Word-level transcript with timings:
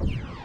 you 0.00 0.37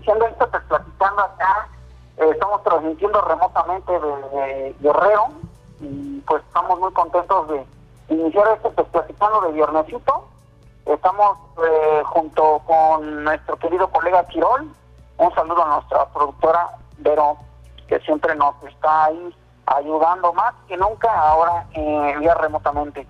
iniciando 0.00 0.26
esto 0.26 0.48
pues, 0.50 0.62
platicando 0.64 1.22
acá, 1.22 1.68
eh, 2.16 2.30
estamos 2.32 2.62
transmitiendo 2.62 3.20
remotamente 3.20 3.92
de, 3.92 4.74
Guerrero 4.80 5.28
y 5.80 6.20
pues 6.20 6.42
estamos 6.44 6.80
muy 6.80 6.90
contentos 6.92 7.48
de 7.48 7.66
iniciar 8.08 8.48
esto 8.48 8.70
pues, 8.72 8.88
platicando 8.88 9.42
de 9.42 9.52
viernesito. 9.52 10.24
Estamos 10.86 11.36
eh, 11.62 12.02
junto 12.06 12.62
con 12.66 13.24
nuestro 13.24 13.56
querido 13.58 13.88
colega 13.88 14.26
Quirol, 14.28 14.68
un 15.18 15.34
saludo 15.34 15.62
a 15.62 15.74
nuestra 15.74 16.06
productora 16.06 16.70
Vero, 16.98 17.36
que 17.86 18.00
siempre 18.00 18.34
nos 18.34 18.54
está 18.62 19.04
ahí 19.04 19.36
ayudando 19.66 20.32
más 20.32 20.54
que 20.66 20.78
nunca 20.78 21.12
ahora 21.12 21.66
eh, 21.74 22.14
vía 22.18 22.34
remotamente. 22.36 23.06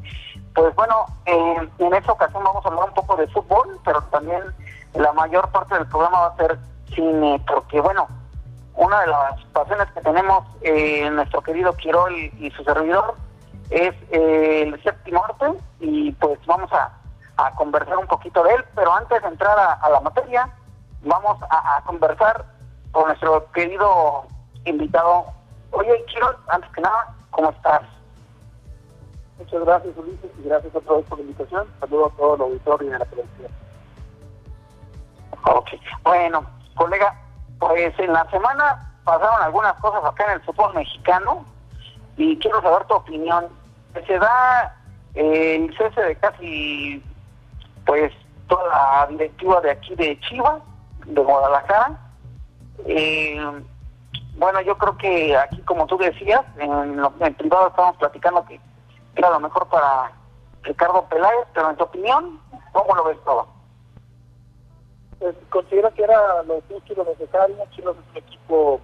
Pues 0.56 0.74
bueno, 0.74 1.06
en 1.26 1.94
esta 1.94 2.12
ocasión 2.12 2.42
vamos 2.42 2.66
a 2.66 2.68
hablar 2.68 2.88
un 2.88 2.94
poco 2.94 3.14
de 3.14 3.28
fútbol, 3.28 3.78
pero 3.84 4.02
también 4.10 4.42
la 4.94 5.12
mayor 5.12 5.48
parte 5.50 5.76
del 5.76 5.86
programa 5.86 6.20
va 6.20 6.26
a 6.26 6.36
ser 6.36 6.58
cine, 6.94 7.42
porque 7.46 7.80
bueno, 7.80 8.08
una 8.74 9.00
de 9.00 9.06
las 9.08 9.44
pasiones 9.52 9.90
que 9.92 10.00
tenemos 10.00 10.44
eh, 10.62 11.10
nuestro 11.10 11.42
querido 11.42 11.72
Quirol 11.74 12.16
y, 12.16 12.50
su 12.56 12.64
servidor 12.64 13.14
es 13.70 13.94
eh, 14.10 14.62
el 14.62 14.82
séptimo 14.82 15.24
arte 15.24 15.52
y 15.80 16.12
pues 16.12 16.38
vamos 16.46 16.70
a, 16.72 16.96
conversar 17.56 17.96
un 17.96 18.06
poquito 18.06 18.42
de 18.44 18.52
él, 18.52 18.64
pero 18.74 18.92
antes 18.92 19.22
de 19.22 19.28
entrar 19.28 19.58
a, 19.58 19.88
la 19.88 20.00
materia, 20.00 20.46
vamos 21.02 21.38
a, 21.48 21.82
conversar 21.86 22.44
con 22.92 23.06
nuestro 23.06 23.50
querido 23.52 24.24
invitado. 24.66 25.24
Oye, 25.70 26.04
Quirol, 26.06 26.36
antes 26.48 26.70
que 26.72 26.82
nada, 26.82 27.14
¿cómo 27.30 27.48
estás? 27.50 27.80
Muchas 29.38 29.64
gracias, 29.64 29.96
Ulises, 29.96 30.30
y 30.38 30.48
gracias 30.48 30.76
a 30.76 30.80
todos 30.80 31.02
por 31.06 31.18
la 31.18 31.24
invitación. 31.24 31.66
Saludos 31.80 32.12
a 32.12 32.16
todo 32.18 32.34
el 32.34 32.40
auditorio 32.42 32.90
y 32.90 32.92
a 32.92 32.98
la 32.98 33.04
televisión. 33.06 33.52
Ok, 35.46 35.68
bueno, 36.02 36.44
colega, 36.80 37.14
pues 37.58 37.92
en 37.98 38.10
la 38.10 38.24
semana 38.30 38.90
pasaron 39.04 39.42
algunas 39.42 39.74
cosas 39.74 40.02
acá 40.02 40.24
en 40.24 40.32
el 40.32 40.40
fútbol 40.40 40.72
mexicano 40.74 41.44
y 42.16 42.38
quiero 42.38 42.62
saber 42.62 42.86
tu 42.86 42.94
opinión. 42.94 43.48
Se 44.06 44.18
da 44.18 44.74
eh, 45.14 45.56
el 45.56 45.76
cese 45.76 46.00
de 46.00 46.16
casi, 46.16 47.04
pues, 47.84 48.12
toda 48.48 48.66
la 48.68 49.06
directiva 49.08 49.60
de 49.60 49.72
aquí 49.72 49.94
de 49.94 50.18
Chivas, 50.20 50.62
de 51.04 51.20
Guadalajara. 51.20 51.98
Eh, 52.86 53.62
bueno, 54.36 54.62
yo 54.62 54.78
creo 54.78 54.96
que 54.96 55.36
aquí, 55.36 55.60
como 55.62 55.86
tú 55.86 55.98
decías, 55.98 56.40
en, 56.56 56.98
en 57.20 57.34
privado 57.34 57.68
estábamos 57.68 57.98
platicando 57.98 58.46
que 58.46 58.58
era 59.16 59.28
lo 59.28 59.40
mejor 59.40 59.68
para 59.68 60.12
Ricardo 60.62 61.04
Peláez, 61.10 61.46
pero 61.52 61.68
en 61.68 61.76
tu 61.76 61.84
opinión, 61.84 62.40
¿cómo 62.72 62.94
lo 62.94 63.04
ves 63.04 63.18
todo? 63.22 63.59
Pues, 65.20 65.36
considero 65.50 65.92
que 65.92 66.02
era 66.02 66.42
lo 66.44 66.60
justo 66.62 66.92
y 66.92 66.96
lo 66.96 67.04
necesario. 67.04 67.56
Chivas 67.70 67.94
es 67.94 68.10
un 68.10 68.16
equipo 68.16 68.80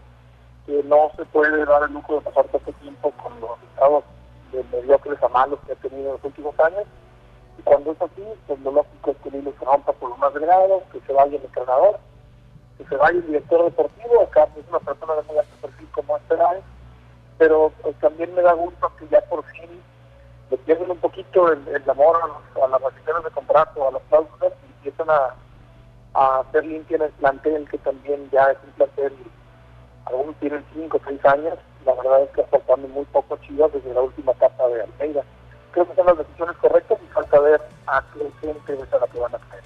que 0.67 0.83
no 0.85 1.11
se 1.17 1.25
puede 1.25 1.65
dar 1.65 1.83
el 1.85 1.95
lujo 1.95 2.17
de 2.17 2.21
pasar 2.21 2.45
tanto 2.49 2.73
tiempo 2.75 3.11
con 3.13 3.41
los 3.41 3.59
estados 3.71 4.05
de 4.53 4.63
mediocres 4.65 5.23
a 5.23 5.29
malos 5.29 5.59
que 5.67 5.73
ha 5.73 5.77
tenido 5.77 6.09
en 6.09 6.13
los 6.13 6.25
últimos 6.25 6.61
años. 6.61 6.85
Y 7.59 7.63
cuando 7.63 7.93
es 7.93 8.03
así, 8.03 8.23
pues 8.47 8.61
lo 8.61 8.71
lógico 8.71 9.13
es 9.13 9.17
que 9.19 9.31
Lilo 9.31 9.53
se 9.59 9.65
rompa 9.65 9.93
por 9.93 10.11
lo 10.11 10.17
más 10.19 10.35
delgado, 10.35 10.83
que 10.93 11.01
se 11.01 11.13
vaya 11.13 11.39
el 11.39 11.45
entrenador, 11.45 11.99
que 12.77 12.85
se 12.85 12.97
vaya 12.97 13.19
el 13.19 13.27
director 13.27 13.65
deportivo. 13.65 14.23
Acá 14.23 14.47
es 14.57 14.69
una 14.69 14.81
persona 14.81 15.15
de 15.15 15.23
muy 15.23 15.39
alto 15.39 15.57
perfil 15.63 15.89
como 15.93 16.17
Esperáez, 16.19 16.65
pero 17.39 17.73
pues, 17.81 17.97
también 17.97 18.35
me 18.35 18.43
da 18.43 18.53
gusto 18.53 18.93
que 18.99 19.09
ya 19.09 19.23
por 19.23 19.43
fin 19.45 19.71
le 20.51 20.59
pierden 20.59 20.91
un 20.91 20.99
poquito 20.99 21.51
el, 21.51 21.91
amor 21.91 22.17
a, 22.63 22.69
las 22.69 22.83
restricciones 22.83 23.25
de 23.25 23.31
contrato, 23.31 23.89
a 23.89 23.93
las 23.93 24.03
cláusulas 24.11 24.53
y 24.63 24.73
empiezan 24.87 25.09
a 25.09 25.35
a 26.16 26.41
hacer 26.41 26.65
limpia 26.65 26.97
en 26.97 27.03
el 27.03 27.10
plantel, 27.12 27.69
que 27.69 27.78
también 27.78 28.28
ya 28.31 28.50
es 28.50 28.59
un 28.65 28.71
plantel, 28.72 29.12
algunos 30.06 30.34
tienen 30.37 30.65
5 30.75 30.97
o 30.97 31.00
6 31.06 31.25
años, 31.27 31.59
la 31.84 31.94
verdad 31.94 32.22
es 32.22 32.31
que 32.31 32.43
faltando 32.44 32.88
muy 32.88 33.04
poco 33.06 33.37
Chivas 33.38 33.72
desde 33.72 33.93
la 33.93 34.00
última 34.00 34.32
etapa 34.32 34.66
de 34.69 34.82
Almeida. 34.82 35.22
Creo 35.72 35.87
que 35.87 35.94
son 35.94 36.06
las 36.06 36.19
decisiones 36.19 36.56
correctas 36.56 36.99
y 37.05 37.12
falta 37.12 37.38
ver 37.41 37.60
a 37.87 38.03
qué 38.15 38.31
gente 38.41 38.72
es 38.72 38.93
a 38.94 38.99
la 38.99 39.06
que 39.06 39.19
van 39.21 39.34
a 39.34 39.38
caer. 39.38 39.62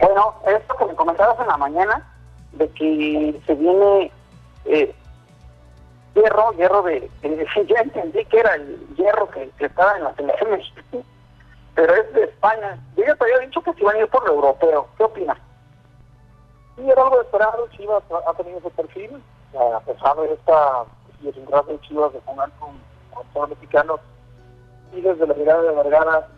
Bueno, 0.00 0.34
esto 0.46 0.76
que 0.76 0.84
me 0.84 0.94
comentabas 0.94 1.40
en 1.40 1.46
la 1.46 1.56
mañana, 1.56 2.12
de 2.52 2.68
que 2.72 3.40
se 3.46 3.54
viene 3.54 4.12
eh, 4.66 4.94
hierro, 6.16 6.52
hierro 6.52 6.82
de, 6.82 7.10
ya 7.68 7.80
entendí 7.80 8.24
que 8.24 8.40
era 8.40 8.54
el 8.54 8.86
hierro 8.96 9.28
que, 9.30 9.50
estaba 9.58 9.96
en 9.96 10.04
la 10.04 10.14
selección 10.14 10.60
pero 11.74 11.94
es 11.94 12.12
de 12.14 12.24
España. 12.24 12.78
Yo 12.96 13.04
ya 13.04 13.14
te 13.14 13.24
había 13.24 13.38
dicho 13.40 13.60
que 13.60 13.72
se 13.74 13.80
iban 13.82 13.96
a 13.96 13.98
ir 13.98 14.08
por 14.08 14.26
lo 14.26 14.34
europeo. 14.34 14.88
¿Qué 14.96 15.04
opinas? 15.04 15.36
Sí, 16.74 16.88
era 16.88 17.02
algo 17.02 17.20
esperado. 17.20 17.68
Chivas 17.76 18.02
ha 18.26 18.32
tenido 18.32 18.58
ese 18.58 18.70
perfil, 18.70 19.22
a 19.54 19.80
pesar 19.80 20.16
de 20.16 20.32
esta 20.32 20.86
idiosincrasia 21.20 21.74
de 21.74 21.80
Chivas 21.82 22.14
de 22.14 22.20
jugar 22.24 22.50
con, 22.58 22.70
con 23.12 23.26
todos 23.34 23.50
los 23.50 23.58
mexicanos. 23.58 24.00
Y 24.92 25.02
desde 25.02 25.26
la 25.26 25.34
mirada 25.34 25.62
de 25.62 25.74
Vergara, 25.74 26.28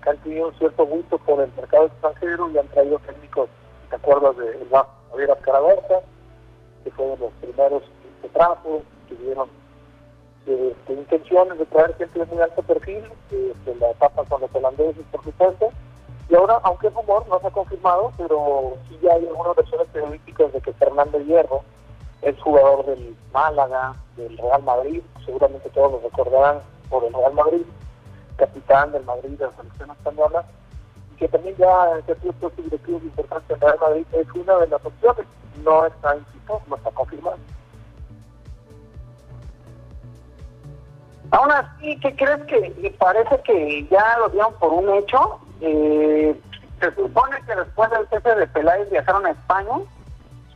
que 0.00 0.10
han 0.10 0.18
tenido 0.18 0.48
un 0.48 0.54
cierto 0.58 0.86
gusto 0.86 1.18
por 1.18 1.40
el 1.40 1.50
mercado 1.56 1.86
extranjero 1.86 2.50
y 2.50 2.58
han 2.58 2.68
traído 2.68 3.00
técnicos, 3.00 3.48
¿te 3.90 3.96
acuerdas 3.96 4.36
de 4.36 4.64
Javier 5.10 5.30
Azcaraberta, 5.32 6.02
que 6.84 6.90
fue 6.92 7.06
de 7.06 7.16
los 7.16 7.32
primeros 7.40 7.82
que 8.22 8.28
trajo, 8.28 8.82
tuvieron 9.04 9.48
eh, 10.46 10.74
intenciones 10.88 11.58
de 11.58 11.66
traer 11.66 11.94
gente 11.96 12.18
de 12.18 12.26
muy 12.26 12.42
alto 12.42 12.62
perfil, 12.62 13.04
eh, 13.30 13.54
la 13.80 13.90
etapa 13.90 14.24
con 14.24 14.40
los 14.40 14.54
holandeses, 14.54 15.04
por 15.10 15.24
supuesto. 15.24 15.70
Y 16.28 16.34
ahora, 16.34 16.60
aunque 16.64 16.88
es 16.88 16.94
rumor, 16.94 17.26
no 17.28 17.38
se 17.40 17.46
ha 17.46 17.50
confirmado, 17.50 18.12
pero 18.16 18.74
sí 18.88 18.98
ya 19.02 19.12
hay 19.12 19.26
algunas 19.26 19.56
versiones 19.56 19.88
periodísticas 19.92 20.52
de 20.52 20.60
que 20.60 20.72
Fernando 20.74 21.18
Hierro 21.18 21.62
es 22.22 22.40
jugador 22.40 22.86
del 22.86 23.16
Málaga, 23.32 23.94
del 24.16 24.36
Real 24.38 24.62
Madrid, 24.62 25.02
seguramente 25.24 25.68
todos 25.70 25.92
lo 25.92 26.00
recordarán 26.00 26.60
por 26.88 27.04
el 27.04 27.12
Real 27.12 27.34
Madrid, 27.34 27.62
capitán 28.36 28.92
del 28.92 29.04
Madrid 29.04 29.38
de 29.38 29.46
la 29.46 29.52
selección 29.52 29.90
española, 29.90 30.44
y 31.12 31.16
que 31.16 31.28
también 31.28 31.56
ya 31.56 31.98
en 31.98 32.12
ha 32.12 32.20
sido 32.20 32.50
directivos 32.56 33.02
importantes 33.02 33.50
en 33.50 33.60
Real 33.60 33.78
Madrid, 33.80 34.06
es 34.12 34.26
una 34.34 34.56
de 34.58 34.68
las 34.68 34.84
opciones, 34.84 35.26
no 35.62 35.86
está 35.86 36.16
inscrito, 36.16 36.62
no 36.66 36.76
está 36.76 36.90
confirmado. 36.90 37.36
Aún 41.34 41.50
así, 41.50 41.98
¿qué 41.98 42.14
crees 42.14 42.44
que 42.46 42.94
parece 42.96 43.40
que 43.42 43.84
ya 43.90 44.18
lo 44.18 44.28
dieron 44.28 44.54
por 44.54 44.72
un 44.72 44.88
hecho? 44.94 45.40
Eh, 45.60 46.40
se 46.78 46.94
supone 46.94 47.36
que 47.44 47.56
después 47.56 47.90
del 47.90 48.08
cese 48.08 48.36
de 48.36 48.46
Peláez 48.46 48.88
viajaron 48.88 49.26
a 49.26 49.30
España 49.30 49.78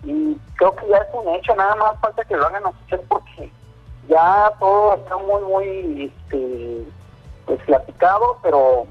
y 0.05 0.37
creo 0.55 0.77
que 0.77 0.87
ya 0.89 0.99
es 0.99 1.09
un 1.13 1.35
hecho, 1.35 1.57
nada 1.57 1.75
más 1.75 1.99
falta 2.01 2.25
que 2.25 2.37
lo 2.37 2.47
hagan 2.47 2.67
oficial 2.67 3.01
porque 3.09 3.51
ya 4.09 4.53
todo 4.61 4.95
está 4.95 5.17
muy, 5.17 5.43
muy, 5.43 6.05
este, 6.05 6.85
pues 7.47 7.61
platicado, 7.65 8.39
pero, 8.45 8.87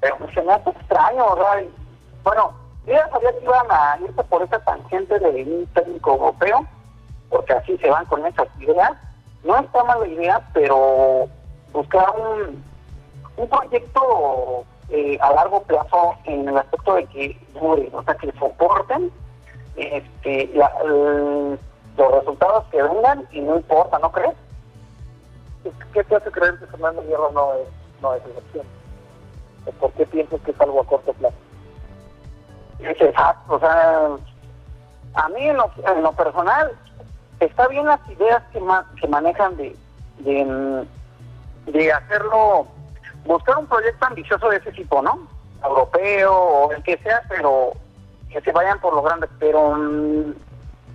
pero 0.00 0.16
se 0.32 0.42
me 0.42 0.52
hace 0.52 0.70
extraño, 0.70 1.24
sea, 1.34 1.64
bueno, 2.22 2.52
yo 2.86 2.92
ya 2.92 3.08
sabía 3.08 3.32
que 3.32 3.44
iban 3.44 3.66
a 3.68 3.98
irse 4.00 4.22
por 4.22 4.42
esa 4.42 4.60
tangente 4.60 5.18
de 5.18 5.42
un 5.42 5.66
técnico 5.74 6.12
europeo, 6.12 6.64
porque 7.30 7.52
así 7.52 7.76
se 7.78 7.90
van 7.90 8.06
con 8.06 8.24
esas 8.24 8.46
ideas. 8.60 8.92
No 9.44 9.58
está 9.58 9.84
mala 9.84 10.06
idea, 10.06 10.48
pero 10.52 11.28
buscar 11.72 12.14
un, 12.16 12.64
un 13.36 13.48
proyecto 13.48 14.64
eh, 14.88 15.18
a 15.20 15.32
largo 15.32 15.62
plazo 15.62 16.14
en 16.24 16.48
el 16.48 16.56
aspecto 16.56 16.94
de 16.94 17.06
que 17.06 17.38
dure, 17.52 17.90
o 17.92 18.02
sea, 18.02 18.14
que 18.14 18.32
soporten 18.32 19.12
este, 19.76 20.50
la, 20.54 20.72
el, 20.84 21.58
los 21.96 22.12
resultados 22.12 22.64
que 22.70 22.82
vengan 22.82 23.26
y 23.32 23.40
no 23.40 23.56
importa, 23.56 23.98
¿no 23.98 24.10
crees? 24.12 24.34
¿Qué 25.92 26.04
te 26.04 26.16
hace 26.16 26.30
creer 26.30 26.58
que 26.58 26.66
Fernando 26.66 27.02
Hierro 27.02 27.30
no 27.32 27.54
es, 27.54 27.68
no 28.00 28.14
es 28.14 28.22
excepción? 28.26 28.66
¿Por 29.80 29.92
qué 29.92 30.06
piensas 30.06 30.40
que 30.42 30.50
es 30.50 30.60
algo 30.60 30.80
a 30.80 30.86
corto 30.86 31.12
plazo? 31.14 31.36
Exacto, 32.80 33.54
o 33.54 33.60
sea, 33.60 34.08
a 35.14 35.28
mí 35.30 35.48
en 35.48 35.56
lo, 35.56 35.70
en 35.86 36.02
lo 36.02 36.12
personal 36.12 36.72
está 37.44 37.68
bien 37.68 37.86
las 37.86 38.00
ideas 38.08 38.42
que, 38.52 38.62
que 39.00 39.08
manejan 39.08 39.56
de, 39.56 39.76
de, 40.18 40.86
de 41.66 41.92
hacerlo, 41.92 42.66
buscar 43.24 43.58
un 43.58 43.66
proyecto 43.66 44.06
ambicioso 44.06 44.48
de 44.48 44.58
ese 44.58 44.72
tipo, 44.72 45.02
¿no? 45.02 45.26
Europeo 45.64 46.32
o 46.32 46.72
el 46.72 46.82
que 46.82 46.98
sea, 46.98 47.22
pero 47.28 47.72
que 48.30 48.40
se 48.40 48.52
vayan 48.52 48.80
por 48.80 48.94
lo 48.94 49.02
grande, 49.02 49.28
pero 49.38 49.74
mm, 49.74 50.32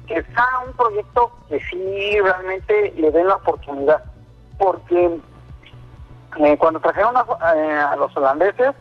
que 0.07 0.23
sea 0.23 0.47
un 0.65 0.73
proyecto 0.73 1.31
que 1.47 1.59
sí 1.61 2.19
realmente 2.21 2.93
le 2.97 3.11
den 3.11 3.27
la 3.27 3.35
oportunidad, 3.35 4.03
porque 4.57 5.19
eh, 6.37 6.57
cuando 6.57 6.79
trajeron 6.79 7.15
a, 7.15 7.25
eh, 7.55 7.79
a 7.79 7.95
los 7.95 8.15
holandeses, 8.15 8.73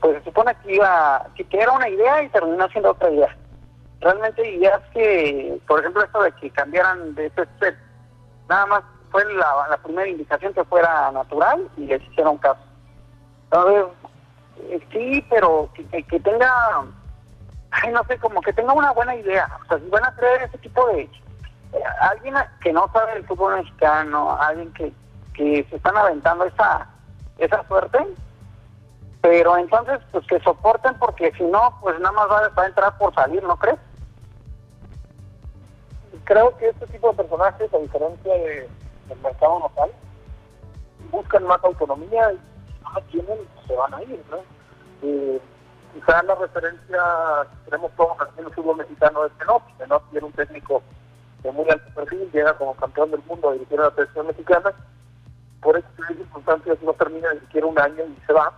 pues 0.00 0.18
se 0.18 0.24
supone 0.24 0.54
que 0.62 0.74
iba, 0.74 1.26
que 1.34 1.46
era 1.50 1.72
una 1.72 1.88
idea 1.88 2.22
y 2.22 2.28
terminó 2.28 2.68
siendo 2.68 2.90
otra 2.90 3.10
idea. 3.10 3.36
Realmente 4.00 4.48
ideas 4.48 4.80
que, 4.92 5.58
por 5.66 5.80
ejemplo, 5.80 6.02
esto 6.02 6.22
de 6.22 6.32
que 6.32 6.50
cambiaran 6.50 7.14
de 7.14 7.26
este 7.26 7.46
set, 7.58 7.76
nada 8.48 8.66
más 8.66 8.82
fue 9.10 9.24
la, 9.34 9.68
la 9.70 9.76
primera 9.78 10.08
indicación 10.08 10.52
que 10.52 10.64
fuera 10.64 11.10
natural 11.12 11.68
y 11.76 11.86
les 11.86 12.02
hicieron 12.02 12.36
caso. 12.38 12.60
Entonces, 13.44 13.84
eh, 14.68 14.86
sí, 14.92 15.26
pero 15.30 15.70
que, 15.74 16.02
que, 16.02 16.20
tenga, 16.20 16.84
ay, 17.70 17.92
no 17.92 18.04
sé, 18.04 18.18
como 18.18 18.40
que 18.40 18.52
tenga 18.52 18.72
una 18.72 18.90
buena 18.92 19.14
idea. 19.14 19.48
O 19.62 19.66
sea, 19.66 19.78
si 19.78 19.88
van 19.88 20.04
a 20.04 20.14
traer 20.16 20.42
ese 20.42 20.58
tipo 20.58 20.86
de... 20.88 21.02
eh, 21.02 21.10
alguien 22.00 22.34
que 22.60 22.72
no 22.72 22.90
sabe 22.92 23.14
del 23.14 23.26
fútbol 23.26 23.56
mexicano, 23.56 24.36
alguien 24.40 24.72
que, 24.74 24.92
que 25.32 25.66
se 25.70 25.76
están 25.76 25.96
aventando 25.96 26.44
esa, 26.44 26.86
esa 27.38 27.66
suerte, 27.68 27.98
pero 29.24 29.56
entonces, 29.56 30.00
pues 30.12 30.26
que 30.26 30.38
soporten, 30.40 30.98
porque 30.98 31.32
si 31.32 31.44
no, 31.44 31.78
pues 31.80 31.98
nada 31.98 32.12
más 32.12 32.28
va, 32.28 32.62
a 32.62 32.66
entrar 32.66 32.98
por 32.98 33.14
salir, 33.14 33.42
¿no 33.42 33.56
crees? 33.56 33.78
Creo 36.24 36.54
que 36.58 36.68
este 36.68 36.86
tipo 36.88 37.08
de 37.08 37.16
personajes, 37.16 37.72
a 37.72 37.78
diferencia 37.78 38.34
de, 38.34 38.68
del 39.08 39.18
mercado 39.22 39.60
local, 39.60 39.90
buscan 41.10 41.44
más 41.44 41.64
autonomía 41.64 42.34
y 42.34 42.40
no 42.82 43.00
tienen, 43.10 43.38
se 43.66 43.74
van 43.74 43.94
a 43.94 44.02
ir, 44.02 44.22
¿no? 44.30 44.36
Eh, 45.00 45.40
quizá 45.94 46.22
la 46.24 46.34
referencia 46.34 46.98
que 47.50 47.70
tenemos 47.70 47.92
todos 47.96 48.20
aquí 48.20 48.40
en 48.40 48.44
el 48.44 48.52
fútbol 48.52 48.76
mexicano 48.76 49.24
es 49.24 49.32
Menotti. 49.38 49.72
Menotti 49.78 50.16
era 50.18 50.26
un 50.26 50.32
técnico 50.32 50.82
de 51.42 51.50
muy 51.50 51.64
alto 51.70 51.94
perfil, 51.94 52.30
llega 52.30 52.52
como 52.58 52.76
campeón 52.76 53.10
del 53.10 53.22
mundo 53.22 53.48
a 53.48 53.52
dirigir 53.54 53.80
a 53.80 53.84
la 53.84 53.94
selección 53.94 54.26
mexicana, 54.26 54.70
por 55.62 55.78
estas 55.78 56.08
circunstancias 56.08 56.76
no 56.82 56.92
termina 56.92 57.32
ni 57.32 57.40
siquiera 57.40 57.66
un 57.66 57.78
año 57.78 58.04
y 58.04 58.26
se 58.26 58.34
va, 58.34 58.52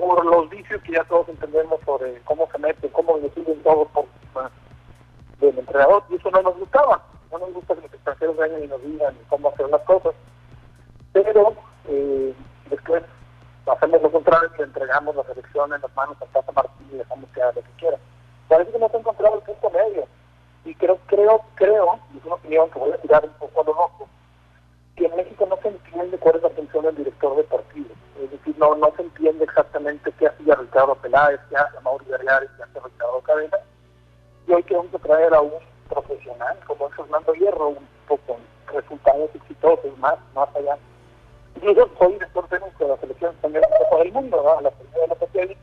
por 0.00 0.24
los 0.24 0.48
vicios 0.48 0.80
que 0.82 0.92
ya 0.92 1.04
todos 1.04 1.28
entendemos 1.28 1.80
sobre 1.84 2.20
cómo 2.22 2.48
se 2.52 2.58
mete, 2.58 2.88
cómo 2.90 3.18
deciden 3.18 3.62
todo 3.62 3.84
por 3.86 4.06
del 5.40 5.56
entrenador, 5.56 6.02
y 6.10 6.16
eso 6.16 6.30
no 6.32 6.42
nos 6.42 6.58
gustaba, 6.58 7.00
no 7.30 7.38
nos 7.38 7.52
gusta 7.52 7.74
que 7.74 7.82
los 7.82 7.94
extranjeros 7.94 8.36
vengan 8.36 8.64
y 8.64 8.66
nos 8.66 8.82
digan 8.82 9.16
cómo 9.28 9.50
hacer 9.50 9.68
las 9.68 9.82
cosas, 9.82 10.12
pero 11.12 11.54
eh, 11.86 12.34
después 12.70 13.04
hacemos 13.66 14.02
lo 14.02 14.10
contrario 14.10 14.50
le 14.58 14.64
entregamos 14.64 15.14
la 15.14 15.22
selección 15.24 15.72
en 15.72 15.80
las 15.80 15.94
manos 15.94 16.16
a 16.20 16.26
Tata 16.26 16.52
Martín 16.52 16.88
y 16.92 16.96
dejamos 16.96 17.30
que 17.30 17.42
haga 17.42 17.52
lo 17.52 17.62
que 17.62 17.70
quiera. 17.78 17.98
Parece 18.48 18.72
que 18.72 18.78
no 18.80 18.88
se 18.88 18.96
ha 18.96 19.00
encontrado 19.00 19.36
el 19.36 19.42
punto 19.42 19.70
medio, 19.70 20.06
y 20.64 20.74
creo, 20.74 20.98
creo, 21.06 21.40
creo, 21.54 22.00
es 22.16 22.24
una 22.24 22.34
opinión 22.34 22.70
que 22.70 22.78
voy 22.80 22.92
a 22.92 22.98
tirar 22.98 23.24
un 23.24 23.32
poco 23.34 23.60
a 23.60 23.64
lo 23.64 23.74
loco, 23.74 24.08
que 24.98 25.06
en 25.06 25.14
México 25.14 25.46
no 25.48 25.56
se 25.62 25.68
entiende 25.68 26.18
cuál 26.18 26.36
es 26.36 26.42
la 26.42 26.50
función 26.50 26.84
del 26.84 26.96
director 26.96 27.36
de 27.36 27.44
partido. 27.44 27.86
Es 28.20 28.30
decir, 28.32 28.58
no, 28.58 28.74
no 28.74 28.92
se 28.96 29.02
entiende 29.02 29.44
exactamente 29.44 30.12
qué 30.18 30.26
hacía 30.26 30.56
Ricardo 30.56 30.96
Peláez, 30.96 31.38
qué 31.48 31.56
hace 31.56 31.80
Mauri 31.80 32.04
Vergares, 32.06 32.50
qué 32.56 32.64
hace 32.64 32.80
Ricardo 32.80 33.20
Cadena. 33.22 33.58
Y 34.48 34.52
hoy 34.52 34.62
queremos 34.64 34.90
traer 35.00 35.32
a 35.34 35.40
un 35.40 35.52
profesional 35.88 36.58
como 36.66 36.88
es 36.88 36.94
Fernando 36.96 37.32
Hierro, 37.32 37.68
un 37.68 37.88
tipo 38.00 38.18
con 38.26 38.38
resultados 38.74 39.30
exitosos, 39.34 39.96
más, 39.98 40.18
más 40.34 40.48
allá. 40.56 40.76
Y 41.62 41.74
yo 41.74 41.88
soy 41.96 42.14
director 42.14 42.48
técnico 42.48 42.84
de 42.84 42.90
la 42.90 42.96
selección 42.96 43.34
española 43.36 43.68
del 43.98 44.12
Mundo, 44.12 44.42
¿no? 44.42 44.60
la 44.60 44.70
selección 44.70 45.08
de 45.08 45.16
los 45.20 45.30
Piedras. 45.30 45.58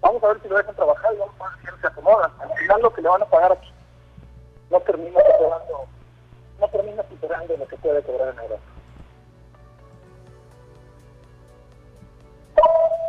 Vamos 0.00 0.24
a 0.24 0.28
ver 0.28 0.42
si 0.42 0.48
lo 0.48 0.56
dejan 0.56 0.74
trabajar 0.74 1.14
y 1.14 1.18
vamos 1.18 1.34
a 1.40 1.44
ver 1.44 1.74
si 1.74 1.80
se 1.80 1.86
acomoda. 1.86 2.32
Al 2.40 2.58
final 2.58 2.82
lo 2.82 2.92
que 2.92 3.02
le 3.02 3.08
van 3.08 3.22
a 3.22 3.26
pagar 3.26 3.52
aquí 3.52 3.72
no 4.70 4.80
termina 4.80 5.20
superando, 5.20 5.86
no 6.62 6.68
termina 6.68 7.02
superando 7.10 7.56
lo 7.56 7.66
que 7.66 7.76
puede 7.78 8.02
cobrar 8.02 8.28
en 8.28 8.38
Europa. 8.38 8.62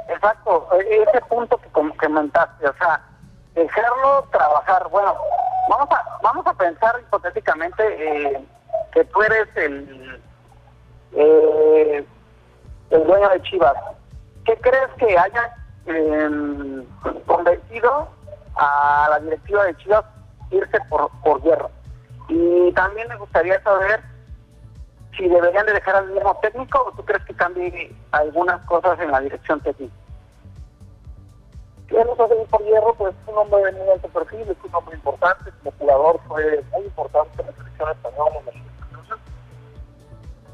Exacto, 0.09 0.67
e- 0.79 1.03
ese 1.03 1.21
punto 1.21 1.57
que 1.57 1.69
comentaste, 1.69 2.67
o 2.67 2.73
sea, 2.73 2.99
dejarlo 3.53 4.23
trabajar. 4.31 4.89
Bueno, 4.89 5.15
vamos 5.69 5.87
a 5.91 6.19
vamos 6.23 6.47
a 6.47 6.53
pensar 6.53 6.99
hipotéticamente 6.99 7.83
eh, 7.83 8.45
que 8.91 9.05
tú 9.05 9.21
eres 9.21 9.47
el 9.55 10.21
eh, 11.13 12.05
el 12.89 13.03
dueño 13.05 13.29
de 13.29 13.41
Chivas. 13.43 13.75
¿Qué 14.45 14.57
crees 14.61 14.89
que 14.97 15.17
haya 15.17 15.55
eh, 15.85 16.83
convencido 17.27 18.07
a 18.55 19.07
la 19.11 19.19
directiva 19.19 19.65
de 19.65 19.77
Chivas 19.77 20.05
irse 20.49 20.79
por, 20.89 21.09
por 21.23 21.41
guerra? 21.43 21.69
Y 22.29 22.71
también 22.73 23.07
me 23.07 23.17
gustaría 23.17 23.61
saber 23.63 24.01
si 25.17 25.27
deberían 25.27 25.65
de 25.65 25.73
dejar 25.73 25.95
al 25.95 26.09
mismo 26.11 26.37
técnico 26.41 26.85
o 26.87 26.91
tú 26.93 27.05
crees 27.05 27.23
que 27.25 27.33
cambie 27.35 27.95
algunas 28.11 28.65
cosas 28.65 28.99
en 28.99 29.11
la 29.11 29.19
dirección 29.19 29.59
técnica. 29.61 29.93
Ir 31.89 32.07
por 32.49 32.63
hierro, 32.63 32.95
pues 32.95 33.13
es 33.13 33.27
un 33.27 33.37
hombre 33.37 33.65
de 33.65 33.71
muy 33.73 33.89
alto 33.89 34.07
perfil, 34.07 34.41
es 34.41 34.57
un 34.63 34.73
hombre 34.73 34.95
importante, 34.95 35.51
como 35.59 35.75
jugador 35.77 36.19
fue 36.27 36.63
muy 36.71 36.85
importante 36.85 37.41
en 37.41 37.47
la 37.47 37.53
selección 37.53 37.91
española, 37.91 38.39
en 38.39 38.89
selección. 38.89 39.19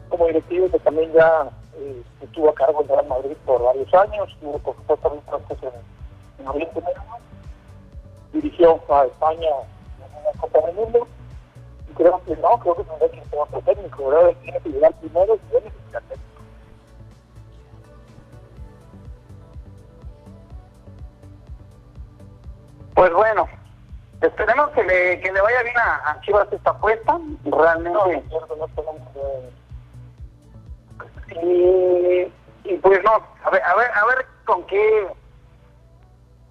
Como 0.09 0.25
directivo 0.27 0.69
que 0.69 0.79
también 0.79 1.13
ya 1.13 1.49
eh, 1.77 2.03
estuvo 2.21 2.49
a 2.49 2.55
cargo 2.55 2.79
del 2.79 2.89
Real 2.89 3.07
Madrid 3.07 3.37
por 3.45 3.63
varios 3.63 3.93
años, 3.93 4.35
tuvo 4.41 4.59
por 4.59 4.75
supuesto 4.75 5.07
también 5.07 5.23
puestos 5.27 5.57
en, 5.63 6.41
en 6.41 6.47
Oriente 6.49 6.81
Medio, 6.81 7.03
dirigió 8.33 8.81
a 8.89 9.05
España 9.05 9.49
en 9.49 10.21
una 10.21 10.41
Copa 10.41 10.59
del 10.65 10.75
Mundo, 10.75 11.07
creo 11.99 12.23
que 12.23 12.35
no, 12.37 12.57
creo 12.59 12.75
que 12.75 12.83
tendría 12.85 13.11
que 13.11 13.29
ser 13.29 13.39
otro 13.39 13.61
técnico, 13.61 14.07
¿verdad? 14.07 14.29
Él 14.29 14.37
tiene 14.41 14.59
que 14.61 14.69
llegar 14.69 14.93
primero 15.01 15.35
y 15.35 15.55
él 15.55 15.63
necesita 15.65 15.99
técnico. 15.99 16.41
Pues 22.95 23.13
bueno, 23.13 23.47
esperemos 24.21 24.69
que 24.69 24.83
le, 24.83 25.19
que 25.19 25.31
le 25.31 25.41
vaya 25.41 25.63
bien 25.63 25.77
a, 25.77 26.11
a 26.11 26.21
Chivas 26.21 26.47
esta 26.51 26.69
apuesta, 26.69 27.19
realmente. 27.43 28.23
Cierto, 28.29 28.55
no 28.55 28.67
que 31.27 31.45
Y, 31.45 32.31
y 32.63 32.77
pues 32.77 33.03
no, 33.03 33.11
a 33.43 33.49
ver, 33.49 33.61
a 33.61 33.75
ver, 33.75 33.91
a 33.93 34.05
ver 34.05 34.25
con 34.45 34.65
qué, 34.67 35.07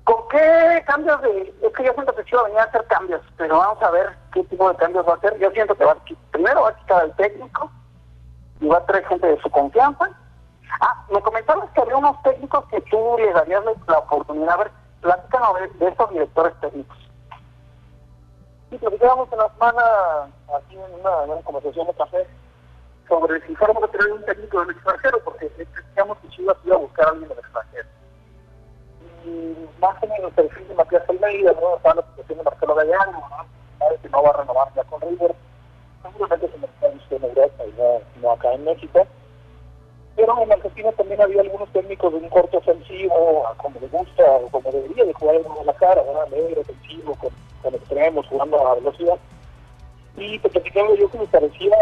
con 0.08 0.26
qué 0.28 0.82
cambios 0.86 1.20
de, 1.20 1.54
es 1.60 1.72
que 1.74 1.84
yo 1.84 1.92
siento 1.92 2.14
que 2.14 2.24
Chivas 2.24 2.44
venía 2.44 2.62
a 2.62 2.64
hacer 2.64 2.82
cambios, 2.86 3.20
pero 3.36 3.58
vamos 3.58 3.82
a 3.82 3.90
ver 3.90 4.16
qué 4.32 4.42
tipo 4.44 4.66
de 4.70 4.76
cambios 4.76 5.06
va 5.06 5.12
a 5.12 5.16
hacer. 5.16 5.38
Yo 5.38 5.50
siento 5.50 5.74
que 5.74 5.84
va 5.84 5.92
a, 5.92 5.96
primero 6.30 6.62
va 6.62 6.70
a 6.70 6.76
quitar 6.76 7.02
al 7.02 7.16
técnico 7.16 7.70
y 8.58 8.68
va 8.68 8.78
a 8.78 8.86
traer 8.86 9.04
gente 9.04 9.26
de 9.26 9.38
su 9.42 9.50
confianza. 9.50 10.08
Ah, 10.80 11.04
me 11.12 11.20
comentabas 11.20 11.68
que 11.72 11.82
había 11.82 11.98
unos 11.98 12.22
técnicos 12.22 12.64
que 12.70 12.80
tú 12.90 13.16
les 13.18 13.34
darías 13.34 13.62
la, 13.86 13.98
oportunidad, 13.98 14.54
a 14.54 14.56
ver, 14.56 14.70
platícanos 15.02 15.60
de, 15.60 15.68
de 15.84 15.88
esos 15.92 16.10
directores 16.10 16.54
técnicos. 16.62 16.96
Sí, 18.70 18.78
platicábamos 18.78 19.30
en 19.30 19.38
la 19.38 19.48
semana, 19.50 19.82
aquí 20.56 20.76
en 20.76 21.00
una, 21.00 21.42
conversación 21.42 21.86
de 21.86 21.92
café, 21.92 22.26
sobre 23.08 23.46
si 23.46 23.54
fuéramos 23.56 23.84
a 23.84 23.88
tener 23.88 24.10
un 24.10 24.24
técnico 24.24 24.60
del 24.60 24.70
extranjero, 24.70 25.20
porque 25.22 25.50
decíamos 25.50 26.16
que 26.22 26.28
Chivas 26.30 26.56
iba 26.64 26.76
a 26.76 26.78
buscar 26.78 27.08
a 27.08 27.10
alguien 27.10 27.28
del 27.28 27.38
extranjero. 27.40 27.97
Más 29.80 30.02
menos 30.02 30.32
el 30.36 30.46
perfil 30.46 30.68
de 30.68 30.74
Matías 30.74 31.08
Almeida, 31.08 31.52
¿no? 31.60 31.76
Estaba 31.76 31.96
la 31.96 32.06
situación 32.08 32.38
de 32.38 32.44
Marcelo 32.44 32.74
Gallano, 32.74 33.12
¿no? 33.12 33.46
Sabe 33.78 33.96
que 34.02 34.08
no 34.08 34.22
va 34.22 34.30
a 34.30 34.36
renovar 34.38 34.68
ya 34.74 34.84
con 34.84 35.00
River. 35.00 35.34
seguramente 36.02 36.48
se 36.48 36.58
me 36.58 36.94
visto 36.94 37.16
en 37.16 37.24
Europa 37.24 37.64
y 37.64 37.72
no, 37.78 38.00
no 38.20 38.32
acá 38.32 38.52
en 38.52 38.64
México. 38.64 39.06
Pero 40.16 40.42
en 40.42 40.52
Argentina 40.52 40.90
también 40.92 41.22
había 41.22 41.42
algunos 41.42 41.72
técnicos 41.72 42.12
de 42.12 42.18
un 42.18 42.28
corto 42.28 42.58
ofensivo, 42.58 43.46
como 43.58 43.78
le 43.78 43.86
gusta, 43.86 44.24
o 44.24 44.48
como 44.50 44.72
debería 44.72 45.04
de 45.04 45.12
jugar 45.12 45.36
en 45.36 45.66
la 45.66 45.74
cara, 45.74 46.02
¿verdad? 46.02 46.26
negro, 46.28 46.60
ofensivo, 46.60 47.14
con, 47.14 47.30
con 47.62 47.74
extremos, 47.74 48.26
jugando 48.26 48.66
a 48.66 48.74
velocidad. 48.74 49.18
Y 50.16 50.40
te 50.40 50.48
platicaba 50.48 50.92
yo 50.94 51.08
que 51.08 51.18
me 51.18 51.26
parecía 51.28 51.76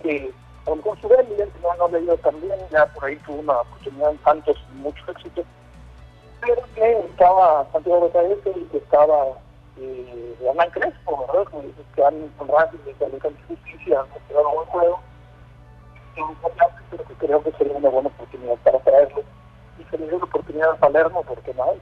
que 0.00 0.32
con, 0.64 1.00
su 1.00 1.08
no, 1.08 1.74
no 1.78 1.88
le 1.88 2.00
dio 2.02 2.16
tan 2.18 2.40
bien, 2.40 2.58
ya 2.70 2.86
por 2.86 3.04
ahí 3.04 3.16
tuvo 3.26 3.40
una 3.40 3.60
oportunidad 3.60 4.10
en 4.12 4.18
tantos, 4.18 4.56
mucho 4.74 5.02
éxito. 5.10 5.42
Pero 6.40 6.62
que 6.74 6.98
estaba 7.00 7.66
Santiago 7.72 8.02
Becaete 8.02 8.50
y 8.56 8.64
que 8.66 8.78
estaba 8.78 9.26
eh, 9.78 10.36
Hernán 10.42 10.70
Crespo, 10.70 11.26
¿verdad? 11.26 11.50
Como 11.50 11.62
dices 11.62 11.84
que 11.94 12.04
han 12.04 12.28
con 12.38 12.48
Racing 12.48 12.78
que 12.78 13.04
de 13.04 13.20
Justicia 13.48 14.00
han 14.00 14.10
mostrado 14.10 14.54
buen 14.54 14.66
juego. 14.68 15.00
Pero 16.90 17.04
que 17.04 17.14
creo 17.14 17.42
que 17.42 17.52
sería 17.52 17.76
una 17.76 17.88
buena 17.88 18.08
oportunidad 18.08 18.56
para 18.64 18.78
traerlo. 18.80 19.22
Y 19.78 19.84
se 19.84 19.98
le 19.98 20.08
dio 20.08 20.18
la 20.18 20.24
oportunidad 20.24 20.70
a 20.70 20.76
Palermo 20.76 21.22
porque 21.26 21.54
no 21.54 21.64
hay. 21.64 21.80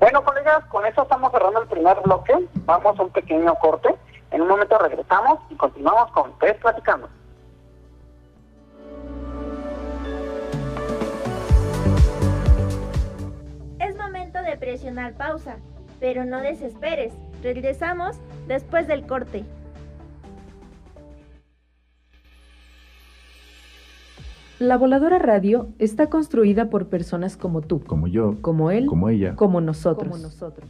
Bueno, 0.00 0.24
colegas, 0.24 0.64
con 0.66 0.84
eso 0.86 1.02
estamos 1.02 1.32
cerrando 1.32 1.62
el 1.62 1.68
primer 1.68 2.00
bloque. 2.00 2.34
Vamos 2.66 2.98
a 2.98 3.02
un 3.02 3.10
pequeño 3.10 3.54
corte. 3.56 3.94
En 4.30 4.42
un 4.42 4.48
momento 4.48 4.78
regresamos 4.78 5.38
y 5.50 5.56
continuamos 5.56 6.10
con 6.12 6.32
Pez 6.38 6.58
Platicando. 6.60 7.08
De 14.54 14.58
presionar 14.66 15.14
pausa, 15.14 15.56
pero 16.00 16.24
no 16.24 16.40
desesperes. 16.40 17.12
Regresamos 17.42 18.16
después 18.46 18.86
del 18.86 19.04
corte. 19.06 19.44
La 24.60 24.76
voladora 24.76 25.18
radio 25.18 25.68
está 25.78 26.08
construida 26.08 26.70
por 26.70 26.86
personas 26.88 27.36
como 27.36 27.60
tú, 27.60 27.80
como 27.82 28.06
yo, 28.06 28.36
como 28.40 28.70
él, 28.70 28.86
como 28.86 29.08
ella, 29.08 29.34
como 29.34 29.60
nosotros. 29.60 30.16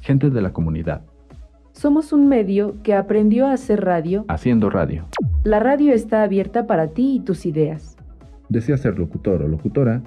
gente 0.00 0.30
de 0.30 0.40
la 0.42 0.52
comunidad, 0.52 1.02
Somos 1.72 2.12
un 2.12 2.28
medio 2.28 2.76
que 2.82 2.94
aprendió 2.94 3.46
a 3.46 3.52
hacer 3.52 3.84
radio. 3.84 4.24
haciendo 4.28 4.70
radio. 4.70 5.04
La 5.42 5.60
radio 5.60 5.92
está 5.92 6.22
abierta 6.22 6.66
para 6.66 6.88
ti 6.88 7.16
y 7.16 7.20
tus 7.20 7.44
ideas. 7.46 7.96
¿Deseas 8.48 8.80
ser 8.80 8.98
locutor 8.98 9.42
o 9.42 9.48
locutora? 9.48 10.00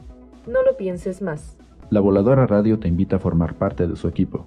No 0.47 0.63
lo 0.63 0.75
pienses 0.77 1.21
más. 1.21 1.56
La 1.89 2.01
Voladora 2.01 2.45
Radio 2.45 2.79
te 2.79 2.89
invita 2.89 3.15
a 3.15 3.19
formar 3.19 3.55
parte 3.55 3.87
de 3.87 3.95
su 3.95 4.09
equipo. 4.09 4.45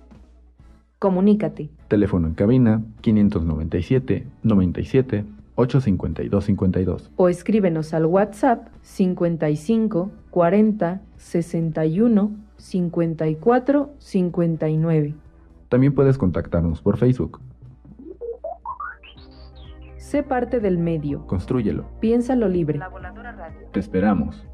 Comunícate. 0.99 1.71
Teléfono 1.89 2.27
en 2.27 2.35
cabina 2.35 2.83
597 3.01 4.27
97 4.43 5.25
852 5.55 6.45
52. 6.45 7.13
o 7.17 7.29
escríbenos 7.29 7.95
al 7.95 8.07
WhatsApp 8.07 8.69
55 8.83 10.11
40 10.31 11.01
61 11.17 12.31
54 12.59 13.91
59. 13.99 15.15
También 15.71 15.95
puedes 15.95 16.19
contactarnos 16.19 16.83
por 16.83 16.99
Facebook. 16.99 17.41
Sé 19.97 20.23
parte 20.23 20.61
del 20.61 20.77
medio. 20.77 21.27
Constrúyelo. 21.27 21.87
Piénsalo 22.01 22.49
libre. 22.49 22.81
Te 23.73 23.81
esperamos. 23.81 24.45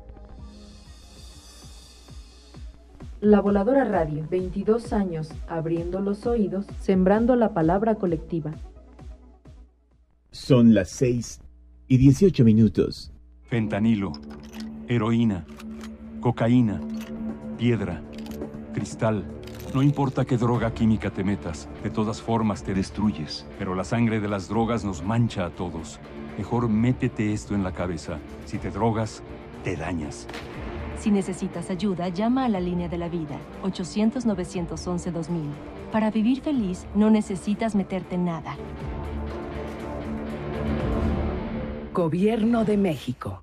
La 3.23 3.41
Voladora 3.41 3.85
Radio, 3.85 4.27
22 4.31 4.93
años, 4.93 5.31
abriendo 5.49 6.01
los 6.01 6.27
oídos, 6.27 6.67
sembrando 6.81 7.35
la 7.35 7.55
palabra 7.55 7.95
colectiva. 7.95 8.53
Son 10.31 10.75
las 10.75 10.91
6 10.91 11.41
y 11.89 11.97
18 11.97 12.45
minutos. 12.45 13.11
Fentanilo, 13.45 14.13
heroína, 14.87 15.47
cocaína, 16.21 16.79
piedra, 17.57 18.03
cristal. 18.75 19.25
No 19.73 19.83
importa 19.83 20.27
qué 20.27 20.37
droga 20.37 20.75
química 20.75 21.09
te 21.11 21.25
metas, 21.25 21.71
de 21.83 21.89
todas 21.89 22.21
formas 22.21 22.65
te 22.65 22.75
destruyes. 22.75 23.47
Pero 23.59 23.75
la 23.75 23.85
sangre 23.85 24.21
de 24.21 24.29
las 24.29 24.51
drogas 24.51 24.85
nos 24.85 25.03
mancha 25.03 25.47
a 25.47 25.51
todos. 25.51 26.01
Mejor 26.37 26.69
métete 26.69 27.33
esto 27.33 27.55
en 27.55 27.65
la 27.65 27.73
cabeza. 27.73 28.19
Si 28.45 28.59
te 28.59 28.71
drogas, 28.71 29.23
te 29.65 29.75
dañas. 29.75 30.29
Si 30.99 31.11
necesitas 31.11 31.71
ayuda, 31.71 32.09
llama 32.09 32.47
a 32.47 32.49
la 32.49 32.59
línea 32.59 32.89
de 32.89 32.99
la 32.99 33.09
vida, 33.09 33.39
800-911-2000. 33.63 35.51
Para 35.93 36.11
vivir 36.11 36.41
feliz, 36.41 36.87
no 36.95 37.11
necesitas 37.11 37.75
meterte 37.75 38.15
en 38.15 38.25
nada. 38.25 38.57
Gobierno 41.93 42.65
de 42.65 42.77
México. 42.77 43.43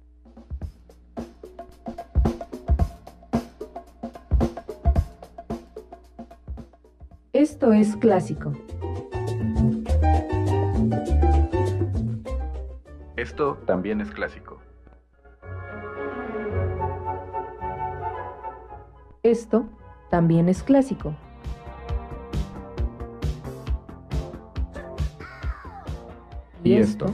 Esto 7.33 7.73
es 7.73 7.95
clásico. 7.95 8.53
Esto 13.15 13.57
también 13.65 14.01
es 14.01 14.11
clásico. 14.11 14.59
Esto 19.23 19.63
también 20.09 20.49
es 20.49 20.63
clásico. 20.63 21.15
Y 26.61 26.73
esto. 26.73 27.05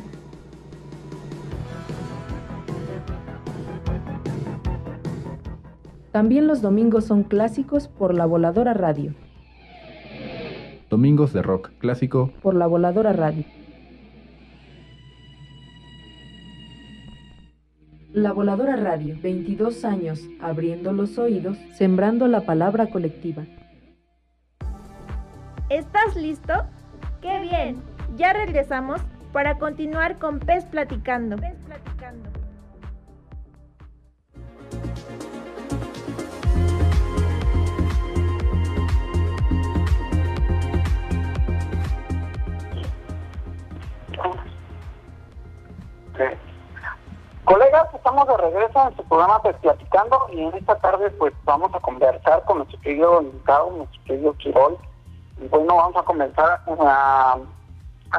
También 6.11 6.47
los 6.47 6.63
domingos 6.63 7.05
son 7.05 7.21
clásicos 7.21 7.87
por 7.87 8.15
la 8.15 8.25
Voladora 8.25 8.73
Radio. 8.73 9.13
Domingos 10.89 11.31
de 11.31 11.43
rock 11.43 11.69
clásico 11.77 12.31
Por 12.41 12.55
la 12.55 12.65
Voladora 12.65 13.13
Radio. 13.13 13.45
La 18.23 18.33
Voladora 18.33 18.75
Radio, 18.75 19.15
22 19.21 19.85
años, 19.85 20.27
abriendo 20.41 20.91
los 20.91 21.17
oídos, 21.17 21.57
sembrando 21.73 22.27
la 22.27 22.41
palabra 22.41 22.87
colectiva. 22.87 23.45
¿Estás 25.69 26.17
listo? 26.17 26.53
¡Qué 27.21 27.39
bien! 27.39 27.81
Ya 28.17 28.33
regresamos 28.33 28.99
para 29.31 29.57
continuar 29.57 30.17
con 30.17 30.39
Pez 30.39 30.65
Platicando. 30.65 31.37
Pez 31.37 31.55
Platicando. 31.65 32.38
Colegas, 47.49 47.91
estamos 47.95 48.27
de 48.27 48.37
regreso 48.37 48.87
en 48.87 48.95
su 48.95 49.03
programa 49.05 49.41
Pues 49.41 49.55
Platicando 49.55 50.27
y 50.31 50.39
en 50.39 50.53
esta 50.53 50.75
tarde 50.75 51.09
pues 51.09 51.33
vamos 51.45 51.73
a 51.73 51.79
conversar 51.79 52.43
con 52.45 52.59
nuestro 52.59 52.79
querido 52.81 53.23
invitado, 53.23 53.71
nuestro 53.71 54.03
querido 54.03 54.33
Quirol. 54.33 54.77
Y 55.41 55.47
bueno, 55.47 55.75
vamos 55.75 55.95
a 55.95 56.03
comenzar 56.03 56.61
a, 56.67 57.39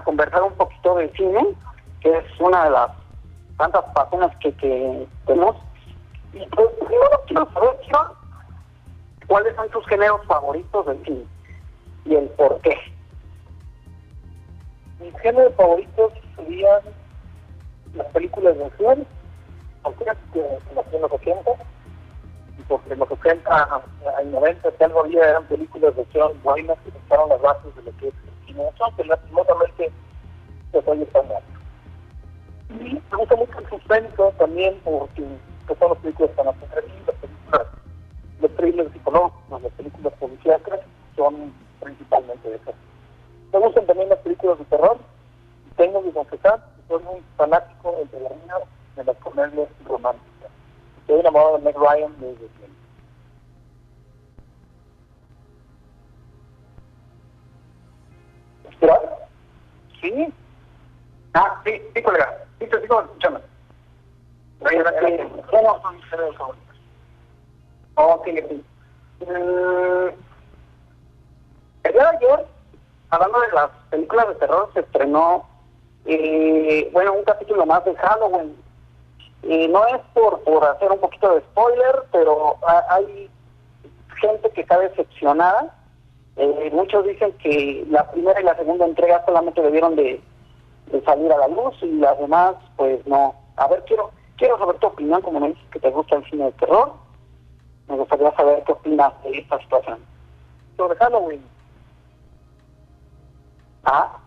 conversar 0.04 0.42
un 0.42 0.52
poquito 0.54 0.96
de 0.96 1.12
cine, 1.12 1.46
que 2.00 2.18
es 2.18 2.40
una 2.40 2.64
de 2.64 2.70
las 2.70 2.90
tantas 3.56 3.84
pasiones 3.94 4.36
que, 4.38 5.06
tenemos. 5.26 5.54
Y 6.32 6.44
pues 6.46 6.68
primero 6.80 7.22
quiero 7.28 7.48
saber, 7.52 7.78
¿cuáles 9.28 9.54
son 9.54 9.70
tus 9.70 9.86
géneros 9.86 10.26
favoritos 10.26 10.86
del 10.86 11.04
cine? 11.04 11.24
Y 12.04 12.16
el 12.16 12.28
por 12.30 12.60
qué. 12.62 12.76
Mis 14.98 15.16
géneros 15.20 15.54
favoritos 15.54 16.14
serían 16.34 16.80
las 17.94 18.06
películas 18.08 18.58
de 18.58 18.64
acción, 18.64 19.06
aunque 19.82 20.04
que 20.32 20.58
nació 20.74 20.96
en 20.96 21.02
los 21.02 21.12
80, 21.12 21.50
y 22.58 22.62
porque 22.62 22.96
los 22.96 23.10
80 23.10 23.82
al 24.18 24.30
90 24.30 24.70
si 24.70 24.84
algo 24.84 25.00
había 25.00 25.30
eran 25.30 25.44
películas 25.46 25.94
de 25.96 26.02
acción 26.02 26.32
buenas 26.42 26.78
que 26.84 26.90
sentaron 26.90 27.28
las 27.30 27.40
bases 27.40 27.74
de 27.76 27.82
lo 27.82 27.96
que 27.96 28.08
es 28.08 28.14
el 28.14 28.46
cine 28.46 28.64
que 28.96 29.04
lastimosamente 29.04 29.92
se 30.72 30.82
fue 30.82 31.02
estándar. 31.02 31.42
Y 32.70 33.02
me 33.10 33.16
gusta 33.16 33.36
mucho 33.36 33.58
el 33.58 33.68
suspenso 33.68 34.32
también, 34.38 34.78
porque 34.84 35.24
que 35.66 35.74
son 35.76 35.90
las 35.90 35.98
películas 35.98 36.30
tan 36.36 36.48
atractivas, 36.48 37.06
las 37.06 37.16
películas, 37.16 37.66
los 38.40 38.56
thrillers 38.56 38.92
psicológicos, 38.92 39.62
las 39.62 39.72
películas 39.72 40.12
policíacas, 40.20 40.80
son 41.16 41.52
principalmente 41.80 42.48
de 42.48 42.56
esas. 42.56 42.74
Me 43.52 43.58
gustan 43.58 43.86
también 43.86 44.08
las 44.08 44.18
películas 44.18 44.58
de 44.58 44.64
terror, 44.66 44.98
y 45.66 45.74
tengo 45.74 46.02
que 46.02 46.12
confesar 46.12 46.60
que 46.76 46.88
soy 46.88 47.02
muy 47.02 47.22
fanático 47.36 47.96
entre 48.00 48.20
las 48.20 48.32
mías 48.32 48.60
de 49.00 49.12
las 49.12 49.16
comedias 49.22 49.68
románticas. 49.86 50.50
Estoy 51.00 51.20
enamorado 51.20 51.58
de 51.58 51.64
Meg 51.64 51.76
Ryan 51.76 52.12
desde 52.20 52.48
siempre. 52.56 52.70
Sí. 60.00 60.34
Ah, 61.34 61.60
sí, 61.64 61.82
sí, 61.94 62.02
colega. 62.02 62.38
Sí, 62.58 62.66
te 62.66 62.80
sigo 62.80 63.00
escuchando. 63.00 63.40
¿Cómo 64.60 65.82
son 65.82 65.96
ustedes 65.96 66.36
favoritos? 66.36 66.76
Ok, 67.94 68.24
sí. 68.26 68.64
Mm, 69.20 70.08
el 71.84 71.92
día 71.92 72.02
de 72.02 72.16
ayer, 72.16 72.46
hablando 73.10 73.40
de 73.40 73.52
las 73.52 73.70
películas 73.90 74.28
de 74.28 74.34
terror, 74.36 74.70
se 74.74 74.80
estrenó, 74.80 75.46
eh, 76.06 76.88
bueno, 76.92 77.12
un 77.12 77.24
capítulo 77.24 77.66
más 77.66 77.84
de 77.84 77.94
Halloween. 77.96 78.56
Y 79.42 79.68
no 79.68 79.86
es 79.86 80.00
por, 80.12 80.40
por 80.42 80.64
hacer 80.64 80.90
un 80.90 80.98
poquito 80.98 81.34
de 81.34 81.40
spoiler, 81.40 82.02
pero 82.12 82.56
hay 82.90 83.30
gente 84.20 84.50
que 84.50 84.60
está 84.60 84.78
decepcionada. 84.78 85.74
Eh, 86.36 86.70
muchos 86.72 87.06
dicen 87.06 87.32
que 87.38 87.86
la 87.90 88.10
primera 88.10 88.40
y 88.40 88.44
la 88.44 88.56
segunda 88.56 88.86
entrega 88.86 89.24
solamente 89.24 89.62
debieron 89.62 89.96
de, 89.96 90.20
de 90.86 91.02
salir 91.02 91.32
a 91.32 91.38
la 91.38 91.48
luz 91.48 91.74
y 91.82 91.92
las 91.92 92.18
demás, 92.18 92.54
pues 92.76 93.04
no. 93.06 93.34
A 93.56 93.66
ver, 93.68 93.84
quiero 93.86 94.10
quiero 94.40 94.58
saber 94.58 94.78
tu 94.78 94.86
opinión, 94.86 95.20
como 95.20 95.38
me 95.38 95.48
dices 95.48 95.64
que 95.70 95.78
te 95.78 95.90
gusta 95.90 96.16
el 96.16 96.24
cine 96.30 96.46
de 96.46 96.52
terror. 96.52 96.94
Me 97.88 97.96
gustaría 97.96 98.34
saber 98.34 98.64
qué 98.64 98.72
opinas 98.72 99.12
de 99.22 99.38
esta 99.38 99.58
situación. 99.60 99.98
Sobre 100.76 100.96
Halloween. 100.96 101.44
Ah. 103.84 104.18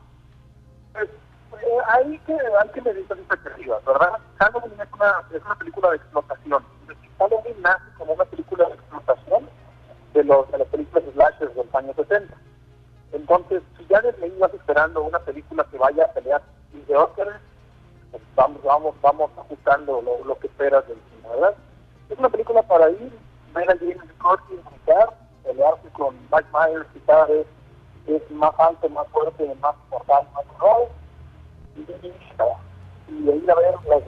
Pues, 1.63 1.73
eh, 1.73 1.83
hay 1.87 2.17
que 2.19 2.33
hay 2.33 2.69
que 2.69 2.81
medir 2.81 3.05
las 3.09 3.19
expectativas, 3.19 3.85
¿verdad? 3.85 4.19
Halloween 4.37 4.81
es 4.81 4.93
una, 4.93 5.23
es 5.33 5.45
una 5.45 5.55
película 5.55 5.89
de 5.89 5.95
explotación. 5.97 6.63
Halloween 7.17 7.61
nace 7.61 7.83
como 7.97 8.13
una 8.13 8.25
película 8.25 8.67
de 8.67 8.73
explotación 8.73 9.49
de, 10.13 10.23
los, 10.23 10.51
de 10.51 10.57
las 10.57 10.67
películas 10.67 11.03
slashers 11.13 11.55
de 11.55 11.63
los 11.63 11.75
años 11.75 11.95
70. 11.95 12.35
Entonces, 13.13 13.61
si 13.77 13.85
ya 13.87 14.01
desde 14.01 14.25
ahí 14.25 14.37
vas 14.39 14.53
esperando 14.53 15.03
una 15.03 15.19
película 15.19 15.65
que 15.71 15.77
vaya 15.77 16.05
a 16.05 16.13
pelear 16.13 16.41
de 16.73 16.95
Oscar, 16.95 17.39
pues 18.11 18.23
vamos, 18.35 18.61
vamos, 18.63 18.95
vamos 19.01 19.31
ajustando 19.37 20.01
lo, 20.01 20.39
que 20.39 20.47
esperas 20.47 20.87
del 20.87 20.97
cine, 20.97 21.29
¿verdad? 21.29 21.55
Es 22.09 22.17
una 22.17 22.29
película 22.29 22.61
para 22.63 22.89
ir, 22.89 23.11
ver 23.53 23.69
a 23.69 23.77
Jamie 23.77 23.97
Scott 24.15 24.41
y 24.49 24.55
gritar, 24.69 25.13
pelearse 25.43 25.89
con 25.93 26.15
Mike 26.31 26.49
Myers 26.51 26.87
y 26.95 26.99
cada 26.99 27.25
vez 27.25 27.47
es 28.07 28.31
más 28.31 28.53
alto, 28.57 28.89
más 28.89 29.07
fuerte, 29.09 29.55
más 29.61 29.75
mortal, 29.89 30.27
más 30.33 30.45
Y, 31.75 31.81
y, 31.81 33.29
ir 33.29 33.51
a 33.51 33.55
ver 33.55 33.75
las 33.87 34.01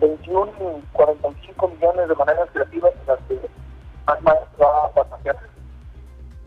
21, 0.00 0.82
45 0.92 1.68
millones 1.68 2.08
de 2.08 2.14
maneras 2.14 2.48
creativas 2.52 2.92
en 3.00 3.06
las 3.06 3.18
que 3.28 3.34
Myers 4.20 4.48
va 4.60 4.86
a 4.86 4.90
pasajear. 4.90 5.36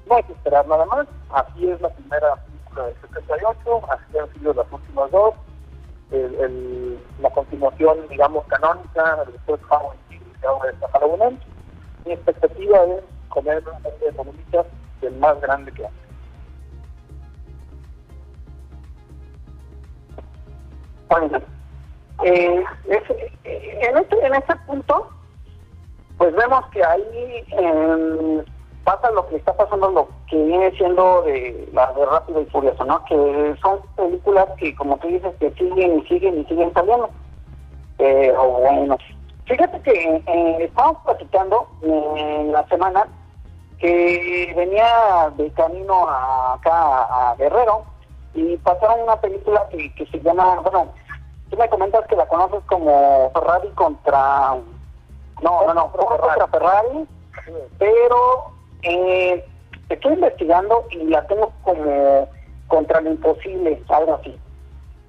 No 0.07 0.15
hay 0.15 0.23
que 0.23 0.33
esperar 0.33 0.67
nada 0.67 0.85
más. 0.85 1.07
Así 1.31 1.69
es 1.69 1.79
la 1.81 1.89
primera 1.89 2.35
película 2.35 2.85
del 2.85 2.95
78, 3.01 3.81
así 3.89 4.17
han 4.17 4.33
sido 4.33 4.53
las 4.53 4.71
últimas 4.71 5.11
dos. 5.11 5.33
La 7.21 7.29
continuación, 7.31 8.07
digamos, 8.09 8.45
canónica, 8.45 9.25
después 9.25 9.59
Halloween 9.63 9.99
y 10.09 10.45
ahora 10.45 10.71
esta 10.71 10.87
Halloween. 10.89 11.39
Mi 12.05 12.13
expectativa 12.13 12.83
es 12.85 13.03
comer 13.29 13.63
de 13.63 14.11
bolitas 14.11 14.65
del 15.01 15.15
más 15.17 15.39
grande 15.41 15.71
que 15.71 15.85
hay. 15.85 16.04
Bueno, 21.09 21.39
eh, 22.23 22.63
es, 22.89 23.03
en, 23.43 23.97
este, 23.97 24.25
en 24.25 24.35
este 24.35 24.55
punto, 24.67 25.09
pues 26.17 26.33
vemos 26.35 26.65
que 26.67 26.83
ahí 26.83 27.45
eh, 27.51 28.43
pasa 28.83 29.11
lo 29.11 29.27
que 29.27 29.35
está 29.35 29.55
pasando, 29.55 29.89
lo 29.91 30.09
que 30.29 30.37
viene 30.37 30.71
siendo 30.77 31.23
de 31.23 31.67
la 31.73 31.91
de 31.93 32.05
Rápido 32.05 32.41
y 32.41 32.45
Furioso, 32.45 32.85
¿no? 32.85 33.03
Que 33.05 33.55
son 33.61 33.79
películas 33.95 34.47
que, 34.57 34.75
como 34.75 34.97
tú 34.97 35.07
dices, 35.07 35.33
que 35.39 35.51
siguen 35.51 35.99
y 35.99 36.07
siguen 36.07 36.39
y 36.39 36.45
siguen 36.45 36.73
saliendo. 36.73 37.09
Eh, 37.99 38.33
bueno, 38.61 38.97
fíjate 39.45 39.81
que 39.81 40.23
eh, 40.25 40.57
estábamos 40.61 41.01
platicando 41.03 41.67
en 41.81 42.51
la 42.51 42.67
semana 42.67 43.07
que 43.79 44.53
venía 44.55 45.31
de 45.37 45.51
camino 45.51 46.07
a, 46.07 46.53
acá 46.53 47.31
a 47.31 47.35
Guerrero 47.35 47.85
y 48.35 48.57
pasaron 48.57 49.01
una 49.03 49.15
película 49.15 49.65
que, 49.71 49.93
que 49.95 50.05
se 50.07 50.19
llama, 50.19 50.59
bueno, 50.59 50.91
tú 51.49 51.57
me 51.57 51.69
comentas 51.69 52.05
que 52.07 52.15
la 52.15 52.27
conoces 52.27 52.63
como 52.65 53.31
Ferrari 53.33 53.69
contra, 53.69 54.55
no, 55.41 55.65
no, 55.65 55.73
no, 55.73 55.91
contra 55.91 56.47
Ferrari, 56.47 57.07
pero 57.79 58.51
eh, 58.83 59.45
estoy 59.89 60.13
investigando 60.13 60.85
y 60.91 60.97
la 61.05 61.25
tengo 61.27 61.53
como 61.63 62.27
contra 62.67 63.01
lo 63.01 63.11
imposible, 63.11 63.81
algo 63.89 64.15
así. 64.15 64.37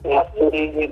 Este, 0.05 0.85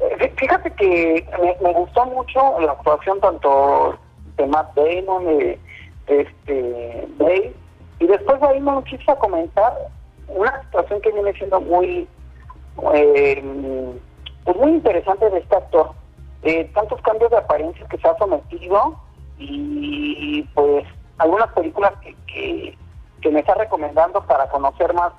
eh, 0.00 0.34
fíjate 0.36 0.70
que 0.72 1.26
me, 1.40 1.56
me, 1.62 1.72
gustó 1.72 2.04
mucho 2.06 2.60
la 2.60 2.72
actuación 2.72 3.18
tanto 3.20 3.96
de 4.36 4.46
Matt 4.46 4.74
Damon, 4.74 5.24
de, 5.24 5.58
de 6.06 6.20
este 6.20 7.08
Dave, 7.16 7.54
y 8.00 8.06
después 8.06 8.40
de 8.40 8.46
ahí 8.46 8.60
me 8.60 8.82
quise 8.84 9.10
a 9.10 9.16
comentar 9.16 9.72
una 10.28 10.62
situación 10.64 11.00
que 11.00 11.12
viene 11.12 11.32
siendo 11.34 11.60
muy 11.60 12.08
eh, 12.94 13.42
pues 14.44 14.56
muy 14.56 14.72
interesante 14.72 15.30
de 15.30 15.38
este 15.38 15.56
actor. 15.56 15.90
Eh, 16.42 16.70
tantos 16.74 17.00
cambios 17.02 17.30
de 17.30 17.38
apariencia 17.38 17.86
que 17.88 17.96
se 17.96 18.06
ha 18.06 18.16
sometido 18.18 18.98
y 19.38 20.42
pues 20.54 20.84
algunas 21.18 21.50
películas 21.52 21.92
que, 22.02 22.76
que, 23.20 23.30
me 23.30 23.40
está 23.40 23.54
recomendando 23.54 24.22
para 24.26 24.48
conocer 24.50 24.92
más 24.92 25.12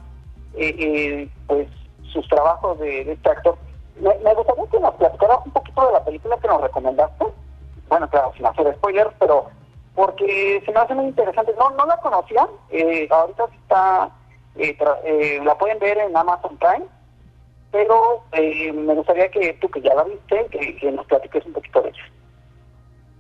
eh, 0.56 0.76
eh, 0.78 1.30
pues 1.48 1.68
sus 2.13 2.28
trabajos 2.28 2.78
de, 2.80 3.13
este 3.13 3.30
actor. 3.30 3.58
Me, 4.00 4.15
me, 4.20 4.34
gustaría 4.36 4.65
que 4.68 4.80
nos 4.80 4.94
platicaras 4.96 5.39
un 5.44 5.52
poquito 5.52 5.88
de 5.88 5.94
la 5.94 6.06
película 6.06 6.38
que 6.38 6.48
nos 6.48 6.62
recomendaste. 6.62 7.26
Bueno, 7.89 8.10
claro, 8.10 8.32
sin 8.36 8.46
hacer 8.46 8.76
spoilers, 8.76 9.12
pero 9.20 9.48
porque 9.96 10.62
se 10.63 10.72
me 10.72 10.80
hace 10.80 10.94
muy 10.94 11.06
interesante. 11.06 11.54
No, 11.58 11.72
no 11.72 11.86
la 11.86 11.98
conocía, 11.98 12.48
eh, 12.70 13.08
ahorita 13.10 13.46
está, 13.63 14.10
eh, 14.58 14.78
eh, 15.04 15.41
la 15.44 15.58
pueden 15.58 15.80
ver 15.80 15.98
en 15.98 16.15
Amazon 16.15 16.58
Prime, 16.58 16.86
pero 17.72 18.24
eh, 18.32 18.72
me 18.72 18.94
gustaría 18.94 19.30
que 19.30 19.54
tú, 19.56 19.70
que 19.70 19.82
ya 19.82 19.94
la 19.94 20.04
viste, 20.04 20.48
que, 20.50 20.91
nos 20.91 21.06
platiques 21.08 21.46
un 21.46 21.54
poquito 21.54 21.82
de 21.82 21.89
ella. 21.89 22.12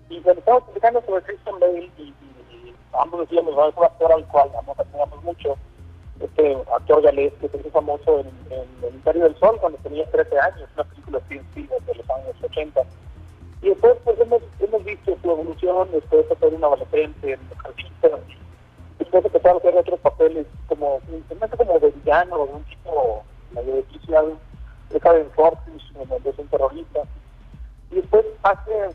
Y 0.09 0.21
cuando 0.21 0.39
estamos 0.39 0.63
platicando 0.63 1.01
sobre 1.01 1.23
Christian 1.23 1.59
Bale, 1.59 1.91
y, 1.97 2.01
y, 2.01 2.13
y 2.51 2.75
ambos 2.93 3.21
decíamos, 3.21 3.51
es 3.51 3.77
un 3.77 3.83
actor 3.83 4.11
al 4.11 4.25
cual 4.27 4.49
ambos 4.57 4.79
admiramos 4.79 5.23
mucho, 5.23 5.57
este 6.19 6.57
actor 6.73 7.01
galés 7.01 7.33
que 7.41 7.49
se 7.49 7.57
hizo 7.57 7.69
famoso 7.71 8.19
en, 8.19 8.27
El 8.83 8.95
Imperio 8.95 9.23
del 9.23 9.35
Sol 9.37 9.57
cuando 9.59 9.77
tenía 9.79 10.09
13 10.11 10.39
años, 10.39 10.69
una 10.73 10.83
película 10.85 11.19
de 11.29 11.95
los 11.95 12.09
años 12.09 12.35
80. 12.43 12.81
Y 13.61 13.69
después 13.69 13.97
pues 14.03 14.19
hemos, 14.19 14.41
hemos 14.59 14.83
visto 14.85 15.17
su 15.21 15.31
evolución, 15.31 15.89
después 15.91 16.29
de 16.29 16.35
ser 16.35 16.53
un 16.53 16.63
adolescente 16.63 17.33
en 17.33 17.39
Mujercita, 17.49 18.09
después 18.99 19.25
empezar 19.25 19.55
a 19.55 19.57
hacer 19.57 19.75
otros 19.75 19.99
papeles 19.99 20.45
como, 20.67 20.99
como 21.57 21.79
de 21.79 21.91
villano, 21.91 22.43
un 22.43 22.63
tipo 22.63 23.23
medio 23.51 23.75
desquiciado, 23.75 24.37
deja 24.89 25.15
en 25.17 25.29
Fortis, 25.31 25.83
donde 25.93 26.29
es 26.29 26.37
un 26.37 26.47
terrorista. 26.47 27.01
Y 27.91 27.95
después 27.95 28.25
hace, 28.43 28.89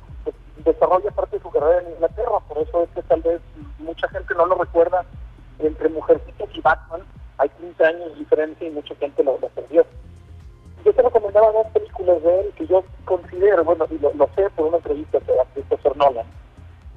desarrolla 0.65 1.11
parte 1.11 1.37
de 1.37 1.43
su 1.43 1.51
carrera 1.51 1.83
en 1.83 1.93
Inglaterra, 1.93 2.41
por 2.49 2.59
eso 2.59 2.83
es 2.85 2.91
que 2.91 3.03
tal 3.03 3.23
vez 3.23 3.41
mucha 3.79 4.09
gente 4.09 4.35
no 4.35 4.47
lo 4.47 4.57
recuerda. 4.57 5.05
Entre 5.59 5.91
Mujercitas 5.91 6.49
y 6.55 6.61
Batman 6.63 7.03
hay 7.37 7.49
15 7.51 7.85
años 7.85 8.13
de 8.13 8.19
diferencia 8.21 8.67
y 8.67 8.71
mucha 8.71 8.95
gente 8.97 9.23
lo, 9.23 9.39
lo 9.39 9.49
perdió. 9.49 9.85
Yo 10.85 10.95
te 10.95 11.03
recomendaba 11.03 11.53
dos 11.53 11.67
películas 11.75 12.23
de 12.23 12.41
él 12.41 12.53
que 12.57 12.67
yo 12.67 12.83
considero, 13.05 13.65
bueno, 13.65 13.87
y 13.91 13.99
lo, 13.99 14.29
sé 14.35 14.49
por 14.57 14.69
una 14.69 14.79
entrevista 14.79 15.21
que 15.21 15.33
a 15.33 15.45
Christopher 15.53 15.97
Nolan, 15.97 16.27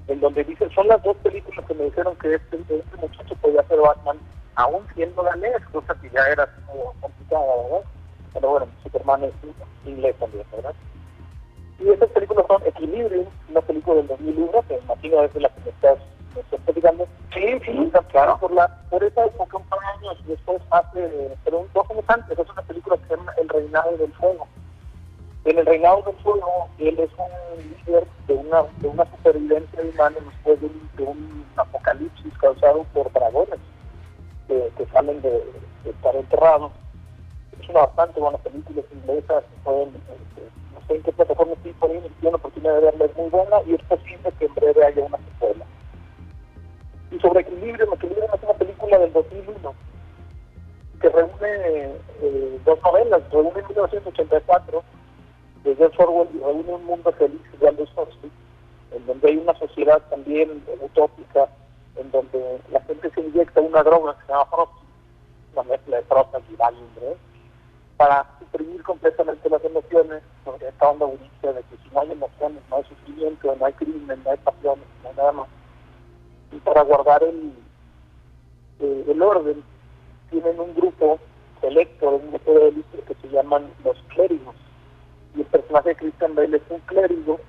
en 0.08 0.20
donde 0.20 0.44
dice, 0.44 0.70
son 0.74 0.88
las 0.88 1.02
dos 1.04 1.16
películas 1.18 1.66
que 1.66 1.74
me 1.74 1.86
dijeron 1.86 2.16
que 2.18 2.36
este, 2.36 2.58
este 2.58 2.98
muchacho 2.98 3.36
podía 3.36 3.64
ser 3.64 3.80
Batman, 3.80 4.18
aún 4.56 4.86
siendo 4.94 5.24
danés, 5.24 5.66
cosa 5.72 5.96
que 6.02 6.10
ya 6.10 6.22
era 6.28 6.48
como 6.66 6.94
complicada, 7.00 7.46
¿verdad? 7.64 7.88
Pero 8.34 8.50
bueno, 8.50 8.68
Superman 8.84 9.24
es 9.24 9.34
inglés 9.86 10.16
también, 10.20 10.46
¿verdad? 10.52 10.74
Y 11.80 11.90
esas 11.90 12.10
películas 12.10 12.46
son 12.48 12.62
Equilibrium, 12.66 13.26
una 13.50 13.62
película 13.62 13.98
del 13.98 14.08
2001, 14.08 14.62
que 14.68 14.76
imagino 14.76 15.24
es 15.24 15.34
de 15.34 15.40
la 15.42 15.50
que 15.50 15.62
me 15.62 15.70
estás, 15.70 15.98
me 16.36 16.42
estás 16.42 16.60
platicando. 16.62 17.08
Sí, 17.34 17.60
sí, 17.66 17.92
claro. 18.10 18.38
Por, 18.40 18.52
la, 18.52 18.68
por 18.90 19.04
esa 19.04 19.26
época, 19.26 19.58
un 19.58 19.64
par 19.66 19.80
de 19.80 19.86
años 19.88 20.28
después 20.28 20.62
hace, 20.72 21.36
pero 21.44 21.60
un, 21.60 21.68
dos 21.74 21.90
años 21.90 22.06
antes, 22.08 22.38
es 22.40 22.50
una 22.50 22.62
película 22.62 22.98
que 22.98 23.08
se 23.08 23.16
llama 23.16 23.34
El 23.42 23.50
Reinado 23.50 23.98
del 23.98 24.14
Fuego. 24.14 24.48
En 25.46 25.60
El 25.60 25.66
Reinado 25.66 26.02
del 26.04 26.16
Fuego, 26.24 26.70
él 26.78 26.98
es 27.00 27.10
un 27.18 27.86
líder 27.86 28.08
de 28.28 28.34
una, 28.34 28.64
de 28.78 28.88
una 28.88 29.04
supervivencia 29.12 29.82
humana 29.82 30.16
después 30.26 30.62
de 30.62 31.04
un, 31.04 31.44
apocalipsis 31.58 32.34
causado 32.40 32.84
por 32.94 33.12
dragones 33.12 33.60
que, 34.48 34.86
salen 34.94 35.22
de, 35.22 35.44
estar 35.84 36.16
enterrados. 36.16 36.72
Es 37.62 37.68
una 37.68 37.82
bastante 37.82 38.22
buena 38.22 38.38
película, 38.38 38.82
es 38.82 38.98
inglesa, 38.98 39.44
pueden, 39.66 39.92
no 39.92 40.88
sé 40.88 40.96
en 40.96 41.04
qué 41.04 41.12
plataforma 41.12 41.54
estoy 41.54 41.74
poniendo, 41.74 42.10
tiene 42.22 42.32
la 42.32 42.38
oportunidad 42.38 42.76
de 42.76 42.82
verla, 42.82 43.06
es 43.06 43.18
muy 43.18 43.30
buena 43.30 43.58
y 43.68 43.74
es 43.74 43.84
posible 43.84 44.32
que 44.40 44.46
en 44.46 44.56
breve 44.56 44.86
haya 44.86 45.04
una 45.04 45.18
secuela. 45.18 45.66
Y 47.12 47.20
sobre 47.20 47.42
Equilibrio, 47.42 47.94
Equilibrio 47.94 48.30
es 48.34 48.44
una 48.44 48.54
película 48.54 48.98
del 48.98 49.12
2001, 49.12 49.74
que 51.02 51.10
reúne 51.10 51.92
eh, 52.22 52.60
dos 52.64 52.80
novelas, 52.82 53.22
reúne 53.30 53.62
1984 53.62 54.84
de 55.64 55.76
George 55.76 56.02
Orwell 56.04 56.30
reúne 56.34 56.74
un 56.74 56.86
mundo 56.86 57.12
feliz 57.14 57.42
de 57.60 57.68
Aldous 57.68 57.90
en 58.92 59.06
donde 59.06 59.28
hay 59.28 59.38
una 59.38 59.58
sociedad 59.58 60.02
también 60.10 60.64
utópica, 60.82 61.48
en 61.96 62.12
donde 62.12 62.60
la 62.72 62.82
gente 62.82 63.10
se 63.12 63.22
inyecta 63.22 63.62
una 63.62 63.82
droga 63.82 64.16
que 64.16 64.26
se 64.26 64.32
llama 64.32 64.50
Prozac, 64.50 64.76
una 65.54 65.64
mezcla 65.64 65.98
de 65.98 66.04
Prozac 66.04 66.44
y 66.52 66.56
Valium, 66.56 66.88
para 67.98 68.28
suprimir 68.40 68.84
completamente 68.84 69.50
las 69.50 69.64
emociones, 69.64 70.22
sobre 70.44 70.68
esta 70.68 70.90
onda 70.90 71.06
budista 71.06 71.54
de 71.54 71.62
que 71.62 71.78
si 71.78 71.90
no 71.94 72.02
hay 72.02 72.12
emociones, 72.12 72.62
no 72.70 72.76
hay 72.76 72.84
sufrimiento, 72.84 73.56
no 73.56 73.66
hay 73.66 73.74
crimen, 73.74 74.22
no 74.24 74.32
hay 74.32 74.38
pasiones, 74.38 74.86
no 75.02 75.10
hay 75.10 75.16
nada 75.16 75.32
más. 75.32 75.48
Y 76.52 76.58
para 76.58 76.82
guardar 76.82 77.24
el, 77.24 77.54
eh, 78.80 79.22
orden, 79.22 79.64
tienen 80.30 80.60
un 80.60 80.76
grupo 80.76 81.20
selecto 81.62 82.10
un 82.10 82.30
grupo 82.30 82.52
de 82.60 82.68
élite 82.68 82.98
que 83.08 83.16
se 83.16 83.30
llaman 83.30 83.72
los 83.86 83.98
clérigos. 84.10 84.56
Y 85.36 85.42
el 85.42 85.48
personaje 85.48 85.90
de 85.90 85.96
Christian 85.96 86.36
Bale 86.36 86.58
es 86.58 86.64
un 86.70 86.80
clérigo 86.82 87.40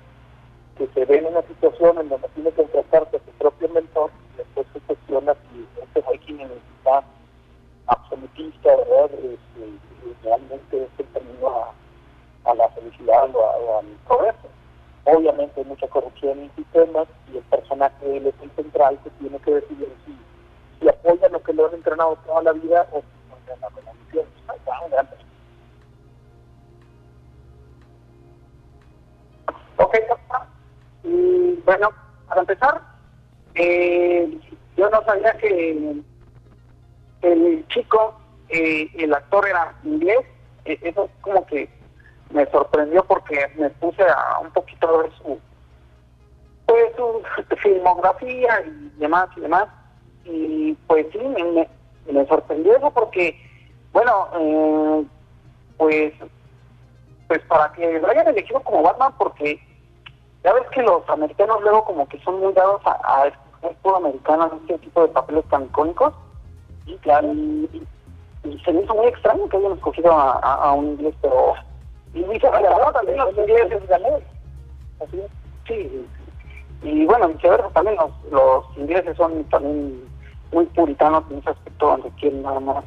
que 0.77 0.87
se 0.87 1.05
ve 1.05 1.17
en 1.17 1.27
una 1.27 1.41
situación 1.43 1.97
en 1.99 2.09
donde 2.09 2.27
tiene 2.29 2.51
que 2.51 2.61
enfrentarse 2.61 3.17
a 3.17 3.19
su 3.19 3.31
propio 3.37 3.69
mentor 3.69 4.11
y 4.33 4.37
después 4.37 4.67
se 4.73 4.79
cuestiona 4.81 5.33
si 5.33 5.67
este 5.81 6.19
quien 6.25 6.41
está 6.41 7.03
absolutista, 7.87 8.75
¿verdad? 8.75 9.11
Este, 9.13 10.23
realmente 10.23 10.83
es 10.83 10.89
el 10.99 11.11
camino 11.13 11.73
a, 12.45 12.53
la 12.53 12.69
felicidad 12.69 13.35
o, 13.35 13.45
a, 13.45 13.57
o, 13.57 13.79
al 13.79 13.85
progreso. 14.07 14.47
Obviamente 15.05 15.61
hay 15.61 15.65
mucha 15.65 15.87
corrupción 15.87 16.39
en 16.39 16.55
sistemas 16.55 17.07
y 17.31 17.37
el 17.37 17.43
personaje 17.43 18.05
de 18.05 18.17
él 18.17 18.27
es 18.27 18.35
el 18.41 18.51
central 18.51 18.99
que 19.03 19.09
tiene 19.11 19.39
que 19.39 19.53
decidir 19.53 19.93
si, 20.05 20.89
apoya 20.89 21.29
lo 21.29 21.41
que 21.41 21.53
lo 21.53 21.67
han 21.67 21.75
entrenado 21.75 22.17
toda 22.25 22.43
la 22.43 22.51
vida 22.51 22.87
o 22.91 22.99
si 22.99 23.29
no 23.29 23.55
la 23.61 23.69
revolución. 23.69 25.24
Ok, 29.77 29.95
y 31.03 31.61
bueno, 31.65 31.89
para 32.27 32.41
empezar, 32.41 32.81
eh, 33.55 34.39
yo 34.77 34.89
no 34.89 35.03
sabía 35.03 35.33
que 35.37 36.01
el 37.21 37.67
chico, 37.67 38.15
eh, 38.49 38.89
el 38.97 39.13
actor 39.13 39.47
era 39.47 39.75
inglés, 39.83 40.19
eh, 40.65 40.79
eso 40.81 41.09
como 41.21 41.45
que 41.45 41.69
me 42.31 42.45
sorprendió 42.47 43.03
porque 43.05 43.47
me 43.57 43.69
puse 43.71 44.03
a 44.03 44.39
un 44.39 44.51
poquito 44.51 44.87
a 44.87 45.01
ver 45.03 45.11
su, 45.17 45.39
pues, 46.65 46.85
su 46.95 47.21
filmografía 47.57 48.61
y 48.65 48.91
demás 48.97 49.27
y 49.35 49.41
demás, 49.41 49.67
y 50.23 50.73
pues 50.87 51.05
sí, 51.11 51.19
me, 51.19 51.67
me 52.11 52.25
sorprendió 52.27 52.77
eso 52.77 52.91
porque, 52.91 53.37
bueno, 53.91 54.29
eh, 54.39 55.05
pues, 55.77 56.13
pues 57.27 57.41
para 57.47 57.71
que 57.73 57.99
lo 57.99 58.07
hayan 58.07 58.27
elegido 58.27 58.59
como 58.61 58.83
Batman, 58.83 59.13
porque 59.17 59.59
ya 60.43 60.53
ves 60.53 60.67
que 60.71 60.83
los 60.83 61.07
americanos 61.09 61.61
luego 61.61 61.85
como 61.85 62.07
que 62.07 62.19
son 62.21 62.39
muy 62.39 62.53
dados 62.53 62.81
a, 62.85 62.99
a 63.03 63.27
escoger 63.27 63.75
puro 63.81 63.97
americano 63.97 64.51
en 64.51 64.59
este 64.59 64.77
tipo 64.79 65.01
de 65.01 65.07
papeles 65.09 65.45
tan 65.45 65.65
icónicos, 65.65 66.13
y 66.85 66.95
claro, 66.97 67.33
y, 67.33 67.87
y, 68.43 68.59
se 68.59 68.71
me 68.71 68.81
hizo 68.81 68.93
muy 68.93 69.07
extraño 69.07 69.49
que 69.49 69.57
hayan 69.57 69.73
escogido 69.73 70.11
a, 70.11 70.33
a, 70.33 70.53
a 70.55 70.73
un 70.73 70.89
inglés, 70.91 71.15
pero... 71.21 71.53
Y 72.13 72.23
viceversa, 72.23 72.91
también 72.93 73.17
los 73.17 73.37
ingleses 73.37 73.87
gané. 73.87 74.07
Así 75.01 75.19
es. 75.19 75.31
Sí, 75.67 76.07
y 76.83 77.05
bueno, 77.05 77.27
viceversa, 77.29 77.67
también 77.71 77.97
los, 77.97 78.11
los 78.31 78.77
ingleses 78.77 79.17
son 79.17 79.43
también 79.45 80.07
muy 80.53 80.65
puritanos 80.67 81.23
en 81.31 81.39
ese 81.39 81.49
aspecto, 81.49 81.87
donde 81.87 82.09
quieren 82.11 82.43
nada 82.43 82.59
más 82.59 82.85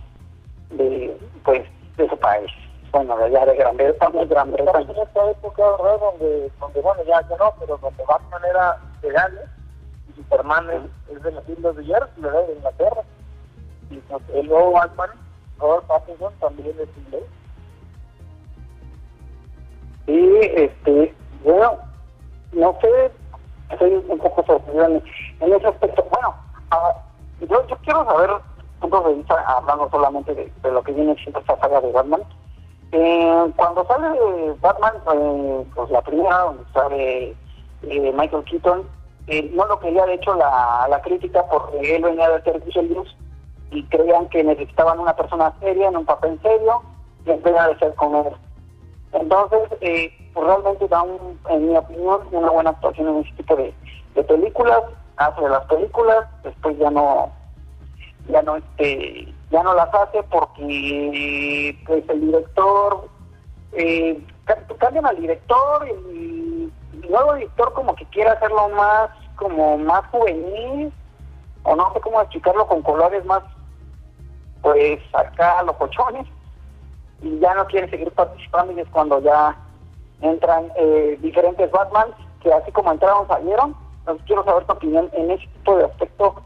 de, 0.71 1.19
pues, 1.45 1.63
de 1.97 2.09
su 2.09 2.17
país. 2.19 2.51
Bueno, 2.91 3.15
allá 3.15 3.45
de 3.45 3.57
Gran 3.57 3.77
Bretaña, 3.77 4.25
Gran 4.25 4.53
Bretaña. 4.53 4.91
en 4.91 4.99
esta 4.99 5.31
época, 5.31 5.63
¿verdad? 5.63 6.01
Donde, 6.01 6.51
donde 6.59 6.81
bueno, 6.81 7.03
ya, 7.05 7.21
ya 7.29 7.37
no, 7.37 7.55
pero 7.61 7.77
donde 7.79 8.05
Batman 8.05 8.43
era 8.49 8.79
de 9.03 9.11
Gales 9.11 9.49
y 10.09 10.13
Superman 10.17 10.71
es, 10.71 11.15
es 11.17 11.23
de 11.23 11.33
las 11.33 11.49
Islas 11.49 11.77
de 11.77 11.85
Jersey, 11.85 12.23
¿verdad? 12.23 12.47
De 12.47 12.55
Inglaterra. 12.55 13.03
Y 13.91 13.97
pues, 13.97 14.23
el 14.35 14.49
nuevo 14.49 14.73
Batman, 14.73 15.11
Robert 15.59 15.87
Pattinson, 15.87 16.33
también 16.41 16.75
es 16.81 16.89
inglés. 16.97 17.25
Y, 20.07 20.37
este, 20.63 21.15
bueno, 21.45 21.79
no 22.53 22.75
sé, 22.81 23.13
estoy 23.71 23.93
un 24.09 24.19
poco 24.19 24.43
sorprendido 24.45 24.87
en, 24.87 25.03
en 25.41 25.53
ese 25.53 25.67
aspecto. 25.67 26.07
Bueno, 26.11 26.35
uh, 26.73 27.47
yo, 27.47 27.67
yo 27.67 27.77
quiero 27.85 28.05
saber 28.07 28.31
puntos 28.81 29.05
de 29.07 29.15
vista, 29.15 29.35
hablando 29.47 29.91
solamente 29.91 30.35
de, 30.35 30.51
de, 30.63 30.71
lo 30.71 30.83
que 30.83 30.93
viene 30.93 31.15
siendo 31.17 31.41
esta 31.41 31.59
saga 31.61 31.83
de 31.83 31.93
Batman. 31.93 32.23
Eh, 32.93 33.53
cuando 33.57 33.85
sale 33.87 34.09
Batman, 34.61 34.95
eh, 35.15 35.65
pues 35.75 35.91
la 35.91 36.03
primera, 36.03 36.39
donde 36.39 36.65
sale 36.73 37.37
eh, 37.83 38.13
Michael 38.17 38.45
Keaton, 38.45 38.89
no 39.53 39.67
lo 39.67 39.79
quería 39.79 40.07
de 40.07 40.15
hecho 40.15 40.35
la, 40.35 40.87
la 40.89 41.03
crítica 41.03 41.45
porque 41.51 41.97
él 41.97 42.03
venía 42.03 42.31
de 42.31 42.37
hacer 42.37 42.63
Luz 42.85 43.15
y 43.71 43.83
creían 43.85 44.27
que 44.31 44.43
necesitaban 44.43 44.99
una 44.99 45.15
persona 45.15 45.53
seria, 45.61 45.89
en 45.89 45.97
un 45.99 46.07
papel 46.07 46.41
serio, 46.43 46.83
y 47.27 47.31
en 47.31 47.43
vez 47.43 47.55
de 47.55 47.79
ser 47.79 47.95
con 47.95 48.15
él. 48.15 48.33
Entonces, 49.13 49.61
eh, 49.81 50.11
pues 50.33 50.47
realmente 50.47 50.89
da, 50.89 51.03
un, 51.03 51.39
en 51.49 51.69
mi 51.69 51.77
opinión, 51.77 52.21
una 52.33 52.51
buena 52.51 52.71
actuación 52.71 53.09
en 53.09 53.17
ese 53.19 53.35
tipo 53.37 53.57
de, 53.57 53.75
de 54.15 54.25
películas, 54.25 54.83
hace 55.17 55.43
las 55.43 55.65
películas, 55.67 56.27
después 56.43 56.79
ya 56.79 56.91
no, 56.91 57.31
ya 58.29 58.43
no 58.43 58.57
este, 58.57 59.33
ya 59.51 59.63
no 59.63 59.75
las 59.75 59.93
hace 59.95 60.23
porque 60.25 61.79
pues 61.87 62.09
el 62.09 62.21
director, 62.21 63.09
eh, 63.73 64.23
cambian 64.79 65.07
al 65.07 65.17
director 65.17 65.89
y 65.89 66.73
el 67.03 67.11
nuevo 67.11 67.35
director 67.35 67.73
como 67.73 67.95
que 67.95 68.05
quiere 68.07 68.31
hacerlo 68.31 68.69
más, 68.71 69.11
como 69.37 69.79
más 69.79 70.05
juvenil, 70.07 70.93
o 71.63 71.77
no 71.77 71.93
sé 71.93 72.01
cómo 72.01 72.21
explicarlo 72.21 72.67
con 72.67 72.83
colores 72.83 73.25
más 73.25 73.43
pues 74.63 75.01
acá 75.15 75.63
los 75.63 75.77
cochones 75.77 76.27
y 77.23 77.39
ya 77.39 77.55
no 77.55 77.67
quieren 77.67 77.91
seguir 77.91 78.11
participando 78.13 78.73
y 78.73 78.81
es 78.81 78.89
cuando 78.89 79.21
ya 79.21 79.57
entran 80.21 80.71
eh, 80.77 81.19
diferentes 81.21 81.71
Batmans 81.71 82.15
que 82.43 82.53
así 82.53 82.71
como 82.73 82.93
entraron 82.93 83.27
salieron. 83.29 83.75
Entonces 84.01 84.25
quiero 84.27 84.45
saber 84.45 84.65
tu 84.65 84.73
opinión 84.73 85.11
en 85.13 85.31
ese 85.31 85.47
tipo 85.47 85.77
de 85.77 85.85
aspecto 85.85 86.43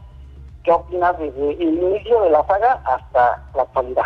qué 0.63 0.71
opinas 0.71 1.17
desde 1.19 1.51
el 1.51 1.61
inicio 1.61 2.21
de 2.21 2.29
la 2.29 2.45
saga 2.45 2.81
hasta 2.85 3.43
la 3.55 3.61
actualidad 3.63 4.05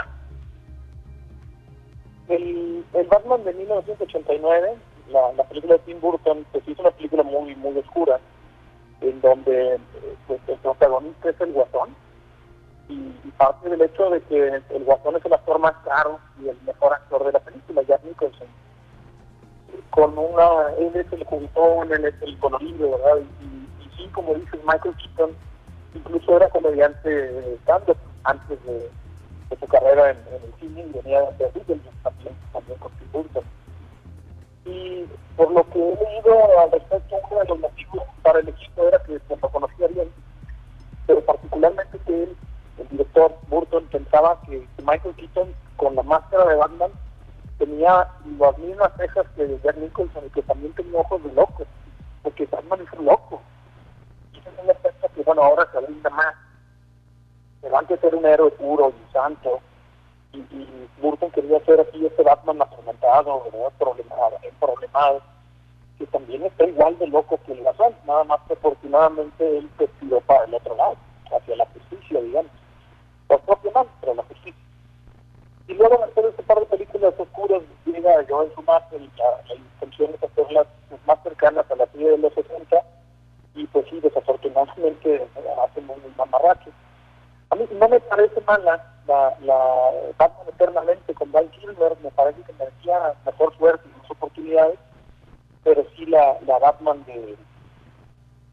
el, 2.30 2.86
Batman 3.10 3.43
de 3.43 3.54
1989 3.54 4.76
la, 5.10 5.34
la 5.34 5.43
película 5.46 5.74
de 5.74 5.80
Tim 5.80 6.00
Burton 6.02 6.46
pues 6.52 6.67
es 6.67 6.80
una 6.80 6.91
película 6.91 7.24
muy 7.24 7.56
muy 7.56 7.78
oscura 7.78 8.20
en 9.02 9.22
donde 9.22 9.80
pues, 10.28 10.39
el 10.48 10.58
protagonista 10.58 11.30
es 11.30 11.41
el 11.41 11.54
guasón 11.54 11.96
y, 12.89 13.32
parte 13.38 13.70
del 13.70 13.82
hecho 13.82 14.10
de 14.10 14.22
que 14.22 14.62
el 14.70 14.84
Guasón 14.84 15.15
es 15.17 15.26
el 15.26 15.34
actor 15.34 15.60
más 15.60 15.74
caro 15.84 16.20
y 16.41 16.50
el 16.50 16.58
mejor 16.63 16.93
actor 16.93 17.24
de 17.26 17.32
la 17.34 17.39
película, 17.39 17.84
Jack 17.84 18.04
Nicholson. 18.04 18.48
Con 19.91 20.17
una, 20.17 20.72
él 20.80 20.96
es 20.96 21.12
el 21.12 21.24
juguetón, 21.26 21.91
él 21.91 22.06
es 22.06 22.15
el 22.22 22.38
colorido, 22.39 22.91
¿verdad? 22.91 23.24
Y, 23.41 23.84
y, 23.84 23.89
sí, 23.98 24.08
como 24.13 24.34
dices, 24.36 24.60
Michael 24.65 24.96
Keaton 24.96 25.36
incluso 25.93 26.38
era 26.38 26.50
comediante 26.50 27.10
de 27.10 27.56
stand-up 27.63 27.97
antes 28.23 28.63
de, 28.65 28.89
su 29.60 29.67
carrera 29.67 30.12
en, 30.12 30.17
el 30.17 30.54
cine 30.60 30.82
y 30.82 30.97
venía 31.00 31.21
de 31.21 31.45
Beetlejuice 31.54 31.89
también, 32.04 32.36
también 32.52 32.80
con 32.80 32.91
Burton. 33.12 33.43
Y 34.65 35.06
por 35.36 35.52
lo 35.52 35.63
que 35.69 35.80
he 35.80 35.95
leído 35.95 36.60
al 36.60 36.71
respecto, 36.71 37.15
uno 37.32 37.41
de 37.41 37.47
los 37.47 37.60
motivos 37.60 38.04
para 38.21 38.39
el 38.39 38.50
equipo 38.50 38.88
era 38.88 39.02
que 39.04 39.19
pues, 39.19 39.41
lo 39.41 39.50
conocía 39.50 39.88
bien, 39.88 40.10
pero 41.06 41.21
particularmente 41.21 41.97
que 42.06 42.23
él 42.23 42.38
el 42.78 42.88
director 42.89 43.36
Burton 43.50 43.86
pensaba 43.86 44.39
que 44.47 44.65
Michael 44.84 45.15
Keaton 45.15 45.54
con 45.78 45.95
la 45.95 46.04
máscara 46.04 46.45
de 46.45 46.56
Batman 46.56 46.91
tenía 47.58 48.08
las 48.39 48.58
mismas 48.60 48.91
cejas 48.97 49.26
que 49.36 49.60
Jack 49.63 49.78
Nicholson 49.78 50.26
y 50.28 50.30
que 50.30 50.43
también 50.43 50.73
tenía 50.73 51.00
ojos 51.00 51.23
de 51.23 51.34
loco, 51.34 51.65
porque 52.21 52.45
Batman 52.45 52.82
es 52.82 53.00
un 53.00 53.06
loco. 53.06 53.41
Es 54.47 55.12
que, 55.12 55.23
bueno, 55.23 55.43
ahora 55.43 55.67
se 55.71 55.79
brinda 55.79 56.10
más. 56.10 56.36
Pero 57.62 57.77
antes 57.77 58.03
era 58.03 58.17
un 58.17 58.25
héroe 58.25 58.51
puro 58.51 58.89
y 58.89 59.12
santo, 59.12 59.60
y, 60.31 60.38
y 60.38 60.89
Burton 61.01 61.31
quería 61.31 61.57
hacer 61.57 61.79
así 61.79 62.05
este 62.05 62.23
Batman 62.23 62.62
atormentado, 62.62 63.43
problemado, 63.77 64.38
problemado, 64.60 65.21
que 65.97 66.05
también 66.07 66.43
está 66.43 66.65
igual 66.65 66.97
de 66.99 67.07
loco 67.07 67.39
que 67.45 67.53
el 67.53 67.63
razón, 67.65 67.95
nada 68.05 68.23
más 68.25 68.39
que 68.47 68.53
afortunadamente 68.53 69.57
él 69.57 69.69
se 69.77 69.88
tiró 69.99 70.21
para 70.21 70.45
el 70.45 70.53
otro 70.53 70.75
lado, 70.75 70.95
hacia 71.36 71.55
la 71.55 71.65
justicia, 71.65 72.21
digamos. 72.21 72.51
Los 73.29 73.41
propios 73.41 73.73
más, 73.73 73.88
pero 73.99 74.13
la 74.13 74.23
justicia. 74.23 74.62
Y 75.67 75.73
luego 75.73 75.97
después 76.05 76.25
de 76.25 76.29
este 76.29 76.43
par 76.43 76.60
de 76.60 76.65
películas 76.65 77.13
oscuras 77.17 77.62
llega 77.86 78.25
Joel 78.29 78.51
Schumacher 78.51 79.01
y 79.01 79.12
la, 79.17 79.43
la 79.47 79.55
intención 79.55 80.12
es 80.13 80.23
hacerlas 80.23 80.67
más 81.05 81.21
cercanas 81.23 81.69
a 81.69 81.75
la 81.75 81.88
serie 81.88 82.12
de 82.12 82.17
los 82.19 82.33
60 82.33 82.83
y 83.58 83.65
pues 83.67 83.86
sí, 83.89 84.00
desafortunadamente 84.00 85.28
hacen 85.63 85.89
un 85.89 86.13
mamarrache. 86.15 86.72
A 87.50 87.56
mí 87.56 87.67
no 87.72 87.89
me 87.89 88.00
parece 88.00 88.39
mala 88.41 88.84
la, 89.08 89.36
la 89.41 89.91
Batman 90.17 90.48
Eternamente 90.50 91.13
con 91.13 91.32
Val 91.32 91.50
Kilmer 91.52 91.96
me 92.04 92.12
parece 92.12 92.41
que 92.43 92.54
merecía 92.54 93.13
mejor 93.26 93.56
suerte 93.58 93.88
y 93.88 94.00
más 94.00 94.12
oportunidades, 94.12 94.78
pero 95.63 95.86
sí 95.96 96.06
la, 96.06 96.38
la 96.46 96.60
Batman 96.60 97.04
de, 97.06 97.38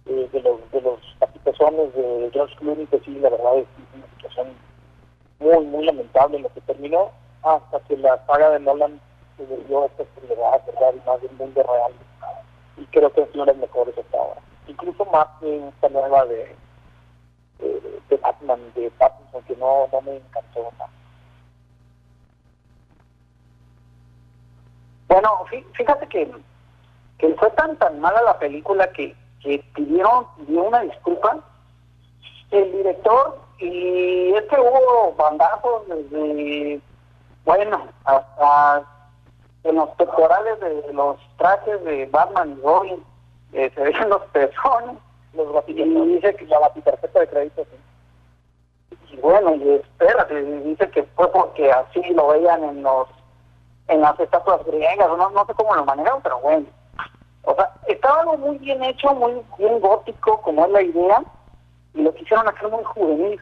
de, 0.05 0.41
los 0.41 0.71
de 0.71 0.81
los 0.81 1.01
capitazones 1.19 1.95
de 1.95 2.31
George 2.33 2.55
Clooney, 2.57 2.87
que 2.87 3.01
sí, 3.01 3.19
la 3.19 3.31
verdad 3.31 3.59
es 3.59 3.67
una 3.95 4.07
situación 4.15 4.49
muy, 5.41 5.65
muy 5.67 5.85
lamentable 5.85 6.39
lo 6.39 6.49
que 6.51 6.61
terminó, 6.63 7.11
hasta 7.43 7.81
que 7.81 7.97
la 7.97 8.25
saga 8.27 8.51
de 8.51 8.61
Nolan 8.61 9.01
se 9.37 9.45
volvió 9.45 9.83
a 9.83 9.87
esta 9.87 10.05
seriedad, 10.15 10.63
¿verdad? 10.67 10.95
Y 10.95 11.09
más 11.09 11.21
del 11.21 11.33
mundo 11.33 11.63
real. 11.63 11.93
Y 12.77 12.85
creo 12.87 13.13
que 13.13 13.27
sido 13.27 13.45
las 13.45 13.57
mejores 13.57 13.97
hasta 13.99 14.17
ahora. 14.17 14.41
Incluso 14.67 15.05
más 15.07 15.27
que 15.41 15.69
esta 15.69 15.89
nueva 15.91 16.25
de, 16.27 16.57
de, 17.59 18.01
de 18.09 18.17
Batman, 18.17 18.61
de 18.75 18.91
Pattinson, 18.93 19.43
que 19.45 19.57
no, 19.57 19.89
no 19.93 20.01
me 20.03 20.17
encantó 20.17 20.71
nada. 20.79 20.91
Bueno, 25.09 25.45
fí- 25.51 25.65
fíjate 25.75 26.07
que, 26.09 26.31
que 27.19 27.35
fue 27.35 27.51
tan 27.51 27.77
tan 27.77 28.01
mala 28.01 28.23
la 28.23 28.39
película 28.39 28.91
que, 28.93 29.15
que 29.41 29.59
pidieron, 29.75 30.27
pidió 30.37 30.63
una 30.65 30.81
disculpa 30.81 31.39
el 32.51 32.73
director 32.73 33.39
y 33.59 34.33
es 34.33 34.43
que 34.45 34.57
hubo 34.61 35.13
bandazos 35.17 35.87
desde, 35.89 36.81
bueno, 37.45 37.89
hasta 38.05 38.85
en 39.65 39.77
los 39.77 39.89
pectorales 39.91 40.61
de 40.61 40.93
los 40.93 41.17
trajes 41.37 41.83
de 41.85 42.07
Batman 42.07 42.57
y 42.59 42.63
Robin, 42.63 43.05
eh, 43.55 43.71
se 43.75 43.81
ven 43.81 44.09
los 44.09 44.23
pezones, 44.27 44.97
los 45.33 45.69
y 45.69 45.75
dice 45.75 46.35
que 46.37 46.47
la 46.47 46.59
batitarjeta 46.61 47.21
de 47.21 47.29
crédito 47.29 47.67
y 49.11 49.17
bueno, 49.17 49.55
y 49.55 49.75
espérate, 49.75 50.43
dice 50.43 50.91
que 50.91 51.05
fue 51.15 51.31
porque 51.31 51.71
así 51.71 52.03
lo 52.15 52.29
veían 52.29 52.65
en 52.65 52.83
los 52.83 53.09
en 53.89 54.01
las 54.01 54.19
estatuas 54.19 54.65
griegas, 54.65 55.09
no, 55.09 55.31
no 55.31 55.47
sé 55.47 55.55
cómo 55.55 55.75
lo 55.75 55.85
manejaron, 55.85 56.23
pero 56.23 56.41
bueno. 56.41 56.67
O 57.43 57.55
sea, 57.55 57.71
estaba 57.87 58.21
algo 58.21 58.39
muy 58.39 58.59
bien 58.59 58.83
hecho, 58.83 59.15
muy 59.15 59.43
bien 59.59 59.79
gótico, 59.81 60.41
como 60.41 60.65
es 60.65 60.73
la 60.73 60.83
idea, 60.83 61.23
y 61.93 62.03
lo 62.03 62.15
quisieron 62.15 62.49
hacer 62.49 62.69
muy 62.69 62.83
juvenil. 62.83 63.41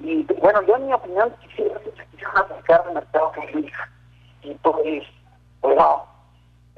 Y 0.00 0.24
bueno, 0.40 0.62
yo 0.62 0.76
en 0.76 0.86
mi 0.86 0.92
opinión 0.92 1.32
quisiera 1.40 1.78
que 1.78 1.92
se 1.92 2.06
quisieran 2.06 2.38
acercar 2.38 2.84
al 2.86 2.94
mercado 2.94 3.32
juvenil. 3.36 3.72
Y 4.42 4.54
pues, 4.54 5.04
pues 5.60 5.76
no. 5.76 6.09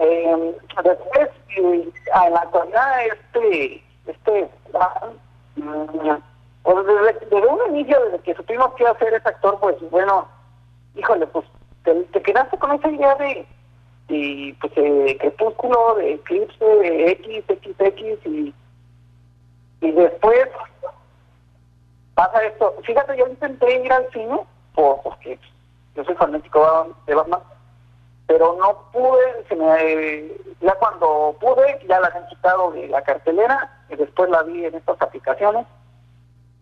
Eh, 0.05 0.57
después, 0.83 1.29
eh, 1.57 1.89
en 2.27 2.33
la 2.33 2.41
actualidad, 2.41 3.07
este, 3.07 3.85
este, 4.07 4.51
pues 6.65 6.87
desde, 6.87 7.27
desde 7.31 7.47
un 7.47 7.75
inicio, 7.77 8.05
desde 8.07 8.19
que 8.21 8.35
supimos 8.35 8.75
que 8.75 8.83
iba 8.83 8.91
a 8.91 8.99
ser 8.99 9.15
ese 9.15 9.29
actor, 9.29 9.61
pues 9.61 9.77
bueno, 9.91 10.27
híjole, 10.97 11.29
pues 11.29 11.47
te, 11.85 11.95
te 11.95 12.21
quedaste 12.21 12.59
con 12.59 12.73
esa 12.73 12.91
idea 12.91 13.15
de, 13.15 13.47
de 14.09 14.57
pues, 14.61 14.73
eh, 14.75 15.17
Crepúsculo, 15.21 15.95
de 15.95 16.15
Eclipse, 16.15 16.65
de 16.65 17.13
X, 17.13 17.45
XX, 17.47 18.27
y, 18.27 18.55
y 19.83 19.91
después 19.93 20.49
pasa 22.15 22.43
esto. 22.45 22.75
Fíjate, 22.83 23.17
yo 23.17 23.29
intenté 23.29 23.85
ir 23.85 23.93
al 23.93 24.11
cine, 24.11 24.41
por, 24.75 25.01
porque 25.03 25.39
yo 25.95 26.03
soy 26.03 26.17
fanático 26.17 26.97
de 27.07 27.15
Batman, 27.15 27.41
pero 28.27 28.57
no 28.59 28.91
pude, 28.93 29.45
se 29.49 29.57
me, 29.57 30.33
ya 30.61 30.75
cuando 30.75 31.37
pude, 31.41 31.79
ya 31.89 32.01
la 32.01 32.09
han 32.09 32.27
quitado 32.29 32.71
de 32.73 32.89
la 32.89 33.03
cartelera, 33.03 33.71
y 33.91 33.97
después 33.97 34.31
la 34.31 34.43
vi 34.43 34.65
en 34.65 34.75
estas 34.75 35.01
aplicaciones, 35.01 35.67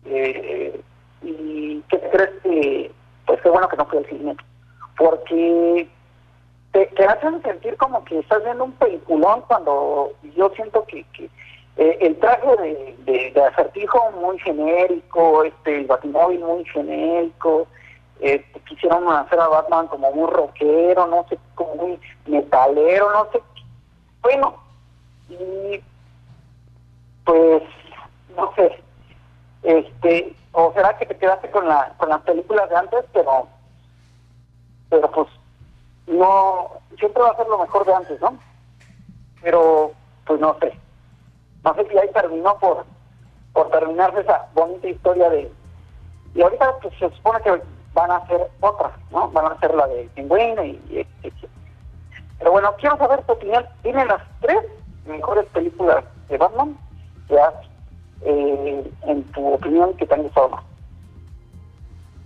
eh, 0.05 0.81
y 1.21 1.81
¿qué 1.89 1.99
crees 2.11 2.31
que, 2.43 2.91
pues 3.25 3.41
qué 3.41 3.49
bueno 3.49 3.69
que 3.69 3.77
no 3.77 3.85
fui 3.85 3.99
al 3.99 4.05
cine, 4.07 4.35
porque 4.97 5.87
te, 6.71 6.85
te 6.87 7.05
hacen 7.05 7.41
sentir 7.43 7.77
como 7.77 8.03
que 8.05 8.19
estás 8.19 8.43
viendo 8.43 8.65
un 8.65 8.73
peliculón 8.73 9.41
cuando 9.47 10.11
yo 10.35 10.49
siento 10.55 10.85
que, 10.85 11.03
que 11.13 11.29
eh, 11.77 11.97
el 12.01 12.17
traje 12.19 12.55
de, 12.57 12.95
de, 13.05 13.31
de 13.31 13.43
acertijo 13.43 14.11
muy 14.19 14.37
genérico, 14.39 15.43
este, 15.43 15.79
el 15.79 15.85
batimóvil 15.85 16.39
muy 16.39 16.65
genérico, 16.65 17.67
este, 18.21 18.59
quisieron 18.61 19.11
hacer 19.11 19.39
a 19.39 19.47
Batman 19.47 19.87
como 19.87 20.11
muy 20.11 20.29
rockero, 20.29 21.07
no 21.07 21.25
sé, 21.27 21.39
como 21.55 21.75
muy 21.75 21.99
metalero, 22.27 23.11
no 23.11 23.27
sé. 23.31 23.41
Bueno, 24.21 24.55
y 25.27 25.81
pues, 27.25 27.63
no 28.37 28.53
sé, 28.55 28.79
este, 29.63 30.35
o 30.51 30.71
será 30.73 30.95
que 30.97 31.07
te 31.07 31.17
quedaste 31.17 31.49
con 31.49 31.67
la 31.67 31.93
con 31.97 32.09
las 32.09 32.21
películas 32.21 32.69
de 32.69 32.75
antes, 32.75 33.05
pero, 33.11 33.47
pero 34.89 35.09
pues, 35.11 35.27
no, 36.05 36.69
siempre 36.99 37.23
va 37.23 37.29
a 37.29 37.37
ser 37.37 37.47
lo 37.47 37.57
mejor 37.57 37.85
de 37.85 37.93
antes, 37.95 38.21
¿no? 38.21 38.37
Pero, 39.41 39.93
pues 40.27 40.39
no 40.39 40.55
sé, 40.59 40.77
no 41.63 41.73
sé 41.73 41.87
si 41.89 41.97
ahí 41.97 42.09
terminó 42.13 42.55
por, 42.59 42.85
por 43.53 43.69
terminarse 43.71 44.21
esa 44.21 44.47
bonita 44.53 44.87
historia 44.87 45.27
de, 45.31 45.51
y 46.35 46.41
ahorita 46.41 46.77
pues 46.83 46.93
se 46.99 47.09
supone 47.15 47.41
que 47.41 47.80
van 47.93 48.11
a 48.11 48.17
hacer 48.17 48.49
otra, 48.61 48.91
¿no? 49.09 49.29
Van 49.31 49.45
a 49.45 49.49
hacer 49.55 49.73
la 49.75 49.87
de 49.87 50.09
Pingüino 50.15 50.63
y, 50.63 50.81
y, 50.89 50.99
y- 51.27 51.33
Pero 52.39 52.51
bueno, 52.51 52.73
quiero 52.79 52.97
saber 52.97 53.23
tu 53.23 53.33
opinión. 53.33 53.67
¿Tienen 53.81 54.07
las 54.07 54.21
tres 54.39 54.59
mejores 55.05 55.45
películas 55.47 56.03
de 56.29 56.37
Batman 56.37 56.79
que 57.27 57.39
has, 57.39 57.53
eh, 58.21 58.93
en 59.03 59.31
tu 59.31 59.53
opinión, 59.53 59.95
que 59.97 60.05
te 60.05 60.13
han 60.13 60.23
gustado 60.23 60.49
más? 60.49 60.63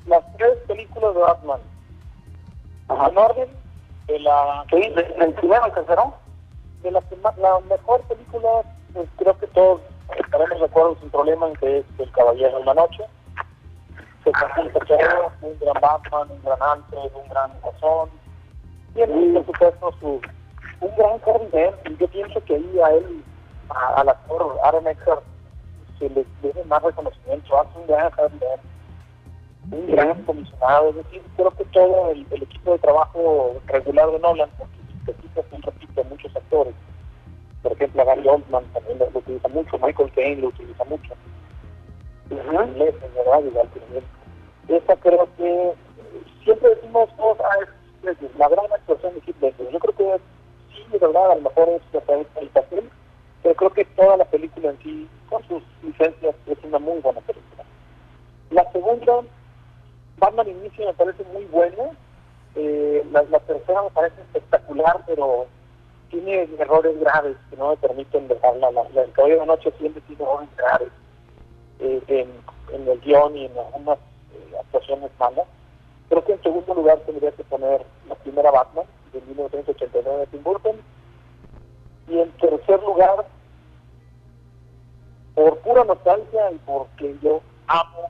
Las 0.05 0.23
tres 0.37 0.57
películas 0.67 1.15
de 1.15 1.21
Batman, 1.21 1.59
en 2.89 3.17
orden, 3.17 3.57
de 4.07 4.19
la... 4.19 4.65
Sí, 4.69 4.77
de- 4.89 5.15
del 5.19 5.33
primero 5.33 5.63
al 5.63 5.73
tercero. 5.73 6.13
De 6.83 6.91
la, 6.91 7.03
la 7.37 7.59
mejor 7.61 8.01
película, 8.03 8.61
pues 8.93 9.09
creo 9.17 9.35
que 9.39 9.47
todos 9.47 9.81
estaremos 10.15 10.59
de 10.59 10.65
acuerdo 10.65 10.95
sin 10.99 11.09
problema 11.09 11.47
en 11.47 11.55
que 11.55 11.79
es 11.79 11.85
El 11.97 12.11
Caballero 12.11 12.59
de 12.59 12.65
la 12.65 12.73
Noche. 12.75 13.03
Un 15.41 15.59
gran 15.59 15.81
Batman, 15.81 16.31
un 16.31 16.41
gran 16.43 16.57
Alfred, 16.61 17.11
un 17.15 17.29
gran 17.29 17.51
Guasón. 17.61 18.09
Tiene, 18.93 19.33
por 19.33 19.45
supuesto, 19.45 19.91
su, 19.99 20.21
un 20.81 20.95
gran 20.95 21.49
Dent, 21.51 21.75
y 21.89 21.97
yo 21.97 22.07
pienso 22.07 22.43
que 22.45 22.55
ahí 22.55 22.79
a 22.83 22.89
él, 22.91 23.23
a- 23.69 24.01
al 24.01 24.09
actor 24.09 24.57
Aaron 24.63 24.87
Eckhart, 24.87 25.23
se 25.99 26.09
le 26.09 26.25
debe 26.41 26.63
más 26.65 26.81
reconocimiento. 26.83 27.59
Hace 27.59 27.77
un 27.79 27.87
gran 27.87 28.11
Dent, 28.39 28.61
un 29.71 29.87
gran 29.87 30.23
comisionado. 30.23 30.89
Es 30.89 30.95
decir, 30.97 31.21
creo 31.35 31.51
que 31.51 31.65
todo 31.65 32.11
el, 32.11 32.25
equipo 32.31 32.71
de 32.73 32.79
trabajo 32.79 33.55
regular 33.67 34.09
de 34.11 34.19
Nolan, 34.19 34.49
porque 34.57 34.75
se 35.05 35.11
repite, 35.61 36.03
muchos 36.05 36.35
actores. 36.35 36.73
Por 37.61 37.71
ejemplo, 37.73 38.01
a 38.01 38.05
Gary 38.05 38.27
Oldman 38.27 38.63
también 38.73 38.99
lo 38.99 39.19
utiliza 39.19 39.47
mucho, 39.49 39.77
Michael 39.79 40.11
Caine 40.13 40.41
lo 40.41 40.47
utiliza 40.49 40.83
mucho. 40.85 41.13
Inglés. 42.31 44.03
Esta 44.67 44.95
creo 44.95 45.27
que 45.37 45.69
eh, 45.69 45.75
siempre 46.43 46.69
decimos, 46.75 47.09
oh, 47.17 47.37
ah, 47.39 48.09
es, 48.09 48.17
la 48.37 48.49
gran 48.49 48.65
actuación 48.71 49.13
de 49.13 49.33
Ledger. 49.39 49.71
Yo 49.71 49.79
creo 49.79 49.95
que 49.95 50.21
sí, 50.73 50.83
de 50.91 50.97
verdad, 50.97 51.31
a 51.31 51.35
lo 51.35 51.41
mejor 51.41 51.69
es 51.69 51.81
el, 51.93 52.27
el 52.41 52.49
papel, 52.49 52.89
pero 53.43 53.55
creo 53.55 53.73
que 53.73 53.85
toda 53.85 54.17
la 54.17 54.25
película 54.25 54.69
en 54.69 54.79
sí, 54.79 55.09
con 55.29 55.43
sus 55.47 55.61
licencias, 55.83 56.35
es 56.47 56.57
una 56.63 56.79
muy 56.79 56.99
buena 56.99 57.21
película. 57.21 57.63
La 58.49 58.71
segunda, 58.71 59.21
Batman 60.17 60.49
Inicio 60.49 60.87
me 60.87 60.93
parece 60.93 61.23
muy 61.33 61.45
buena. 61.45 61.83
Eh, 62.55 63.05
la, 63.11 63.23
tercera 63.39 63.83
me 63.83 63.89
parece 63.89 64.21
espectacular, 64.21 65.03
pero 65.05 65.45
tiene 66.09 66.47
errores 66.57 66.97
graves 66.99 67.35
que 67.49 67.57
no 67.57 67.69
me 67.69 67.77
permiten 67.77 68.27
dejarla. 68.27 68.71
La, 68.71 68.89
la, 68.93 69.01
el 69.03 69.11
Caballero 69.11 69.41
de 69.41 69.45
la 69.45 69.53
Noche 69.53 69.73
siempre 69.77 70.01
tiene 70.07 70.23
errores 70.23 70.49
graves 70.57 70.91
eh, 71.79 72.01
en, 72.07 72.87
el 72.87 72.99
guion 73.01 73.35
y 73.37 73.45
en 73.45 73.57
algunas 73.57 73.97
eh, 74.33 74.53
actuaciones 74.59 75.11
malas. 75.19 75.45
Creo 76.09 76.23
que 76.23 76.33
en 76.33 76.43
segundo 76.43 76.73
lugar 76.75 76.99
tendría 76.99 77.31
que 77.31 77.43
poner 77.45 77.85
la 78.07 78.15
primera 78.15 78.51
Batman 78.51 78.85
de 79.13 79.21
1989 79.21 80.19
de 80.19 80.27
Tim 80.27 80.43
Burton. 80.43 80.75
Y 82.07 82.19
en 82.19 82.31
tercer 82.33 82.81
lugar, 82.83 83.25
por 85.33 85.57
pura 85.59 85.83
nostalgia 85.83 86.51
y 86.51 86.57
porque 86.59 87.15
yo 87.21 87.41
amo, 87.67 88.09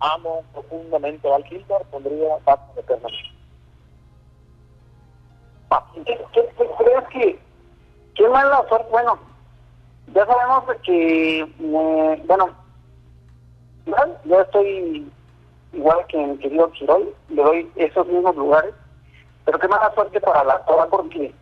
amo 0.00 0.44
profundamente 0.52 1.26
a 1.28 1.32
Val 1.32 1.44
Kilmer, 1.44 1.84
pondría 1.90 2.36
Batman 2.44 2.78
eternamente. 2.78 3.30
¿Qué, 5.94 6.04
qué- 6.32 6.48
qué 6.56 6.70
crees 6.78 7.08
que, 7.08 7.38
qué 8.14 8.28
mala 8.28 8.64
suerte? 8.68 8.86
Bueno, 8.90 9.18
ya 10.14 10.26
sabemos 10.26 10.64
que, 10.84 11.40
eh, 11.40 12.22
bueno, 12.26 12.54
yo 14.24 14.40
estoy 14.40 15.10
igual 15.72 16.06
que 16.08 16.22
el 16.22 16.38
querido 16.38 16.70
Chiroy, 16.72 17.08
le 17.28 17.42
doy 17.42 17.70
esos 17.76 18.06
mismos 18.06 18.36
lugares, 18.36 18.74
pero 19.44 19.58
qué 19.58 19.68
mala 19.68 19.92
suerte 19.94 20.20
para 20.20 20.44
la 20.44 20.54
actora 20.54 20.86
porque 20.86 21.34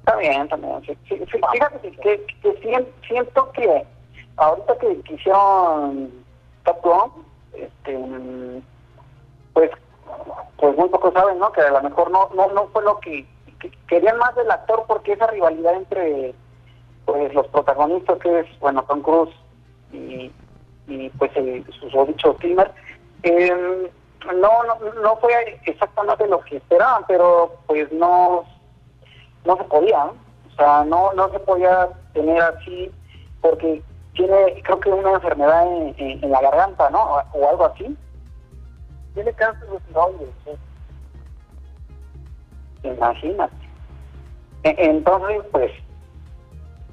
está 0.00 0.16
bien 0.16 0.48
también. 0.48 0.82
sí, 0.82 0.96
sí, 1.08 1.18
sí, 1.30 1.40
fíjate 1.52 1.90
que, 1.90 1.96
que, 1.96 2.26
que 2.42 2.60
sien- 2.62 2.88
siento 3.06 3.50
que 3.52 3.86
ahorita 4.36 4.78
que, 4.78 5.00
que 5.02 5.14
hicieron 5.14 6.10
Top 6.64 7.12
este, 7.52 7.98
pues, 9.52 9.70
pues 10.56 10.76
muy 10.76 10.88
pocos 10.88 11.12
saben, 11.12 11.38
¿no? 11.38 11.52
Que 11.52 11.60
a 11.60 11.70
lo 11.70 11.82
mejor 11.82 12.10
no, 12.10 12.28
no, 12.34 12.48
no 12.52 12.66
fue 12.68 12.82
lo 12.82 12.98
que, 13.00 13.26
que 13.60 13.70
querían 13.88 14.16
más 14.18 14.34
del 14.34 14.50
actor 14.50 14.84
porque 14.88 15.12
esa 15.12 15.26
rivalidad 15.26 15.74
entre 15.74 16.34
pues 17.04 17.34
los 17.34 17.46
protagonistas 17.48 18.18
que 18.20 18.40
es, 18.40 18.58
bueno, 18.60 18.84
Tom 18.84 19.02
Cruise 19.02 19.34
y, 19.92 20.30
y 20.86 21.08
pues 21.10 21.30
el, 21.36 21.64
su 21.72 22.04
dicho 22.06 22.36
Kilmer, 22.38 22.70
eh, 23.22 23.90
no, 24.26 24.64
no, 24.64 24.92
no 25.02 25.16
fue 25.16 25.60
exactamente 25.66 26.26
lo 26.28 26.40
que 26.40 26.56
esperaban, 26.56 27.04
pero 27.06 27.56
pues 27.66 27.90
no, 27.92 28.44
no 29.44 29.56
se 29.56 29.64
podía, 29.64 30.04
¿no? 30.04 30.14
o 30.52 30.56
sea, 30.56 30.84
no, 30.84 31.12
no 31.14 31.30
se 31.30 31.40
podía 31.40 31.88
tener 32.12 32.40
así, 32.42 32.90
porque 33.40 33.82
tiene, 34.14 34.62
creo 34.62 34.80
que 34.80 34.90
una 34.90 35.12
enfermedad 35.12 35.66
en, 35.66 35.94
en, 35.98 36.24
en 36.24 36.30
la 36.30 36.40
garganta, 36.40 36.90
¿no? 36.90 37.02
O, 37.02 37.22
o 37.32 37.48
algo 37.48 37.66
así. 37.66 37.96
Tiene 39.14 39.32
cáncer 39.32 39.68
de 39.68 39.80
tiroides, 39.80 40.28
sí. 40.44 40.50
Imagínate. 42.82 43.54
E- 44.64 44.76
Entonces, 44.78 45.42
pues, 45.50 45.72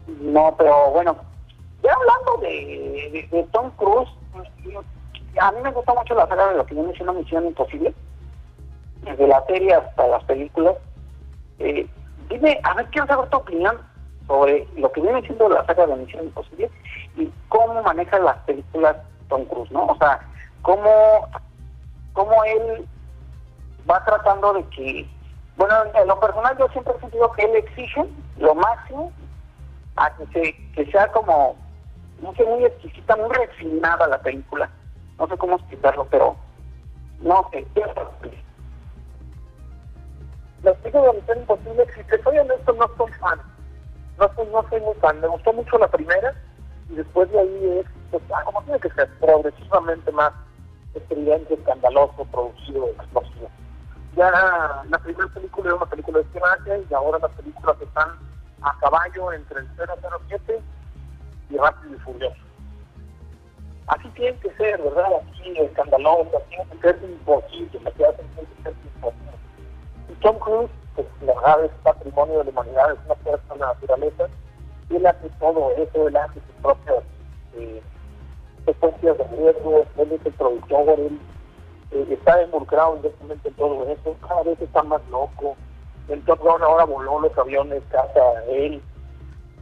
no, 0.07 0.55
pero 0.57 0.91
bueno, 0.91 1.17
ya 1.83 1.93
hablando 1.93 2.37
de, 2.41 3.27
de, 3.31 3.43
Tom 3.51 3.69
Cruise, 3.77 4.09
a 5.39 5.51
mí 5.51 5.61
me 5.61 5.71
gusta 5.71 5.93
mucho 5.93 6.13
la 6.15 6.27
saga 6.27 6.49
de 6.49 6.57
lo 6.57 6.65
que 6.65 6.75
viene 6.75 6.93
siendo 6.93 7.13
Misión 7.13 7.47
Imposible, 7.47 7.93
desde 9.03 9.27
la 9.27 9.45
serie 9.45 9.73
hasta 9.73 10.07
las 10.07 10.23
películas. 10.25 10.75
Eh, 11.59 11.87
dime, 12.29 12.59
a 12.63 12.73
ver, 12.73 12.85
quiero 12.87 13.07
saber 13.07 13.29
tu 13.29 13.37
opinión 13.37 13.77
sobre 14.27 14.67
lo 14.75 14.91
que 14.91 15.01
viene 15.01 15.21
siendo 15.21 15.49
la 15.49 15.65
saga 15.65 15.87
de 15.87 15.95
Misión 15.95 16.25
Imposible 16.25 16.69
y 17.15 17.31
cómo 17.47 17.81
maneja 17.81 18.19
las 18.19 18.37
películas 18.39 18.97
Tom 19.29 19.45
Cruise, 19.45 19.71
¿no? 19.71 19.85
O 19.85 19.97
sea, 19.97 20.19
cómo, 20.61 21.27
cómo 22.13 22.43
él 22.43 22.87
va 23.89 24.03
tratando 24.03 24.53
de 24.53 24.63
que, 24.65 25.07
bueno, 25.55 25.75
en 25.93 26.07
lo 26.07 26.19
personal 26.19 26.57
yo 26.57 26.67
siempre 26.69 26.93
he 26.97 26.99
sentido 26.99 27.31
que 27.31 27.43
él 27.43 27.55
exige 27.55 28.05
lo 28.37 28.55
máximo 28.55 29.11
a 29.95 30.11
que 30.75 30.85
sea 30.91 31.07
como, 31.11 31.55
no 32.21 32.33
sé, 32.35 32.43
muy 32.43 32.65
exquisita, 32.65 33.15
muy 33.15 33.29
refinada 33.29 34.07
la 34.07 34.21
película. 34.21 34.69
No 35.17 35.27
sé 35.27 35.37
cómo 35.37 35.55
explicarlo, 35.55 36.05
pero 36.09 36.35
no 37.21 37.47
sé. 37.51 37.65
Las 40.63 40.75
películas 40.77 41.13
de 41.13 41.19
Misión 41.19 41.39
Imposible, 41.39 41.87
si 41.95 42.03
te 42.03 42.21
soy 42.21 42.37
honesto, 42.37 42.73
no 42.73 42.89
son 42.97 43.11
fan. 43.13 43.39
No 44.17 44.29
soy, 44.35 44.47
no 44.47 44.65
soy 44.69 44.81
muy 44.81 44.95
fan. 44.95 45.19
Me 45.21 45.27
gustó 45.27 45.53
mucho 45.53 45.77
la 45.77 45.87
primera 45.87 46.33
y 46.89 46.95
después 46.95 47.31
de 47.31 47.39
ahí 47.39 47.79
es, 47.79 47.85
pues, 48.11 48.23
ah, 48.33 48.43
como 48.43 48.61
tiene 48.63 48.79
que 48.79 48.89
ser, 48.91 49.09
progresivamente 49.19 50.11
más 50.11 50.33
estridente, 50.93 51.53
escandaloso, 51.53 52.25
producido, 52.25 52.87
explosivo. 52.87 53.49
Ya 54.15 54.31
la 54.89 54.99
primera 54.99 55.27
película 55.29 55.69
era 55.69 55.75
una 55.75 55.85
película 55.85 56.19
de 56.19 56.25
espionaje 56.25 56.85
y 56.89 56.93
ahora 56.93 57.19
las 57.19 57.31
películas 57.31 57.77
están 57.81 58.09
a 58.61 58.77
caballo 58.79 59.31
entre 59.31 59.59
el 59.59 59.67
007 59.77 60.61
y 61.49 61.57
Rápido 61.57 61.95
y 61.95 61.99
Furioso. 61.99 62.35
Así 63.87 64.07
tiene 64.09 64.37
que 64.39 64.51
ser, 64.51 64.81
¿verdad? 64.81 65.09
Así 65.31 65.57
escandaloso, 65.57 66.41
tiene 66.49 66.65
que 66.65 66.79
ser 66.81 66.99
imposible, 67.03 67.69
que 67.71 68.05
hacen 68.05 68.27
tiene 68.35 68.49
que 68.55 68.63
ser 68.63 68.73
imposible. 68.95 69.31
Y 70.09 70.13
Tom 70.21 70.37
Cruise, 70.39 70.69
pues 70.95 71.07
la 71.21 71.33
verdad 71.33 71.65
es 71.65 71.71
patrimonio 71.83 72.39
de 72.39 72.43
la 72.45 72.49
humanidad, 72.51 72.91
es 72.93 72.99
una 73.05 73.15
fuerza 73.15 73.53
de 73.53 73.59
la 73.59 73.67
naturaleza, 73.67 74.27
y 74.89 74.95
él 74.95 75.05
hace 75.05 75.29
todo 75.39 75.71
eso, 75.71 76.07
él 76.07 76.17
hace 76.17 76.33
sus 76.35 76.61
propias 76.61 77.03
eh, 77.55 77.81
de 78.65 79.37
riesgo, 79.37 79.85
él 79.97 80.11
es 80.11 80.25
el 80.25 80.33
productor, 80.33 80.99
él 80.99 81.19
eh, 81.91 82.07
está 82.11 82.43
involucrado 82.43 82.97
directamente 82.97 83.47
en 83.47 83.53
todo 83.55 83.87
eso, 83.89 84.15
cada 84.27 84.43
vez 84.43 84.61
está 84.61 84.83
más 84.83 85.01
loco. 85.09 85.55
El 86.07 86.23
Top 86.25 86.39
Gun 86.39 86.61
ahora 86.61 86.85
voló 86.85 87.19
los 87.19 87.37
aviones 87.37 87.81
casa 87.91 88.21
él. 88.49 88.81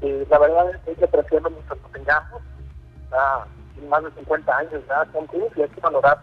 Eh, 0.01 0.27
la 0.29 0.39
verdad 0.39 0.79
es 0.86 0.97
que 0.97 1.05
apreciarlo 1.05 1.49
mientras 1.49 1.79
lo 1.81 1.89
tengamos. 1.89 2.41
Más 3.89 4.03
de 4.03 4.12
50 4.12 4.57
años 4.57 4.83
ya 4.88 5.05
Cruise 5.05 5.51
y 5.55 5.62
hay 5.62 5.69
que 5.69 5.81
valorar 5.81 6.19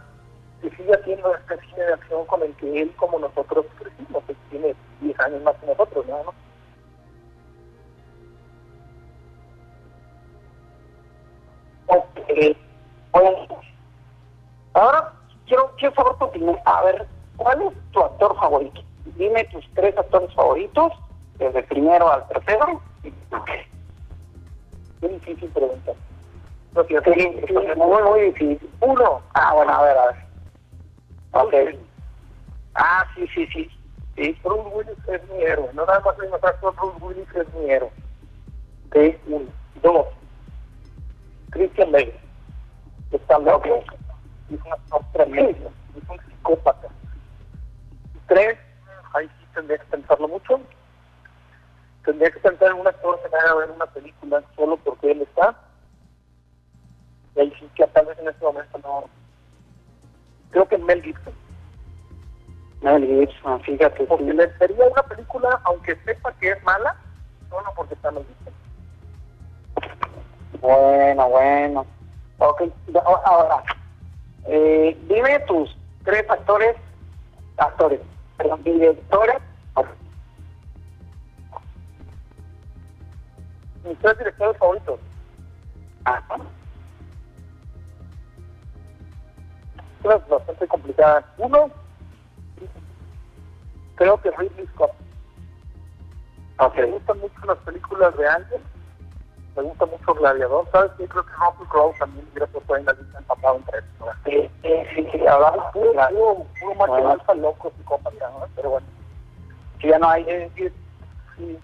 que 0.60 0.70
sigue 0.70 0.92
haciendo 0.92 1.34
este 1.34 1.58
cine 1.66 1.84
de 1.84 1.92
acción 1.94 2.26
con 2.26 2.42
el 2.42 2.54
que 2.56 2.82
él 2.82 2.92
como 2.96 3.18
nosotros 3.18 3.66
crecimos. 3.78 4.22
Tiene 4.50 4.74
10 5.00 5.20
años 5.20 5.42
más 5.42 5.56
que 5.56 5.66
nosotros, 5.66 6.06
¿no? 6.06 6.34
Ahora 14.74 15.12
quiero, 15.46 15.70
quiero 15.78 15.94
saber 15.94 16.14
tu 16.18 16.24
opinión. 16.24 16.58
A 16.64 16.82
ver, 16.82 17.06
¿cuál 17.36 17.62
es 17.62 17.72
tu 17.92 18.00
actor 18.00 18.36
favorito? 18.36 18.82
Dime 19.16 19.44
tus 19.44 19.64
tres 19.74 19.96
actores 19.96 20.34
favoritos, 20.34 20.92
desde 21.38 21.62
primero 21.64 22.10
al 22.10 22.26
tercero. 22.28 22.80
Qué. 23.10 23.66
Difícil 25.08 25.50
pregunta. 25.50 25.92
Sí, 26.74 26.96
sí, 27.46 27.54
muy, 27.76 28.02
muy 28.02 28.20
difícil. 28.22 28.70
Uno. 28.80 29.22
Ah, 29.34 29.52
bueno, 29.54 29.72
a 29.72 29.82
ver, 29.82 29.96
a 29.96 30.06
ver. 30.06 30.16
Ok. 31.32 31.78
Ah, 32.74 33.06
sí, 33.14 33.28
sí, 33.34 33.46
sí. 33.52 33.70
Sí, 34.16 34.36
Bruce 34.42 34.68
Willis 34.74 34.98
es 35.08 35.20
mi 35.30 35.42
héroe. 35.42 35.70
No 35.72 35.86
nada 35.86 36.00
más 36.00 36.18
hay 36.20 36.28
un 36.28 36.34
actor, 36.34 36.74
Bruce 36.76 37.04
Willis 37.04 37.28
es 37.34 37.54
mi 37.54 37.70
héroe. 37.70 37.92
Ok. 38.86 38.96
Uno. 39.26 39.48
Dos. 39.82 40.06
Christian 41.50 41.92
Bale. 41.92 42.20
Está 43.10 43.38
loco. 43.38 43.84
Es 44.50 44.60
un 44.64 44.72
actor 44.72 45.04
tremendo. 45.12 45.72
Es 45.96 46.02
un 46.08 46.18
psicópata. 46.26 46.88
Tres. 48.26 48.58
Ahí 49.12 49.26
sí 49.38 49.46
tendría 49.54 49.78
que 49.78 49.84
pensarlo 49.86 50.26
mucho. 50.26 50.60
Tendría 52.04 52.30
que 52.30 52.40
pensar 52.40 52.70
en 52.70 52.80
un 52.80 52.86
actor 52.86 53.18
que 53.22 53.28
me 53.30 53.38
haga 53.38 53.54
ver 53.54 53.70
una 53.70 53.86
película 53.86 54.42
solo 54.56 54.76
porque 54.78 55.10
él 55.12 55.22
está. 55.22 55.54
Y 57.34 57.40
ahí 57.40 57.52
sí 57.58 57.68
que 57.74 57.86
tal 57.88 58.06
vez 58.06 58.18
en 58.18 58.28
este 58.28 58.44
momento 58.44 58.78
no. 58.78 59.04
Creo 60.50 60.68
que 60.68 60.78
Mel 60.78 61.02
Gibson. 61.02 61.32
Mel 62.82 63.06
Gibson, 63.06 63.60
fíjate. 63.62 64.04
Porque 64.04 64.24
sí. 64.24 64.32
le 64.32 64.46
vería 64.46 64.84
una 64.86 65.02
película, 65.02 65.60
aunque 65.64 65.96
sepa 66.04 66.32
que 66.34 66.50
es 66.50 66.62
mala, 66.64 66.94
solo 67.48 67.72
porque 67.74 67.94
está 67.94 68.10
Mel 68.10 68.24
Gibson. 68.26 68.54
Bueno, 70.60 71.28
bueno. 71.28 71.86
Ok, 72.38 72.62
a- 72.94 73.20
ahora, 73.24 73.62
eh, 74.46 74.96
dime 75.08 75.38
tus 75.40 75.76
tres 76.04 76.24
actores, 76.28 76.76
actores, 77.56 78.00
perdón, 78.36 78.62
directores. 78.62 79.36
Mis 83.84 83.98
tres 83.98 84.18
directores 84.18 84.56
favoritos. 84.58 85.00
Ah, 86.06 86.22
Es 90.04 90.28
bastante 90.28 90.68
complicada. 90.68 91.24
Uno, 91.38 91.70
creo 93.94 94.20
que 94.20 94.30
Ridley 94.32 94.66
Scott. 94.74 94.90
ok. 96.58 96.76
Me 96.76 96.86
gustan 96.86 97.20
mucho 97.20 97.40
las 97.46 97.58
películas 97.58 98.16
de 98.18 98.28
antes. 98.28 98.60
Me 99.56 99.62
gusta 99.62 99.86
mucho 99.86 100.14
Gladiador. 100.14 100.68
¿Sabes 100.72 100.90
qué? 100.98 101.08
Creo 101.08 101.24
que 101.24 101.32
Russell 101.32 101.68
Crowe 101.68 101.94
también 101.98 102.26
hubiera 102.32 102.46
puesto 102.48 102.74
ahí 102.74 102.80
en 102.80 102.86
la 102.86 102.92
lista 102.92 103.18
empapado 103.18 103.56
entre. 103.56 103.80
¿no? 104.00 104.06
Sí, 104.26 104.50
sí, 104.94 105.08
sí, 105.12 105.26
hablamos 105.26 105.64
Puro, 105.72 105.92
puro, 106.10 106.46
puro, 106.60 106.74
macho 106.74 107.34
loco, 107.36 107.72
psicópata, 107.78 108.30
¿no? 108.30 108.46
Pero 108.56 108.70
bueno. 108.70 108.86
que 109.78 109.88
ya 109.88 109.98
no 109.98 110.08
hay. 110.10 110.24
eh, 110.28 110.50
sí. 111.38 111.58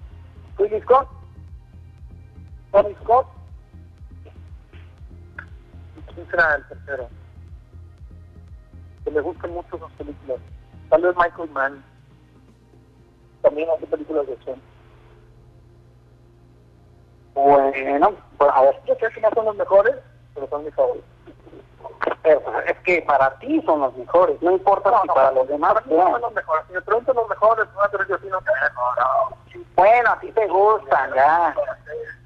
Ridley 0.56 0.80
Scott. 0.82 1.08
Tony 2.72 2.94
Scott. 3.02 3.26
¿Y 5.96 6.14
quién 6.14 6.30
será 6.30 6.54
el 6.56 6.66
tercero? 6.68 7.08
Que 9.04 9.10
me 9.10 9.20
gustan 9.20 9.50
mucho 9.52 9.78
sus 9.78 9.90
películas. 9.92 10.38
Tal 10.88 11.02
vez 11.02 11.16
Michael 11.16 11.50
Mann. 11.50 11.84
También 13.42 13.68
hace 13.70 13.86
películas 13.86 14.26
de 14.26 14.34
acción. 14.34 14.60
Bueno, 17.34 18.12
pues 18.36 18.50
a 18.52 18.62
ver, 18.62 18.80
Yo 18.86 18.96
creo 18.98 19.10
que 19.10 19.20
no 19.20 19.30
son 19.34 19.44
los 19.46 19.56
mejores, 19.56 19.94
pero 20.34 20.48
son 20.48 20.64
mis 20.64 20.74
favoritos. 20.74 21.08
pero, 22.22 22.40
pues, 22.42 22.66
es 22.66 22.76
que 22.80 23.02
para 23.02 23.38
ti 23.38 23.62
son 23.64 23.80
los 23.80 23.96
mejores, 23.96 24.40
no 24.42 24.52
importa 24.52 24.90
si 25.02 25.08
para 25.08 25.32
los 25.32 25.48
demás 25.48 25.74
Para 25.74 25.86
no 25.86 26.10
son 26.10 26.20
los 26.20 26.34
mejores. 26.34 26.64
Si 26.66 26.74
me 26.74 26.82
preguntan 26.82 27.16
los 27.16 27.28
mejores, 27.28 27.66
no, 27.74 27.80
pero 27.90 28.06
yo 28.08 28.18
sí. 28.18 28.26
No, 28.28 28.40
no. 28.40 29.36
Bueno, 29.76 30.10
a 30.10 30.20
ti 30.20 30.30
te 30.32 30.46
gustan, 30.48 31.14
ya. 31.14 31.54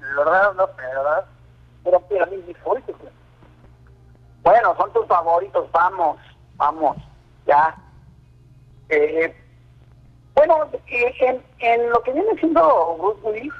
De 0.05 0.13
verdad, 0.15 0.53
no 0.55 0.67
sé, 0.67 0.81
¿verdad? 0.81 1.25
Pero 1.83 1.99
para 1.99 2.25
mí, 2.27 2.37
mis 2.47 2.57
favoritos. 2.57 2.95
Bueno, 4.43 4.75
son 4.77 4.93
tus 4.93 5.07
favoritos, 5.07 5.71
vamos, 5.71 6.17
vamos, 6.55 6.97
ya. 7.47 7.75
Eh, 8.89 9.35
bueno, 10.35 10.69
eh, 10.87 11.13
en, 11.21 11.43
en 11.59 11.89
lo 11.89 12.01
que 12.03 12.13
viene 12.13 12.39
siendo 12.39 12.97
Bruce 12.97 13.21
Willis, 13.23 13.53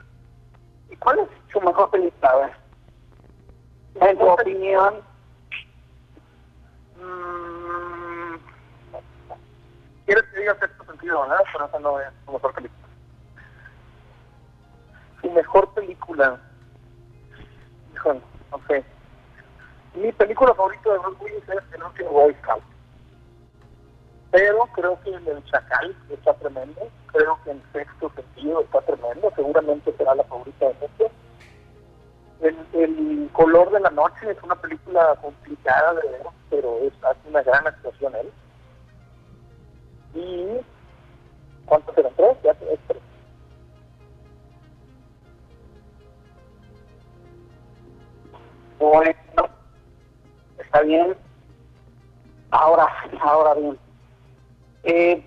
¿cuál 1.00 1.20
es 1.20 1.30
su 1.52 1.60
mejor 1.62 1.90
película? 1.90 2.30
A 2.30 2.36
ver, 2.36 2.52
En 3.96 4.18
tu 4.18 4.28
opinión, 4.28 5.04
Mm, 6.98 8.36
¿Quieres 10.06 10.24
que 10.26 10.40
diga 10.40 10.58
sexto 10.60 10.86
sentido, 10.86 11.22
verdad? 11.22 11.44
Pero 11.52 11.66
esa 11.66 11.80
no 11.80 12.00
es 12.00 12.08
su 12.26 12.32
mejor 12.32 12.54
película. 12.54 12.85
Su 15.26 15.32
mejor 15.32 15.68
película. 15.74 16.40
Híjole, 17.96 18.22
no 18.52 18.62
sé. 18.68 18.86
Mi 19.96 20.12
película 20.12 20.54
favorita 20.54 20.94
de 20.94 21.00
Bruce 21.00 21.24
Willis 21.24 21.50
es 21.50 21.74
El 21.74 21.82
último 21.84 22.10
Boy 22.12 22.36
Scout. 22.44 22.62
Pero 24.30 24.60
creo 24.76 25.02
que 25.02 25.10
en 25.10 25.28
El 25.28 25.44
Chacal 25.46 25.96
está 26.12 26.32
tremendo. 26.36 26.80
Creo 27.08 27.40
que 27.44 27.52
en 27.52 27.64
Sexto 27.74 28.12
Sentido 28.14 28.62
está 28.62 28.82
tremendo. 28.82 29.34
Seguramente 29.36 29.92
será 29.98 30.14
la 30.14 30.24
favorita 30.26 30.68
de 30.68 30.74
muchos. 30.76 31.12
El, 32.42 32.58
el 32.74 33.30
color 33.34 33.72
de 33.72 33.80
la 33.80 33.90
noche 33.90 34.30
es 34.30 34.38
una 34.44 34.56
película 34.56 35.16
complicada 35.24 35.96
de 35.96 36.08
ver, 36.08 36.22
pero 36.52 36.78
es, 36.84 36.94
hace 37.04 37.30
una 37.30 37.42
gran 37.42 37.66
actuación 37.66 38.14
él. 38.14 38.32
Y 40.14 40.62
¿cuántos 41.66 41.98
eran? 41.98 42.14
¿Tres? 42.14 42.38
Ya 42.44 42.52
es 42.52 42.80
tres. 42.88 43.05
Bueno, 48.80 49.14
está 50.58 50.82
bien. 50.82 51.16
Ahora, 52.52 52.88
ahora 53.22 53.54
bien. 53.56 53.78
Eh, 54.84 55.26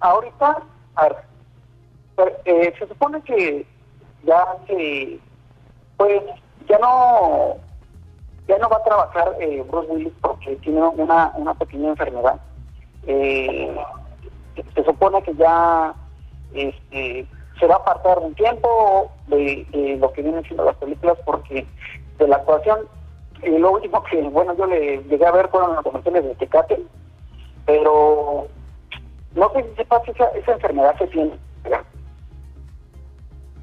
ahorita, 0.00 0.62
a 0.96 1.02
ver, 1.02 1.16
pero, 2.16 2.32
eh, 2.44 2.74
se 2.78 2.86
supone 2.86 3.22
que 3.22 3.66
ya 4.24 4.44
se, 4.66 5.18
pues, 5.96 6.22
ya 6.68 6.78
no, 6.78 7.56
ya 8.46 8.58
no 8.58 8.68
va 8.68 8.76
a 8.76 8.84
trabajar 8.84 9.36
eh, 9.40 9.64
Bruce 9.68 9.90
Willis 9.90 10.12
porque 10.20 10.56
tiene 10.56 10.82
una, 10.82 11.32
una 11.36 11.54
pequeña 11.54 11.90
enfermedad. 11.90 12.40
Eh, 13.06 13.74
se 14.74 14.84
supone 14.84 15.22
que 15.22 15.34
ya 15.34 15.94
este, 16.52 17.26
se 17.58 17.66
va 17.66 17.76
a 17.76 17.78
apartar 17.78 18.18
un 18.18 18.34
tiempo 18.34 19.10
de, 19.28 19.66
de 19.72 19.96
lo 19.96 20.12
que 20.12 20.22
vienen 20.22 20.44
siendo 20.44 20.64
las 20.64 20.76
películas 20.76 21.16
porque 21.24 21.66
de 22.18 22.28
la 22.28 22.36
actuación. 22.36 22.80
Y 23.42 23.58
lo 23.58 23.72
último 23.72 24.02
que 24.04 24.22
bueno 24.22 24.54
yo 24.56 24.66
le 24.66 25.02
llegué 25.04 25.26
a 25.26 25.32
ver 25.32 25.48
fueron 25.48 25.74
los 25.74 25.84
comerciales 25.84 26.24
de 26.24 26.34
Tecate 26.36 26.80
pero 27.66 28.48
no 29.34 29.52
sé 29.52 29.74
si 29.76 29.82
esa, 29.82 30.52
enfermedad 30.52 30.96
se 30.98 31.06
tiene 31.08 31.38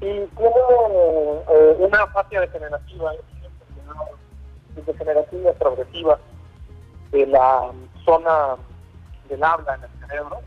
tiene 0.00 0.26
eh, 0.36 1.76
una 1.78 2.06
fase 2.08 2.40
degenerativa 2.40 3.12
degenerativa 4.86 5.52
progresiva 5.52 6.18
de 7.10 7.26
la 7.26 7.70
zona 8.04 8.56
del 9.28 9.44
habla 9.44 9.74
en 9.74 9.82
el 9.84 10.08
cerebro 10.08 10.40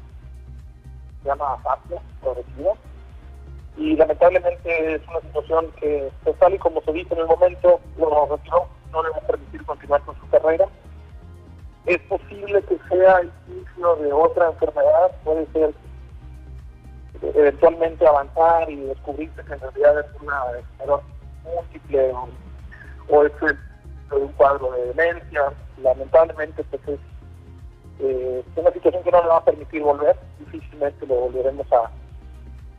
se 1.22 1.30
llama 1.30 1.54
afasia 1.54 2.02
progresiva 2.22 2.74
y 3.78 3.96
lamentablemente 3.96 4.96
es 4.96 5.02
una 5.08 5.22
situación 5.22 5.72
que 5.80 6.12
pues, 6.24 6.38
tal 6.40 6.54
y 6.54 6.60
como 6.60 6.82
se 6.82 6.94
dice 6.94 7.14
en 7.14 7.22
el 7.22 7.28
momento 7.28 7.80
lo 7.98 8.28
retiró, 8.28 8.68
no 8.92 9.04
le 9.04 9.10
va 9.10 9.18
a 9.18 9.28
permitir 9.28 9.66
continuar 9.66 10.02
con 10.04 10.20
su 10.20 10.30
carrera. 10.30 10.66
Es 11.86 12.00
posible 12.02 12.62
que 12.64 12.78
sea 12.90 13.20
el 13.20 13.32
inicio 13.48 13.96
de 13.98 14.14
otra 14.14 14.50
enfermedad 14.50 15.12
puede 15.24 15.46
ser 15.54 15.74
eventualmente 17.22 18.08
avanzar 18.08 18.70
y 18.70 18.76
descubrirse 18.82 19.44
que 19.44 19.54
en 19.54 19.60
realidad 19.60 20.00
es 20.00 20.22
una 20.22 20.60
esclerosis 20.60 21.10
múltiple 21.44 22.14
o, 23.10 23.26
es 23.26 23.32
un 24.12 24.28
cuadro 24.34 24.72
de 24.72 24.94
demencia. 24.94 25.52
Lamentablemente 25.82 26.64
pues 26.66 26.82
es 26.88 27.00
eh, 28.00 28.44
una 28.56 28.72
situación 28.72 29.04
que 29.04 29.12
no 29.12 29.22
le 29.22 29.28
va 29.28 29.38
a 29.38 29.46
permitir 29.46 29.82
volver 29.82 30.16
difícilmente 30.40 31.06
lo 31.08 31.16
volveremos 31.16 31.66
a 31.74 31.90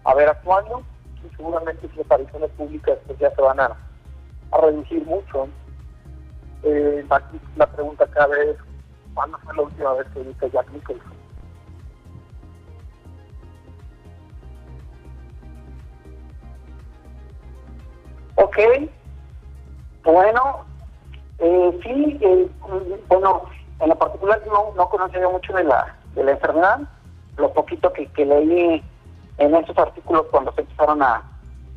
a 0.04 0.14
ver 0.14 0.28
actuando 0.28 0.82
y 1.24 1.34
seguramente 1.36 1.88
sus 1.88 2.04
apariciones 2.04 2.50
públicas 2.52 2.98
pues 3.06 3.18
ya 3.18 3.34
se 3.34 3.42
van 3.42 3.60
a, 3.60 3.76
a 4.52 4.60
reducir 4.60 5.04
mucho. 5.06 5.48
Eh, 6.62 7.04
aquí 7.10 7.40
la 7.56 7.66
pregunta 7.66 8.06
cabe 8.08 8.50
es, 8.50 8.56
¿cuándo 9.14 9.38
fue 9.38 9.54
la 9.54 9.62
última 9.62 9.92
vez 9.94 10.06
que 10.14 10.20
viste 10.20 10.50
Jack 10.50 10.70
Nicholson? 10.70 11.12
Ok, 18.36 18.58
bueno, 20.04 20.64
eh, 21.38 21.80
sí, 21.82 22.18
eh, 22.20 22.50
bueno, 23.08 23.42
en 23.80 23.88
lo 23.88 23.96
particular 23.96 24.42
no, 24.46 24.72
no 24.76 24.88
conocía 24.88 25.28
mucho 25.28 25.52
de 25.52 25.64
la, 25.64 25.96
de 26.14 26.24
la 26.24 26.32
enfermedad, 26.32 26.80
lo 27.36 27.52
poquito 27.52 27.92
que 27.92 28.26
leí 28.26 28.82
en 29.38 29.54
estos 29.54 29.76
artículos 29.78 30.26
cuando 30.30 30.52
se 30.52 30.62
empezaron 30.62 31.02
a, 31.02 31.22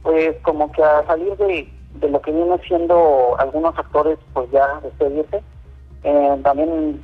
pues 0.04 0.36
como 0.44 0.72
que 0.72 0.84
a 0.84 1.06
salir 1.06 1.36
de, 1.38 1.72
de 1.96 2.10
lo 2.10 2.22
que 2.22 2.32
viene 2.32 2.58
siendo 2.68 3.36
algunos 3.40 3.78
actores, 3.78 4.18
pues 4.34 4.50
ya 4.52 4.80
despedirse. 4.82 5.44
Eh, 6.04 6.40
también, 6.44 7.02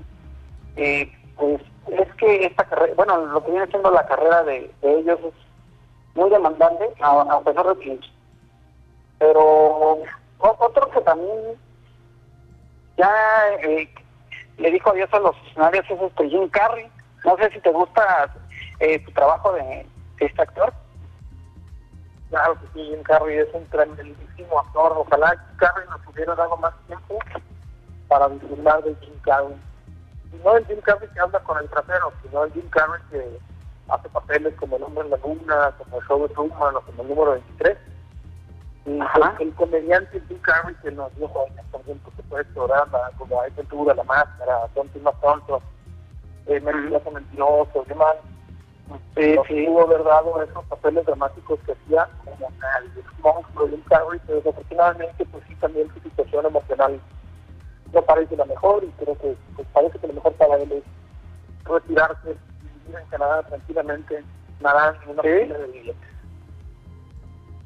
eh, 0.75 1.11
pues 1.35 1.61
es 1.91 2.13
que 2.15 2.45
esta 2.45 2.63
carrera, 2.65 2.93
bueno, 2.95 3.17
lo 3.17 3.43
que 3.43 3.51
viene 3.51 3.67
siendo 3.67 3.91
la 3.91 4.05
carrera 4.05 4.43
de, 4.43 4.71
de 4.81 4.99
ellos 4.99 5.19
es 5.25 5.33
muy 6.15 6.29
demandante, 6.29 6.85
a, 7.01 7.39
pesar 7.41 7.75
de 7.75 7.83
que, 7.83 7.99
pero 9.17 9.99
otro 10.37 10.89
que 10.91 11.01
también 11.01 11.57
ya 12.97 13.11
eh, 13.63 13.89
le 14.57 14.71
dijo 14.71 14.89
adiós 14.89 15.09
a 15.13 15.19
los 15.19 15.35
escenarios 15.47 15.85
es 15.89 16.01
este 16.01 16.29
Jim 16.29 16.47
Carrey. 16.49 16.89
No 17.25 17.37
sé 17.37 17.49
si 17.51 17.59
te 17.61 17.71
gusta 17.71 18.33
eh, 18.79 18.99
tu 18.99 19.11
trabajo 19.11 19.53
de 19.53 19.85
este 20.19 20.41
actor. 20.41 20.73
Claro 22.29 22.55
que 22.55 22.67
sí, 22.73 22.89
Jim 22.89 23.03
Carrey 23.03 23.37
es 23.37 23.47
un 23.53 23.65
tremendísimo 23.67 24.59
actor. 24.59 24.93
Ojalá 24.97 25.29
Jim 25.29 25.57
Carrey 25.57 25.87
nos 25.87 26.01
hubiera 26.07 26.33
dado 26.35 26.57
más 26.57 26.73
tiempo 26.87 27.19
para 28.07 28.27
disfrutar 28.29 28.83
de 28.83 28.95
Jim 28.95 29.13
Carrey. 29.21 29.55
Y 30.33 30.43
no 30.43 30.57
el 30.57 30.65
Jim 30.65 30.81
Carrey 30.81 31.07
que 31.09 31.19
habla 31.19 31.39
con 31.41 31.59
el 31.59 31.69
trasero, 31.69 32.11
sino 32.23 32.43
el 32.43 32.53
Jim 32.53 32.67
Carrey 32.69 33.01
que 33.11 33.39
hace 33.87 34.09
papeles 34.09 34.55
como 34.55 34.77
El 34.77 34.83
hombre 34.83 35.03
en 35.03 35.11
la 35.11 35.17
luna, 35.17 35.75
como 35.77 35.99
El 35.99 36.07
show 36.07 36.27
de 36.27 36.33
Truman 36.33 36.75
o 36.75 36.81
como 36.81 37.03
el 37.03 37.09
número 37.09 37.31
23. 37.31 37.77
Y 38.85 38.89
el, 38.89 39.03
el 39.39 39.53
comediante 39.53 40.21
Jim 40.27 40.39
Carrey 40.39 40.75
que 40.81 40.91
nos 40.91 41.15
dio 41.15 41.27
joyas, 41.27 41.65
por 41.71 41.81
ejemplo, 41.81 42.11
que 42.15 42.23
puede 42.23 42.45
programa 42.45 43.11
como 43.17 43.41
Hay 43.41 43.51
Ventura, 43.51 43.93
La 43.93 44.03
Máscara, 44.03 44.67
Tonto 44.73 44.97
y 44.97 45.01
Más 45.01 45.21
Tonto, 45.21 45.61
eh, 46.47 46.59
Mentiroso, 46.59 47.11
Mentiroso, 47.11 47.85
demás. 47.87 48.15
Eh, 49.15 49.37
sí, 49.47 49.65
pudo 49.65 49.81
haber 49.81 50.03
dado 50.03 50.41
esos 50.41 50.65
papeles 50.65 51.05
dramáticos 51.05 51.59
que 51.65 51.71
hacía 51.71 52.07
como 52.25 52.47
el 52.47 53.03
monstruo 53.21 53.67
Jim 53.69 53.81
Carrey, 53.87 54.19
pero 54.25 54.39
desafortunadamente 54.39 55.25
pues 55.25 55.43
sí 55.47 55.55
también 55.55 55.87
su 55.93 55.99
situación 56.01 56.45
emocional 56.45 56.99
no 57.93 58.01
parece 58.01 58.35
la 58.35 58.45
mejor 58.45 58.83
y 58.83 58.87
creo 59.03 59.17
que 59.19 59.35
pues, 59.55 59.67
parece 59.71 59.99
que 59.99 60.07
lo 60.07 60.13
mejor 60.13 60.33
para 60.33 60.57
él 60.57 60.71
es 60.71 60.83
retirarse 61.65 62.31
y 62.31 62.85
vivir 62.85 62.99
en 62.99 63.07
Canadá 63.07 63.43
tranquilamente, 63.43 64.23
nadando 64.59 64.99
en 65.03 65.09
una 65.11 65.21
piscina 65.21 65.57
de 65.57 65.67
billetes. 65.67 66.13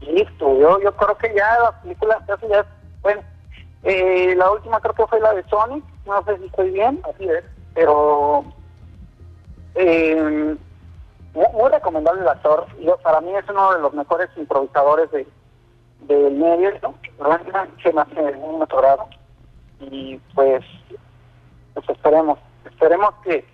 Listo, 0.01 0.59
yo, 0.59 0.80
yo 0.82 0.95
creo 0.95 1.18
que 1.18 1.34
ya 1.36 1.59
las 1.59 1.74
películas 1.82 2.18
casi 2.28 2.47
ya, 2.47 2.65
bueno, 3.01 3.22
eh, 3.84 4.36
la 4.36 4.51
última 4.51 4.80
creo 4.80 4.93
que 4.93 5.07
fue 5.07 5.20
la 5.20 5.34
de 5.34 5.43
Sonic, 5.43 5.84
no 6.05 6.24
sé 6.24 6.38
si 6.38 6.45
estoy 6.45 6.72
bien, 6.72 7.01
así 7.09 7.28
es, 7.28 7.43
pero 7.74 8.43
eh, 9.76 10.55
muy, 11.38 11.45
muy 11.53 11.69
recomendable 11.69 12.21
el 12.21 12.27
actor, 12.27 12.65
yo, 12.79 12.97
para 12.97 13.21
mí 13.21 13.33
es 13.35 13.47
uno 13.47 13.73
de 13.73 13.79
los 13.79 13.93
mejores 13.93 14.29
improvisadores 14.38 15.11
de, 15.11 15.27
del 16.01 16.33
medio, 16.33 16.71
¿no? 16.81 16.95
se 17.83 17.93
me 17.93 18.01
hace 18.01 18.31
muy 18.38 18.65
y 19.79 20.17
pues, 20.33 20.65
pues 21.75 21.89
esperemos, 21.89 22.39
esperemos 22.65 23.13
que, 23.23 23.45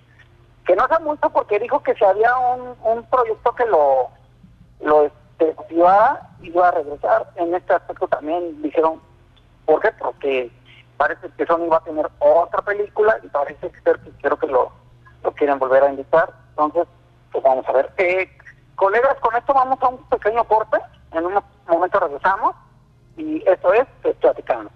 que 0.66 0.76
no 0.78 0.88
sea 0.88 1.00
mucho 1.00 1.30
porque 1.30 1.60
dijo 1.60 1.84
que 1.84 1.94
si 1.96 2.06
había 2.06 2.38
un, 2.38 2.74
un 2.84 3.04
proyecto 3.04 3.54
que 3.54 3.66
lo, 3.66 4.08
lo 4.80 5.04
este, 5.04 5.56
iba 5.70 6.68
a 6.68 6.72
regresar. 6.72 7.28
En 7.36 7.54
este 7.54 7.74
aspecto 7.74 8.08
también 8.08 8.62
dijeron, 8.62 9.02
¿por 9.66 9.82
qué? 9.82 9.92
Porque 10.00 10.50
parece 10.96 11.30
que 11.38 11.46
Sony 11.46 11.68
va 11.70 11.78
a 11.78 11.84
tener 11.84 12.08
otra 12.20 12.62
película 12.62 13.20
y 13.22 13.28
parece 13.28 13.70
que 13.70 13.82
creo 14.22 14.38
que 14.38 14.48
lo, 14.48 14.72
lo 15.22 15.32
quieren 15.34 15.60
volver 15.60 15.84
a 15.84 15.90
invitar. 15.90 16.32
Entonces, 16.52 16.88
pues 17.34 17.44
vamos 17.44 17.68
a 17.68 17.72
ver. 17.74 17.92
Eh, 17.98 18.30
colegas, 18.76 19.18
con 19.20 19.36
esto 19.36 19.54
vamos 19.54 19.82
a 19.82 19.90
un 19.90 19.98
pequeño 20.08 20.44
corte. 20.46 20.78
En 21.12 21.26
un 21.26 21.34
momento 21.68 22.00
regresamos 22.00 22.56
y 23.18 23.44
esto 23.46 23.74
es 23.74 23.86
Platicando. 24.22 24.72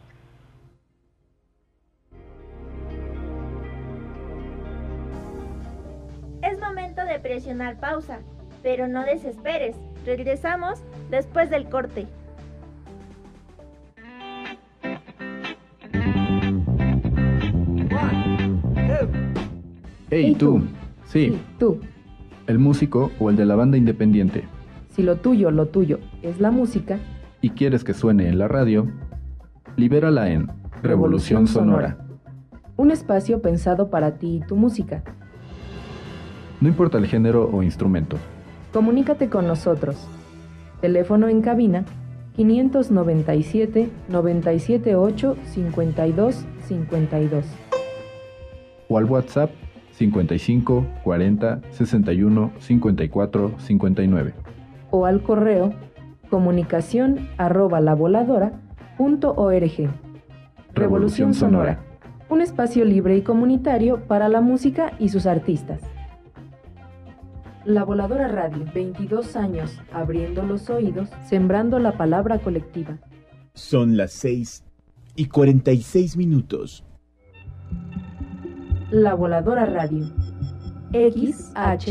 Es 6.41 6.59
momento 6.59 7.05
de 7.05 7.19
presionar 7.19 7.79
pausa, 7.79 8.19
pero 8.63 8.87
no 8.87 9.03
desesperes. 9.03 9.75
Regresamos 10.05 10.81
después 11.09 11.49
del 11.49 11.69
corte. 11.69 12.07
One, 17.89 18.27
two, 18.87 19.09
¡Hey, 20.09 20.35
tú! 20.37 20.61
Sí, 21.05 21.41
tú. 21.59 21.81
El 22.47 22.59
músico 22.59 23.11
o 23.19 23.29
el 23.29 23.35
de 23.35 23.45
la 23.45 23.55
banda 23.55 23.77
independiente, 23.77 24.45
Si 24.89 25.03
lo 25.03 25.17
tuyo, 25.17 25.51
lo 25.51 25.67
tuyo 25.67 25.99
es 26.23 26.39
la 26.39 26.49
música, 26.49 26.97
y 27.41 27.51
quieres 27.51 27.83
que 27.83 27.93
suene 27.93 28.29
en 28.29 28.39
la 28.39 28.47
radio, 28.47 28.87
libérala 29.75 30.31
en 30.31 30.47
Revolución 30.81 31.45
Sonora. 31.47 31.97
un 32.77 32.91
espacio 32.91 33.41
pensado 33.41 33.89
para 33.89 34.17
ti 34.17 34.37
y 34.37 34.39
tu 34.47 34.55
música. 34.55 35.03
No 36.61 36.67
importa 36.67 36.97
el 36.97 37.05
género 37.05 37.49
o 37.51 37.61
instrumento. 37.63 38.17
Comunícate 38.73 39.29
con 39.29 39.47
nosotros. 39.47 40.07
Teléfono 40.81 41.27
en 41.27 41.41
cabina 41.41 41.85
597 42.35 43.89
978 44.09 45.37
52 45.45 46.45
52 46.67 47.45
O 48.89 48.97
al 48.97 49.05
WhatsApp 49.05 49.49
55 49.97 50.85
40 51.03 51.61
61 51.71 52.51
54 52.59 53.51
59. 53.57 54.33
o 54.91 55.05
al 55.05 55.23
correo 55.23 55.73
comunicación 56.29 57.27
arroba 57.37 57.79
lavoladora.org. 57.79 59.89
Revolución 60.73 61.33
Sonora, 61.33 61.79
un 62.29 62.41
espacio 62.41 62.85
libre 62.85 63.17
y 63.17 63.23
comunitario 63.23 64.05
para 64.07 64.29
la 64.29 64.41
música 64.41 64.93
y 64.99 65.09
sus 65.09 65.25
artistas. 65.25 65.81
La 67.65 67.83
Voladora 67.83 68.27
Radio, 68.27 68.65
22 68.73 69.35
años 69.35 69.81
abriendo 69.91 70.43
los 70.43 70.69
oídos, 70.69 71.09
sembrando 71.25 71.79
la 71.79 71.97
palabra 71.97 72.37
colectiva. 72.39 72.99
Son 73.55 73.97
las 73.97 74.11
6 74.11 74.63
y 75.15 75.25
46 75.25 76.17
minutos. 76.17 76.86
La 78.91 79.13
Voladora 79.15 79.65
Radio. 79.65 80.05
XHECA 80.93 81.89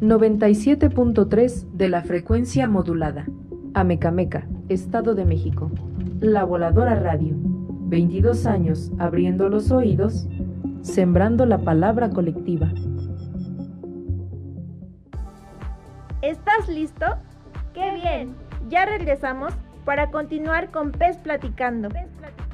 97.3 0.00 1.72
de 1.72 1.88
la 1.88 2.02
frecuencia 2.02 2.68
modulada. 2.68 3.26
Amecameca, 3.74 4.46
Estado 4.68 5.16
de 5.16 5.24
México. 5.24 5.72
La 6.20 6.44
Voladora 6.44 6.94
Radio. 6.94 7.34
22 7.36 8.46
años 8.46 8.92
abriendo 9.00 9.48
los 9.48 9.72
oídos, 9.72 10.28
sembrando 10.82 11.44
la 11.44 11.58
palabra 11.58 12.10
colectiva. 12.10 12.72
¿Estás 16.22 16.68
listo? 16.68 17.06
¡Qué 17.74 17.94
bien! 17.94 18.36
Ya 18.68 18.86
regresamos 18.86 19.54
para 19.84 20.12
continuar 20.12 20.70
con 20.70 20.92
Pez 20.92 21.16
Platicando. 21.16 21.88
Pez 21.88 22.06
Platicando. 22.16 22.49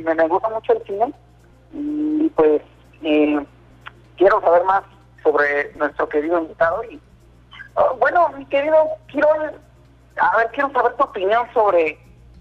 Me, 0.00 0.28
gusta 0.28 0.48
mucho 0.48 0.72
el 0.72 0.84
cine. 0.84 1.12
Y 1.72 2.28
pues 2.30 2.62
eh, 3.02 3.44
quiero 4.16 4.40
saber 4.40 4.64
más 4.64 4.82
sobre 5.22 5.72
nuestro 5.74 6.08
querido 6.08 6.38
invitado. 6.38 6.82
Y 6.84 7.00
ah, 7.76 7.92
bueno, 7.98 8.28
mi 8.36 8.46
querido, 8.46 8.76
quiero, 9.08 9.28
a 10.20 10.36
ver, 10.36 10.50
quiero 10.52 10.70
saber 10.72 10.94
tu 10.94 11.04
opinión 11.04 11.46
sobre 11.52 11.98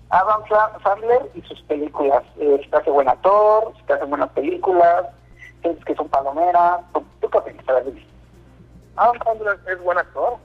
Adam 0.09 0.41
Sa- 0.47 0.79
Sandler 0.83 1.31
y 1.33 1.41
sus 1.41 1.61
películas. 1.63 2.23
Eh, 2.37 2.59
si 2.63 2.69
te 2.69 2.77
hace 2.77 2.91
buen 2.91 3.09
actor, 3.09 3.73
si 3.77 3.83
te 3.83 3.93
hace 3.93 4.05
buenas 4.05 4.29
películas, 4.31 5.05
sientes 5.61 5.83
que 5.85 5.95
son 5.95 6.07
palomeras. 6.09 6.81
¿Tú, 6.93 7.03
tú 7.21 7.29
qué 7.29 7.37
opinas? 7.37 7.67
A 7.69 7.73
ver. 7.73 7.93
Adam 8.95 9.15
Sandler 9.23 9.59
es 9.67 9.83
buen 9.83 9.97
actor, 9.97 10.37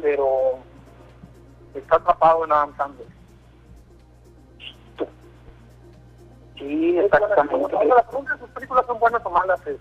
pero 0.00 0.58
está 1.74 1.96
atrapado 1.96 2.44
en 2.44 2.52
Adam 2.52 2.76
Sandler. 2.76 3.19
Sí, 6.60 6.98
exactamente. 6.98 7.74
Ahora, 7.74 7.96
la 7.96 8.02
pregunta 8.06 8.34
es, 8.34 8.40
¿sus 8.40 8.50
películas 8.50 8.86
son 8.86 8.98
buenas 8.98 9.24
o 9.24 9.30
malas? 9.30 9.66
Es, 9.66 9.78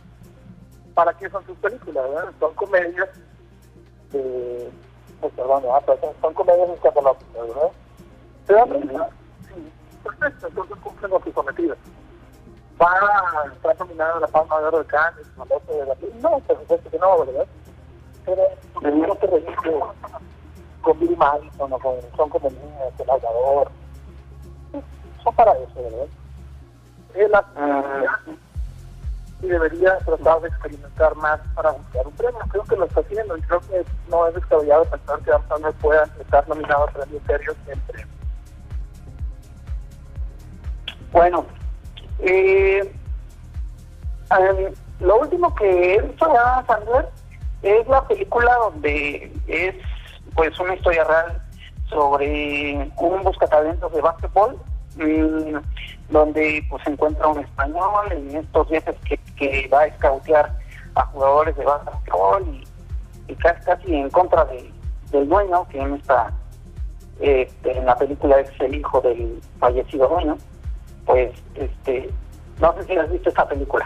¿Para 0.93 1.13
qué 1.13 1.29
son 1.29 1.45
sus 1.45 1.57
películas? 1.57 2.09
verdad? 2.09 2.31
Son 2.39 2.53
comedias, 2.55 3.09
eh, 4.13 4.71
pues, 5.19 5.33
perdón, 5.33 5.63
ah, 5.71 5.81
pero 5.85 5.99
son, 5.99 6.09
son 6.21 6.33
comedias 6.33 6.69
escatológicas, 6.69 7.47
¿verdad? 7.47 7.71
¿Te 8.47 8.53
das 8.53 8.67
cuenta? 8.67 9.09
Sí, 9.47 9.71
perfecto, 10.03 10.47
entonces 10.47 10.77
cumplen 10.77 11.11
con 11.11 11.23
su 11.23 11.33
cometido. 11.33 11.75
¿Va 12.81 12.93
a 12.93 13.53
estar 13.53 13.79
nominada 13.79 14.15
a 14.15 14.19
la 14.21 14.27
Palma 14.27 14.61
de 14.61 14.67
Oro 14.67 14.79
de 14.79 14.85
Cannes, 14.85 15.27
a 15.37 15.73
de 15.73 15.85
la 15.85 15.95
No, 16.21 16.39
por 16.39 16.59
supuesto 16.59 16.89
que 16.89 16.97
no, 16.97 17.25
¿verdad? 17.25 17.47
Pero 18.25 18.43
no 18.81 19.15
te 19.15 19.27
reír 19.27 19.55
con 20.81 20.97
Billy 20.97 21.15
Madison 21.17 21.73
o 21.73 21.79
con 21.79 21.95
Son 22.15 22.29
como 22.29 22.49
niños, 22.49 22.93
El 22.97 23.05
Salvador. 23.05 23.69
Son 25.21 25.35
para 25.35 25.51
eso, 25.57 25.75
¿verdad? 25.75 26.07
Él 27.15 27.31
hace 27.33 28.37
y 29.41 29.47
debería 29.47 29.97
tratar 29.99 30.41
de 30.41 30.49
experimentar 30.49 31.15
más 31.15 31.39
para 31.55 31.71
buscar 31.71 32.05
un 32.05 32.13
premio. 32.13 32.39
Creo 32.49 32.63
que 32.63 32.75
lo 32.75 32.85
está 32.85 32.99
haciendo 32.99 33.37
y 33.37 33.41
creo 33.41 33.61
que 33.61 33.85
no 34.09 34.27
es 34.27 34.35
descabellado 34.35 34.85
pensar 34.85 35.19
que 35.19 35.31
Sandler 35.47 35.73
pueda 35.75 36.03
estar 36.19 36.47
nominado 36.47 36.83
a 36.83 36.91
premios 36.91 37.23
serios 37.25 37.55
siempre. 37.65 38.05
Bueno, 41.11 41.45
eh, 42.19 42.93
em, 44.31 44.73
lo 44.99 45.19
último 45.21 45.55
que 45.55 45.95
he 45.95 46.01
visto 46.01 46.27
de 46.27 46.65
Sandler 46.67 47.09
es 47.61 47.87
la 47.87 48.05
película 48.07 48.53
donde 48.55 49.31
es 49.47 49.75
pues 50.35 50.57
una 50.59 50.75
historia 50.75 51.03
real 51.05 51.41
sobre 51.89 52.91
un 52.97 53.23
buscatalentos 53.23 53.91
de 53.93 54.01
básquetbol 54.01 54.59
mm, 54.99 56.11
donde 56.11 56.65
pues 56.69 56.83
se 56.83 56.91
encuentra 56.91 57.27
un 57.27 57.39
español 57.39 58.11
en 58.11 58.35
estos 58.37 58.69
viajes 58.69 58.95
que, 59.05 59.17
que 59.37 59.67
va 59.67 59.81
a 59.81 59.87
escautear 59.87 60.55
a 60.95 61.05
jugadores 61.07 61.55
de 61.55 61.65
básquetbol 61.65 62.47
y, 62.47 63.31
y 63.31 63.35
casi, 63.35 63.63
casi 63.65 63.95
en 63.95 64.09
contra 64.09 64.45
de, 64.45 64.71
del 65.11 65.27
dueño 65.27 65.67
que 65.69 65.79
en 65.79 65.95
esta 65.95 66.31
este, 67.19 67.77
en 67.77 67.85
la 67.85 67.97
película 67.97 68.39
es 68.39 68.49
el 68.61 68.75
hijo 68.75 69.01
del 69.01 69.41
fallecido 69.59 70.07
dueño. 70.07 70.37
Pues 71.05 71.31
este 71.55 72.09
no 72.59 72.73
sé 72.73 72.83
si 72.83 72.97
has 72.97 73.11
visto 73.11 73.29
esta 73.29 73.47
película. 73.47 73.85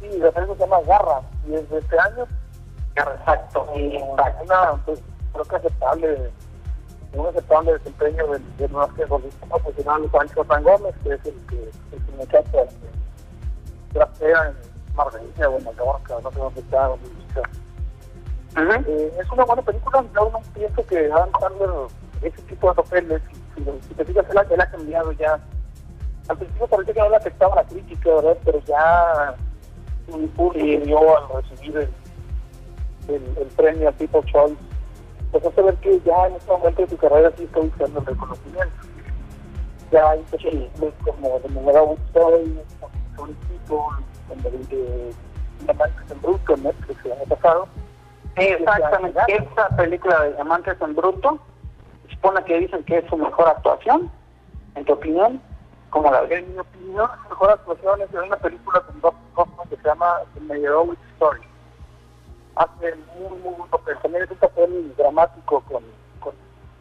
Sí, 0.00 0.18
la 0.18 0.30
película 0.30 0.58
se 0.58 0.64
llama 0.64 0.82
Garra 0.86 1.20
y 1.48 1.54
es 1.54 1.68
de 1.70 1.78
este 1.78 1.98
año. 1.98 2.26
exacto. 2.94 3.66
Y 3.74 3.96
Una, 3.96 4.76
pues, 4.84 5.00
creo 5.32 5.44
que 5.44 5.56
aceptable, 5.56 6.30
un 7.16 7.26
aceptable 7.26 7.72
desempeño 7.72 8.26
del, 8.28 8.56
del 8.56 8.72
basquetbolista 8.72 9.46
profesional 9.46 10.08
Juancho 10.08 10.44
San 10.44 10.62
Gómez, 10.62 10.94
que 11.02 11.14
es 11.14 11.26
el 11.26 11.34
que 11.46 11.62
el 11.92 12.04
que 12.04 12.12
muchacho 12.16 12.60
al 12.60 12.68
que 12.68 13.94
draftea 13.94 14.48
en 14.48 14.94
Marbella 14.94 15.50
o 15.50 15.58
en 15.58 15.64
Mallorca, 15.64 16.14
no 16.22 16.30
sé 16.30 16.38
dónde 16.38 16.60
está, 16.60 16.86
donde 16.88 17.08
está. 17.28 17.42
Eh, 18.88 19.12
es 19.20 19.30
una 19.30 19.44
buena 19.44 19.62
película, 19.62 20.04
yo 20.14 20.30
no 20.30 20.40
pienso 20.54 20.86
que 20.86 21.12
Adam 21.12 21.30
Sandler 21.40 21.70
ese 22.22 22.42
tipo 22.42 22.68
de 22.68 22.74
papeles, 22.74 23.22
si, 23.54 23.62
si 23.88 23.94
te 23.94 24.04
fijas, 24.04 24.24
él, 24.30 24.38
él 24.50 24.60
ha 24.60 24.70
cambiado 24.70 25.12
ya. 25.12 25.38
Al 26.28 26.38
principio 26.38 26.66
parecía 26.66 26.94
que 26.94 27.00
no 27.00 27.10
le 27.10 27.16
afectaba 27.16 27.56
la 27.56 27.64
crítica, 27.64 28.14
¿verdad? 28.14 28.36
Pero 28.44 28.60
ya 28.66 29.34
un 30.08 30.28
público 30.28 30.84
dio 30.84 31.16
al 31.16 31.42
recibir 31.42 31.76
el, 31.76 33.14
el, 33.14 33.36
el 33.38 33.46
premio 33.56 33.88
a 33.88 33.92
People 33.92 34.22
Choice, 34.24 34.56
pues 35.40 35.52
hace 35.52 35.62
ver 35.62 35.74
que 35.76 36.00
ya 36.00 36.26
en 36.26 36.34
este 36.34 36.50
momento 36.50 36.82
de 36.82 36.88
su 36.88 36.96
carrera 36.96 37.30
sí 37.36 37.44
está 37.44 37.60
buscando 37.60 38.00
el 38.00 38.06
reconocimiento. 38.06 38.74
Ya 39.90 40.10
hay 40.10 40.20
películas 40.30 40.94
como 41.04 41.40
The 41.40 41.48
Memorable 41.48 41.96
Story, 42.06 42.60
Story 43.12 43.36
People, 43.48 44.04
como 44.28 44.48
el 44.48 44.68
de 44.68 45.14
Diamantes 45.60 46.10
en 46.10 46.22
Bruto 46.22 46.56
Netflix 46.56 47.04
el 47.04 47.12
año 47.12 47.24
pasado. 47.28 47.68
Exactamente, 48.36 49.20
esta 49.28 49.68
película 49.76 50.22
de 50.22 50.32
Diamantes 50.34 50.76
en 50.80 50.94
Bruto, 50.96 51.38
supone 52.10 52.42
que 52.44 52.58
dicen 52.58 52.82
que 52.84 52.98
es 52.98 53.04
su 53.08 53.16
mejor 53.16 53.48
actuación, 53.48 54.10
en 54.74 54.84
tu 54.84 54.94
opinión, 54.94 55.40
¿cómo 55.90 56.10
la? 56.10 56.22
En 56.24 56.52
mi 56.52 56.58
opinión, 56.58 57.08
su 57.22 57.28
mejor 57.30 57.50
actuación 57.50 58.02
es 58.02 58.12
en 58.12 58.20
una 58.20 58.36
película 58.36 58.80
con 58.80 59.00
Bob 59.00 59.14
Hoffman 59.34 59.68
que 59.68 59.76
se 59.76 59.82
llama 59.82 60.20
The 60.34 60.40
Meyerowitz 60.40 61.00
Story. 61.14 61.40
Hace 62.56 62.94
muy, 63.18 63.38
muy 63.38 63.54
buen 63.54 63.70
papel. 63.70 63.98
También 64.02 64.24
es 64.24 64.30
un 64.30 64.38
papel 64.38 64.94
dramático 64.96 65.60
con, 65.62 65.82
con 66.20 66.34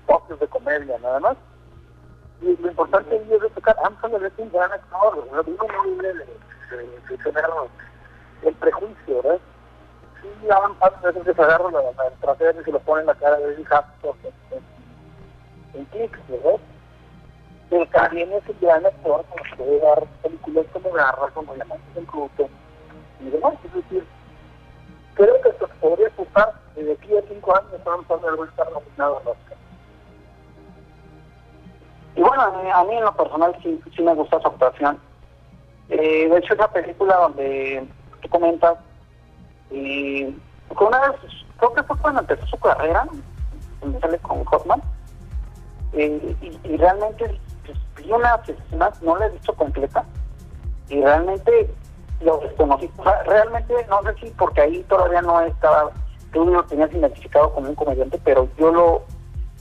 toques 0.08 0.40
de 0.40 0.48
comedia, 0.48 0.98
nada 1.00 1.20
más. 1.20 1.38
Y 2.42 2.56
lo 2.58 2.70
importante 2.70 3.16
es 3.16 3.42
destacar, 3.42 3.76
Adam 3.80 4.00
Sandler 4.02 4.26
es 4.26 4.34
un 4.38 4.52
gran 4.52 4.72
actor, 4.72 5.28
¿no? 5.32 5.42
uno 5.42 5.58
no 5.74 5.84
libre 5.86 6.14
de, 6.14 7.18
tener 7.24 7.46
el 8.44 8.54
prejuicio, 8.56 9.22
¿verdad? 9.22 9.40
Sí, 10.22 10.50
Adam 10.50 10.78
Sandler 10.80 11.18
es 11.18 11.24
que 11.24 11.34
se 11.34 11.42
agarra 11.42 11.72
la, 11.72 11.82
la, 11.82 12.08
el 12.08 12.20
trasero 12.20 12.62
y 12.62 12.64
se 12.64 12.72
lo 12.72 12.80
pone 12.80 13.02
en 13.02 13.08
la 13.08 13.16
cara 13.16 13.38
de 13.38 13.54
Eddie 13.54 13.66
Hapstorf 13.70 14.18
en, 14.52 15.88
en, 15.92 16.12
¿verdad? 16.30 16.60
Pero 17.70 17.88
también 17.88 18.32
es 18.34 18.48
un 18.48 18.58
gran 18.62 18.86
actor 18.86 19.26
que 19.26 19.56
puede 19.56 19.80
dar 19.80 20.04
películas 20.22 20.66
como 20.72 20.92
Garra, 20.92 21.28
como 21.34 21.54
Diamantes 21.56 21.98
en 21.98 22.06
Cruto 22.06 22.50
y 23.22 23.30
demás, 23.30 23.54
es 23.64 23.74
decir, 23.74 24.06
creo 25.16 25.42
que 25.42 25.52
se 25.52 25.68
podría 25.80 26.08
apuntar 26.08 26.54
de 26.76 26.92
aquí 26.92 27.18
a 27.18 27.22
cinco 27.28 27.56
años 27.56 27.72
Adam 27.86 28.08
Sandler 28.08 28.40
va 28.40 28.46
a 28.46 28.50
estar 28.50 28.72
nominado 28.72 29.18
al 29.18 29.28
Oscar. 29.28 29.58
Y 32.16 32.22
bueno, 32.22 32.42
a 32.42 32.84
mí, 32.86 32.96
en 32.96 33.04
lo 33.04 33.16
personal 33.16 33.56
sí, 33.62 33.82
sí 33.96 34.02
me 34.02 34.14
gusta 34.14 34.40
su 34.40 34.48
actuación. 34.48 35.00
Eh, 35.90 36.30
de 36.30 36.38
hecho, 36.38 36.54
esa 36.54 36.72
película 36.72 37.16
donde 37.18 37.88
tú 38.22 38.30
comentas, 38.30 38.78
y 39.70 40.24
una 40.80 41.00
vez, 41.10 41.20
creo 41.58 41.74
que 41.74 41.84
fue 41.84 41.98
cuando 41.98 42.22
empezó 42.22 42.46
su 42.48 42.58
carrera, 42.58 43.08
donde 43.82 44.20
con 44.20 44.44
Hotman, 44.46 44.82
eh, 45.94 46.36
y, 46.42 46.60
y, 46.68 46.78
realmente 46.78 47.40
pues, 47.66 47.78
vi 47.98 48.12
unas 48.12 49.02
no 49.02 49.18
la 49.18 49.26
he 49.26 49.30
visto 49.32 49.54
completa, 49.54 50.06
y 50.90 51.02
realmente 51.02 51.70
lo 52.22 52.38
desconocí. 52.40 52.90
O 52.98 53.04
sea, 53.04 53.24
realmente, 53.24 53.74
no 53.90 54.02
sé 54.04 54.16
si 54.22 54.30
porque 54.32 54.62
ahí 54.62 54.84
todavía 54.84 55.22
no 55.22 55.42
estaba, 55.42 55.92
tú 56.32 56.46
lo 56.46 56.64
tenías 56.64 56.92
identificado 56.94 57.54
como 57.54 57.70
un 57.70 57.76
comediante, 57.76 58.20
pero 58.24 58.48
yo 58.58 58.72
lo, 58.72 59.04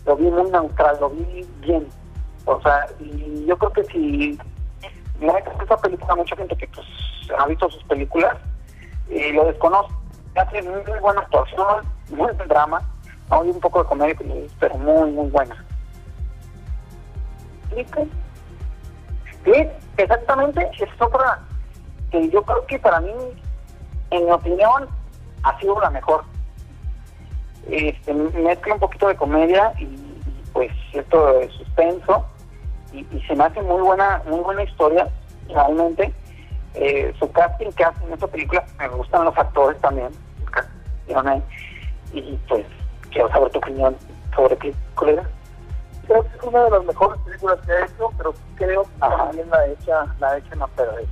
lo 0.06 0.16
vi 0.16 0.30
muy 0.30 0.50
neutral, 0.50 0.96
lo 1.00 1.10
vi 1.10 1.46
bien. 1.60 1.88
O 2.46 2.60
sea, 2.60 2.86
y 3.00 3.46
yo 3.46 3.56
creo 3.56 3.72
que 3.72 3.84
si 3.84 4.38
no 5.20 5.36
esta 5.36 5.76
película, 5.78 6.14
mucha 6.16 6.36
gente 6.36 6.56
que 6.56 6.68
pues 6.68 6.86
ha 7.38 7.46
visto 7.46 7.70
sus 7.70 7.82
películas 7.84 8.36
y 9.08 9.32
lo 9.32 9.46
desconoce. 9.46 9.92
Hace 10.36 10.62
muy, 10.62 10.82
buena 11.00 11.20
actuación, 11.20 11.84
muy 12.10 12.32
buen 12.32 12.48
drama, 12.48 12.82
hay 13.30 13.48
un 13.48 13.60
poco 13.60 13.82
de 13.82 13.88
comedia, 13.88 14.16
pero 14.58 14.76
muy, 14.78 15.12
muy 15.12 15.30
buena. 15.30 15.64
¿Sí? 17.70 17.86
sí, 19.44 19.68
exactamente, 19.96 20.68
es 20.78 21.00
otra 21.00 21.40
que 22.14 22.30
yo 22.30 22.42
creo 22.42 22.64
que 22.66 22.78
para 22.78 23.00
mí, 23.00 23.12
en 24.10 24.24
mi 24.24 24.30
opinión, 24.30 24.88
ha 25.42 25.58
sido 25.58 25.80
la 25.80 25.90
mejor. 25.90 26.24
Este, 27.68 28.14
mezcla 28.14 28.74
un 28.74 28.80
poquito 28.80 29.08
de 29.08 29.16
comedia 29.16 29.72
y, 29.78 29.84
y 29.84 30.44
pues 30.52 30.70
cierto 30.90 31.38
de 31.38 31.48
suspenso 31.50 32.24
y, 32.92 32.98
y, 32.98 33.22
se 33.26 33.34
me 33.34 33.44
hace 33.44 33.62
muy 33.62 33.80
buena 33.80 34.22
muy 34.28 34.40
buena 34.40 34.62
historia 34.62 35.08
realmente. 35.48 36.12
Eh, 36.74 37.14
su 37.18 37.30
casting 37.32 37.70
que 37.70 37.84
hace 37.84 38.04
en 38.04 38.12
esta 38.12 38.26
película 38.26 38.64
me 38.78 38.88
gustan 38.88 39.24
los 39.24 39.38
actores 39.38 39.80
también 39.80 40.10
y 42.12 42.38
pues 42.48 42.66
quiero 43.10 43.30
saber 43.30 43.50
tu 43.50 43.58
opinión 43.58 43.96
sobre 44.34 44.56
qué 44.58 44.74
colega 44.96 45.22
creo 46.08 46.22
que 46.24 46.36
es 46.36 46.42
una 46.42 46.64
de 46.64 46.70
las 46.70 46.84
mejores 46.84 47.20
películas 47.22 47.58
que 47.64 47.72
ha 47.72 47.84
hecho 47.84 48.10
pero 48.16 48.34
creo 48.56 48.82
que 48.82 48.98
también 48.98 49.48
la 49.50 49.66
hecha 49.66 50.06
la 50.18 50.36
hecha 50.36 50.48
en 50.52 50.58
la 50.58 50.66
perder 50.66 51.06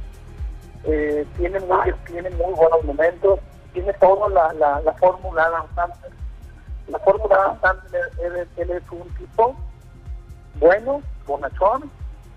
eh, 0.85 1.27
tiene 1.37 1.61
muy 1.61 1.93
tiene 2.07 2.31
muy 2.31 2.53
buenos 2.55 2.85
momentos 2.85 3.41
tiene 3.73 3.93
toda 3.95 4.29
la, 4.29 4.53
la, 4.55 4.81
la 4.81 4.93
fórmula 4.95 5.45
Adam 5.45 5.67
Sandler 5.75 6.13
la 6.89 6.99
fórmula 7.01 7.37
Adam 7.37 7.61
Sandler 7.61 8.11
él, 8.25 8.49
él 8.57 8.71
es 8.71 8.83
un 8.91 9.09
tipo 9.15 9.57
bueno 10.59 11.03
bonachón, 11.27 11.91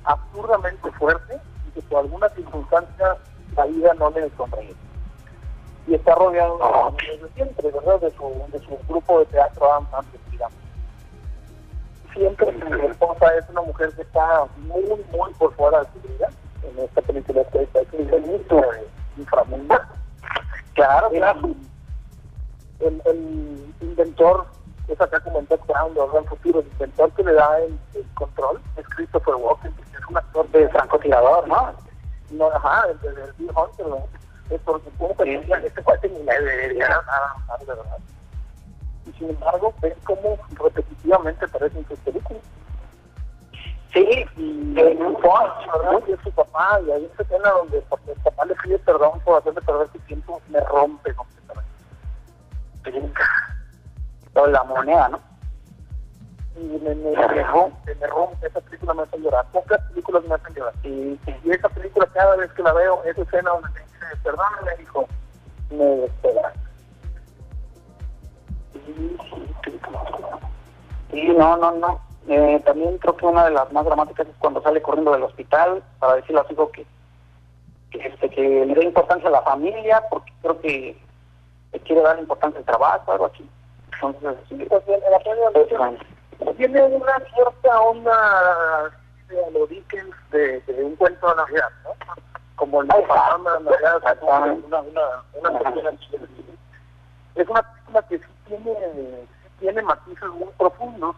absurdamente 0.04 0.92
fuerte 0.94 1.40
y 1.68 1.72
que 1.72 1.82
por 1.84 2.00
algunas 2.00 2.34
circunstancias 2.34 3.18
la 3.56 3.66
vida 3.66 3.94
no 3.96 4.10
le 4.12 4.30
sonríe. 4.36 4.76
Y 5.88 5.94
está 5.94 6.16
rodeado 6.16 6.58
de, 6.58 7.18
de 7.18 7.30
siempre, 7.34 7.72
¿verdad? 7.72 8.00
De 8.00 8.12
su, 8.12 8.44
de 8.52 8.60
su 8.60 8.78
grupo 8.88 9.20
de 9.20 9.26
teatro 9.28 9.72
antes, 9.74 10.20
digamos. 10.32 10.58
Siempre 12.14 12.60
su 12.60 12.88
esposa 12.88 13.36
es 13.38 13.50
una 13.50 13.62
mujer 13.62 13.94
que 13.94 14.02
está 14.02 14.46
muy, 14.58 14.84
muy 15.12 15.34
por 15.38 15.54
fuera 15.54 15.82
de 15.82 15.88
su 15.94 16.08
vida. 16.08 16.30
En 16.70 16.80
esta 16.84 17.02
película 17.02 17.44
que 17.46 17.64
está 17.64 17.82
escrito 17.82 18.16
el 18.16 18.24
mito 18.24 18.56
de 18.56 18.88
inframundo. 19.18 19.80
Claro, 20.74 21.10
claro. 21.10 21.56
El, 22.80 23.02
el 23.06 23.74
inventor 23.82 24.46
es 24.88 25.02
acá 25.02 25.20
como 25.22 25.40
en 25.40 25.48
background 25.48 25.98
o 25.98 26.18
en 26.18 26.26
futuro, 26.26 26.60
el 26.60 26.68
inventor 26.68 27.12
que 27.14 27.24
le 27.24 27.34
da 27.34 27.60
el, 27.60 27.80
el 27.96 28.06
control 28.14 28.62
es 28.78 28.88
Christopher 28.90 29.36
Walken, 29.36 29.74
que 29.74 29.82
es 29.82 30.06
un 30.10 30.18
actor 30.18 30.48
de 30.50 30.70
francotirador, 30.70 31.48
¿no? 31.48 31.74
No, 32.32 32.48
ajá, 32.52 32.88
el 32.90 33.00
de 33.00 33.32
Bill 33.38 33.52
Hunter, 33.56 33.88
¿no? 33.88 34.08
Es 34.50 34.62
porque 34.62 34.90
como 34.98 35.16
película, 35.16 35.58
este 35.58 35.82
cuate 35.82 36.10
ni 36.10 36.20
le 36.24 36.42
debería 36.42 36.88
dar 36.88 37.60
de 37.60 37.66
verdad. 37.66 37.98
Y 39.08 39.12
sin 39.14 39.30
embargo, 39.30 39.74
ven 39.82 39.94
cómo 40.04 40.38
repetitivamente 40.56 41.46
aparecen 41.46 41.88
sus 41.88 42.00
películas. 42.00 42.42
Sí, 43.96 44.26
y 44.36 44.78
en 44.78 45.06
un 45.06 45.14
¿verdad? 45.14 46.04
Y 46.06 46.12
es 46.12 46.20
su 46.22 46.30
papá, 46.32 46.82
y 46.86 46.92
hay 46.92 47.06
esa 47.06 47.24
escena 47.24 47.50
donde 47.52 47.80
porque 47.84 48.12
el 48.12 48.20
papá 48.20 48.44
le 48.44 48.54
pide 48.56 48.78
perdón 48.80 49.22
por 49.22 49.40
hacerle 49.40 49.62
perder 49.62 49.88
su 49.94 50.00
tiempo, 50.00 50.42
me 50.50 50.60
rompe 50.60 51.14
completamente. 51.14 51.72
o 54.34 54.48
la 54.48 54.64
moneda, 54.66 55.08
¿no? 55.08 55.22
Y 56.58 56.66
me, 56.66 56.94
me, 56.94 57.16
rompe, 57.16 57.96
me 57.96 58.08
rompe, 58.08 58.48
esa 58.48 58.60
película 58.60 58.94
me 58.96 59.04
hace 59.04 59.18
llorar. 59.18 59.46
Pocas 59.54 59.80
películas 59.90 60.24
me 60.26 60.36
hacen 60.36 60.54
llorar. 60.56 60.74
Y, 60.84 61.18
y 61.46 61.52
esa 61.52 61.70
película, 61.70 62.06
cada 62.14 62.36
vez 62.36 62.52
que 62.52 62.64
la 62.64 62.74
veo, 62.74 63.02
esa 63.06 63.22
escena 63.22 63.50
donde 63.50 63.70
me 63.70 63.80
dice, 63.80 64.18
perdóname, 64.24 64.72
hijo, 64.82 65.08
me 65.70 65.86
despega. 65.86 66.54
Sí, 71.12 71.28
no, 71.38 71.56
no, 71.56 71.72
no. 71.72 72.05
Eh, 72.28 72.60
también 72.66 72.98
creo 72.98 73.16
que 73.16 73.26
una 73.26 73.46
de 73.46 73.52
las 73.52 73.72
más 73.72 73.86
dramáticas 73.86 74.28
es 74.28 74.36
cuando 74.40 74.62
sale 74.64 74.82
corriendo 74.82 75.12
del 75.12 75.24
hospital 75.24 75.84
para 76.00 76.16
decirle 76.16 76.42
a 76.42 76.48
su 76.48 76.54
hijo 76.54 76.72
que, 76.72 76.86
que, 77.92 78.00
este, 78.00 78.30
que 78.30 78.66
le 78.66 78.74
dé 78.74 78.84
importancia 78.84 79.30
a 79.30 79.32
la 79.32 79.42
familia, 79.44 80.04
porque 80.10 80.34
creo 80.42 80.60
que 80.60 80.98
le 81.72 81.80
quiere 81.82 82.02
dar 82.02 82.18
importancia 82.18 82.60
al 82.60 82.66
trabajo, 82.66 83.12
algo 83.12 83.26
así. 83.28 83.48
Entonces, 83.94 84.38
sí, 84.50 84.66
pues 84.68 84.84
la 84.88 85.20
película 85.20 86.00
tiene 86.58 86.84
una 86.84 87.14
cierta 87.34 87.82
onda 87.82 88.92
de 89.28 89.52
lo 89.52 89.68
Dickens 89.68 90.16
de, 90.32 90.62
de, 90.62 90.84
un 90.84 90.96
cuento 90.96 91.30
de 91.30 91.36
Navidad, 91.36 91.70
¿no? 91.84 91.92
Como 92.56 92.82
el 92.82 92.88
fantasma 92.88 93.54
de 93.54 93.64
Navidad, 93.66 94.18
una, 94.22 94.38
una, 94.38 94.80
una, 94.82 95.50
una 95.52 95.92
Es 97.36 97.48
una 97.48 97.62
película 97.62 98.02
que 98.10 98.18
sí 98.18 98.26
tiene, 98.48 98.74
sí 98.74 99.50
tiene 99.60 99.82
matices 99.84 100.30
muy 100.30 100.50
profundos 100.58 101.16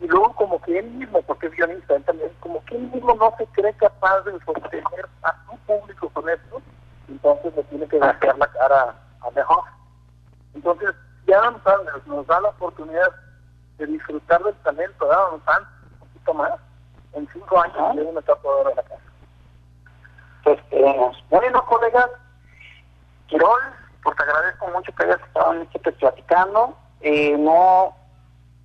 y 0.00 0.06
luego 0.06 0.32
como 0.34 0.60
que 0.62 0.78
él 0.78 0.90
mismo, 0.90 1.20
porque 1.22 1.46
es 1.46 1.52
guionista, 1.52 1.96
él 1.96 2.04
también, 2.04 2.30
como 2.40 2.64
que 2.64 2.76
él 2.76 2.82
mismo 2.92 3.14
no 3.14 3.34
se 3.36 3.46
cree 3.46 3.72
capaz 3.74 4.20
de 4.22 4.32
sostener 4.44 5.08
a 5.22 5.34
su 5.44 5.56
público 5.58 6.08
con 6.10 6.28
esto, 6.28 6.62
entonces 7.08 7.56
le 7.56 7.64
tiene 7.64 7.88
que 7.88 7.98
golpear 7.98 8.38
la 8.38 8.46
cara 8.46 8.94
a 9.20 9.30
mejor. 9.32 9.64
Entonces, 10.54 10.94
ya 11.26 11.38
Adam 11.38 11.60
Sandler 11.64 12.06
nos 12.06 12.26
da 12.26 12.40
la 12.40 12.50
oportunidad 12.50 13.10
de 13.78 13.86
disfrutar 13.86 14.42
del 14.44 14.54
talento 14.56 15.04
de 15.04 15.12
Adam 15.12 15.40
Sandler 15.44 15.68
un 15.92 15.98
poquito 15.98 16.34
más, 16.34 16.52
en 17.14 17.28
cinco 17.32 17.60
años 17.60 17.96
de 17.96 18.02
una 18.02 18.20
etapa 18.20 18.48
de 18.68 18.74
la 18.76 18.82
casa. 18.82 19.02
Pues 20.44 20.60
queremos. 20.70 21.24
Bueno, 21.28 21.66
colegas, 21.66 22.08
Quirol, 23.26 23.60
pues 24.02 24.16
te 24.16 24.22
agradezco 24.22 24.68
mucho 24.68 24.92
que 24.94 25.04
hayas 25.04 25.20
estado 25.20 25.54
en 25.54 25.62
este 25.62 25.92
platicando. 25.92 26.76
Eh, 27.00 27.36
no 27.36 27.94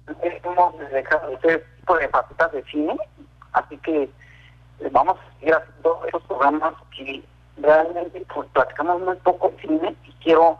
hemos 0.08 0.78
dejado 0.92 1.30
de 1.30 1.36
hacer 1.36 1.66
tipo 1.78 1.98
de 1.98 2.08
facetas 2.10 2.52
de 2.52 2.64
cine, 2.64 2.98
así 3.54 3.78
que 3.78 4.04
eh, 4.04 4.90
vamos 4.92 5.18
a 5.18 5.40
seguir 5.40 5.56
haciendo 5.56 6.02
esos 6.08 6.24
programas 6.24 6.74
que 6.96 7.24
realmente 7.58 8.26
pues 8.34 8.48
platicamos 8.54 9.02
muy 9.02 9.16
poco 9.18 9.52
cine 9.62 9.96
y 10.06 10.12
quiero 10.24 10.58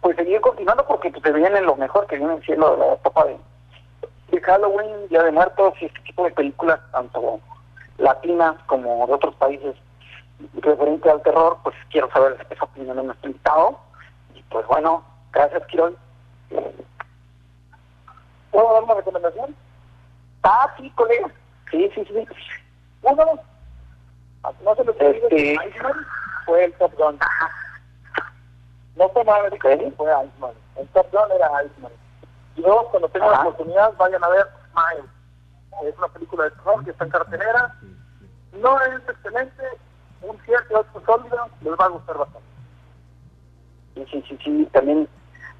pues 0.00 0.16
seguir 0.16 0.40
continuando 0.40 0.86
porque 0.86 1.10
pues, 1.10 1.22
se 1.22 1.32
viene 1.32 1.60
lo 1.60 1.76
mejor 1.76 2.06
que 2.06 2.18
viene 2.18 2.40
siendo 2.42 2.76
la 2.76 2.94
etapa 2.94 3.24
de, 3.24 3.36
de 4.30 4.40
Halloween, 4.40 5.08
Día 5.08 5.22
de 5.22 5.32
Muertos 5.32 5.74
y 5.80 5.86
este 5.86 6.00
tipo 6.00 6.24
de 6.24 6.30
películas, 6.30 6.78
tanto 6.92 7.40
latinas 7.98 8.54
como 8.66 9.06
de 9.06 9.12
otros 9.12 9.34
países 9.36 9.74
referente 10.60 11.10
al 11.10 11.22
terror, 11.22 11.58
pues 11.62 11.74
quiero 11.90 12.10
saber 12.10 12.46
esa 12.48 12.64
opinión 12.64 12.96
de 12.96 13.02
nuestro 13.02 13.30
invitado. 13.30 13.78
Y 14.34 14.42
pues 14.44 14.66
bueno, 14.66 15.02
gracias 15.32 15.66
Quirol. 15.66 15.96
¿Puedo 18.50 18.72
dar 18.72 18.82
una 18.84 18.94
recomendación? 18.94 19.54
Ah, 20.42 20.74
sí, 20.76 20.90
colega. 20.90 21.30
Sí, 21.70 21.90
sí, 21.94 22.04
sí. 22.06 22.26
Uno, 23.02 23.24
no 24.62 24.74
se 24.74 24.84
lo 24.84 24.92
este... 24.92 25.52
Iceman 25.54 26.06
fue 26.46 26.64
el 26.64 26.72
Top 26.74 26.94
Gun. 26.96 27.18
No 28.96 29.08
fue 29.10 29.24
Maverick, 29.24 29.64
okay. 29.64 29.90
fue 29.96 30.10
Iceman. 30.10 30.54
El 30.76 30.88
Top 30.88 31.06
Gun 31.12 31.32
era 31.34 31.64
Iceman. 31.64 31.92
Y 32.56 32.60
luego, 32.62 32.88
cuando 32.90 33.08
tengan 33.08 33.30
la 33.30 33.40
oportunidad, 33.42 33.92
vayan 33.96 34.24
a 34.24 34.28
ver 34.28 34.46
Smile. 34.70 35.88
es 35.88 35.98
una 35.98 36.08
película 36.08 36.44
de 36.44 36.50
terror 36.50 36.84
que 36.84 36.90
está 36.90 37.04
en 37.04 37.10
cartelera. 37.10 37.74
No 38.52 38.80
es 38.80 39.08
excelente, 39.08 39.62
un 40.22 40.36
7, 40.44 40.64
8 40.74 41.02
sólido, 41.06 41.48
les 41.60 41.72
va 41.74 41.84
a 41.84 41.88
gustar 41.88 42.18
bastante. 42.18 42.48
Sí, 43.94 44.06
sí, 44.10 44.24
sí, 44.28 44.38
sí. 44.42 44.68
También 44.72 45.08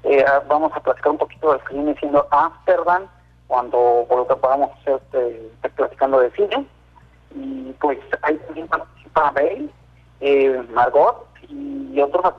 eh, 0.03 0.25
ah, 0.27 0.43
vamos 0.47 0.71
a 0.73 0.79
platicar 0.79 1.11
un 1.11 1.17
poquito 1.17 1.51
de 1.51 1.57
lo 1.57 1.63
que 1.65 1.73
viene 1.73 1.95
siendo 1.99 2.27
Amsterdam, 2.31 3.07
cuando 3.47 4.05
podamos 4.39 4.71
hacer, 4.79 4.95
este, 4.95 5.47
estar 5.47 5.71
platicando 5.71 6.19
de 6.19 6.31
cine. 6.31 6.67
Y 7.35 7.75
pues 7.81 7.99
ahí 8.21 8.37
también 8.37 8.67
participa 8.67 9.31
Bale, 9.31 9.69
eh, 10.21 10.63
Margot 10.71 11.27
y 11.49 11.99
otros. 11.99 12.33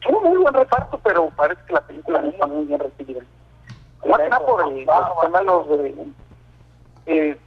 Tiene 0.00 0.20
muy 0.20 0.38
buen 0.38 0.54
reparto, 0.54 0.98
pero 1.02 1.30
parece 1.30 1.60
que 1.66 1.72
la 1.72 1.80
película 1.80 2.20
no 2.20 2.28
está 2.28 2.46
muy 2.46 2.64
bien 2.66 2.80
recibida. 2.80 3.20
Más 4.06 4.20
que 4.20 4.28
nada 4.28 4.46
por 4.46 4.62
el, 4.62 4.84
de... 4.84 6.06
Eh, 7.06 7.38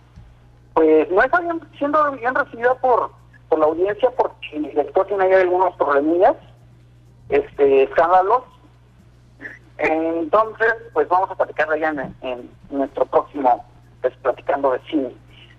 pues 0.74 1.10
no 1.12 1.24
está 1.24 1.40
bien, 1.40 1.62
siendo 1.78 2.12
bien 2.12 2.36
recibida 2.36 2.76
por, 2.76 3.12
por 3.50 3.60
la 3.60 3.66
audiencia 3.66 4.10
porque 4.12 4.60
director 4.60 5.06
tiene 5.08 5.26
ahí 5.26 5.34
algunos 5.34 5.76
problemillas, 5.76 6.36
este, 7.30 7.84
escándalos. 7.84 8.44
Entonces, 9.78 10.74
pues 10.94 11.08
vamos 11.08 11.30
a 11.30 11.36
platicar 11.36 11.72
allá 11.72 11.94
en, 12.22 12.50
nuestro 12.70 13.06
próximo, 13.06 13.66
pues 14.02 14.14
platicando 14.18 14.72
de 14.72 14.80
cine. 14.90 15.16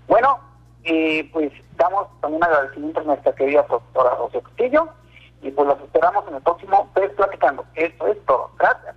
Bueno, 0.07 0.39
eh, 0.85 1.29
pues 1.33 1.53
damos 1.77 2.09
también 2.21 2.43
agradecimientos 2.43 3.05
a 3.05 3.07
nuestra 3.07 3.35
querida 3.35 3.67
profesora 3.67 4.15
Rocío 4.17 4.43
Castillo 4.43 4.89
y 5.43 5.51
pues 5.51 5.69
los 5.69 5.81
esperamos 5.81 6.27
en 6.29 6.35
el 6.35 6.43
próximo 6.43 6.91
Pues 6.95 7.11
Platicando. 7.13 7.65
Esto 7.75 8.07
es 8.09 8.25
todo. 8.27 8.51
Gracias. 8.59 8.97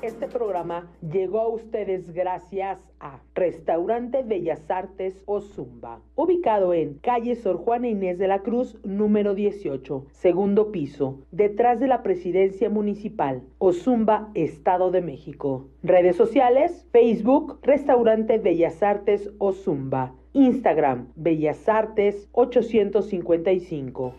Este 0.00 0.28
programa 0.28 0.88
llegó 1.02 1.40
a 1.40 1.48
ustedes 1.48 2.12
gracias 2.12 2.78
a 3.00 3.18
Restaurante 3.34 4.22
Bellas 4.22 4.70
Artes 4.70 5.24
Ozumba, 5.26 6.00
ubicado 6.14 6.72
en 6.72 6.94
calle 6.98 7.34
Sor 7.34 7.56
Juana 7.56 7.88
Inés 7.88 8.16
de 8.16 8.28
la 8.28 8.42
Cruz, 8.42 8.78
número 8.84 9.34
18, 9.34 10.06
segundo 10.12 10.70
piso, 10.70 11.18
detrás 11.32 11.80
de 11.80 11.88
la 11.88 12.04
Presidencia 12.04 12.70
Municipal, 12.70 13.42
Ozumba, 13.58 14.30
Estado 14.34 14.92
de 14.92 15.00
México. 15.00 15.66
Redes 15.82 16.14
sociales, 16.14 16.86
Facebook, 16.92 17.58
Restaurante 17.62 18.38
Bellas 18.38 18.80
Artes 18.84 19.32
Ozumba, 19.38 20.14
Instagram, 20.32 21.08
Bellas 21.16 21.68
Artes 21.68 22.28
855. 22.30 24.14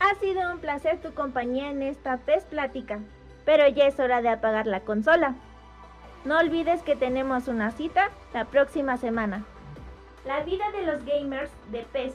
Ha 0.00 0.14
sido 0.16 0.52
un 0.52 0.58
placer 0.58 0.98
tu 0.98 1.14
compañía 1.14 1.70
en 1.70 1.82
esta 1.82 2.16
PES 2.16 2.46
Plática 2.46 2.98
pero 3.44 3.68
ya 3.68 3.86
es 3.86 3.98
hora 4.00 4.22
de 4.22 4.28
apagar 4.28 4.66
la 4.66 4.80
consola. 4.80 5.34
No 6.24 6.38
olvides 6.38 6.82
que 6.82 6.96
tenemos 6.96 7.48
una 7.48 7.70
cita 7.70 8.10
la 8.32 8.46
próxima 8.46 8.96
semana. 8.96 9.44
La 10.24 10.40
vida 10.40 10.64
de 10.72 10.86
los 10.86 11.04
gamers 11.04 11.50
de 11.70 11.82
PES. 11.92 12.14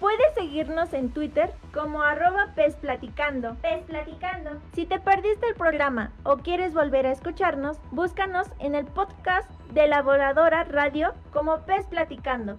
Puedes 0.00 0.34
seguirnos 0.34 0.92
en 0.92 1.10
Twitter 1.10 1.52
como 1.72 2.02
arroba 2.02 2.52
PES 2.54 2.76
Platicando. 2.76 3.56
PES 3.62 3.84
Platicando. 3.84 4.60
Si 4.72 4.86
te 4.86 4.98
perdiste 4.98 5.46
el 5.46 5.54
programa 5.54 6.12
o 6.24 6.38
quieres 6.38 6.74
volver 6.74 7.06
a 7.06 7.12
escucharnos, 7.12 7.78
búscanos 7.90 8.48
en 8.58 8.74
el 8.74 8.86
podcast 8.86 9.50
de 9.72 9.86
Laboradora 9.86 10.64
Radio 10.64 11.14
como 11.32 11.58
PES 11.60 11.86
Platicando. 11.86 12.56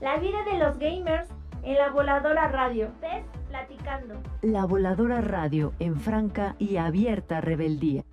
La 0.00 0.16
vida 0.16 0.42
de 0.44 0.58
los 0.58 0.78
gamers 0.78 1.28
en 1.62 1.74
la 1.74 1.90
voladora 1.90 2.48
radio. 2.48 2.90
PES 3.00 3.24
platicando. 3.48 4.14
La 4.42 4.64
voladora 4.64 5.20
radio 5.20 5.72
en 5.78 5.96
franca 5.96 6.56
y 6.58 6.76
abierta 6.76 7.40
rebeldía. 7.40 8.04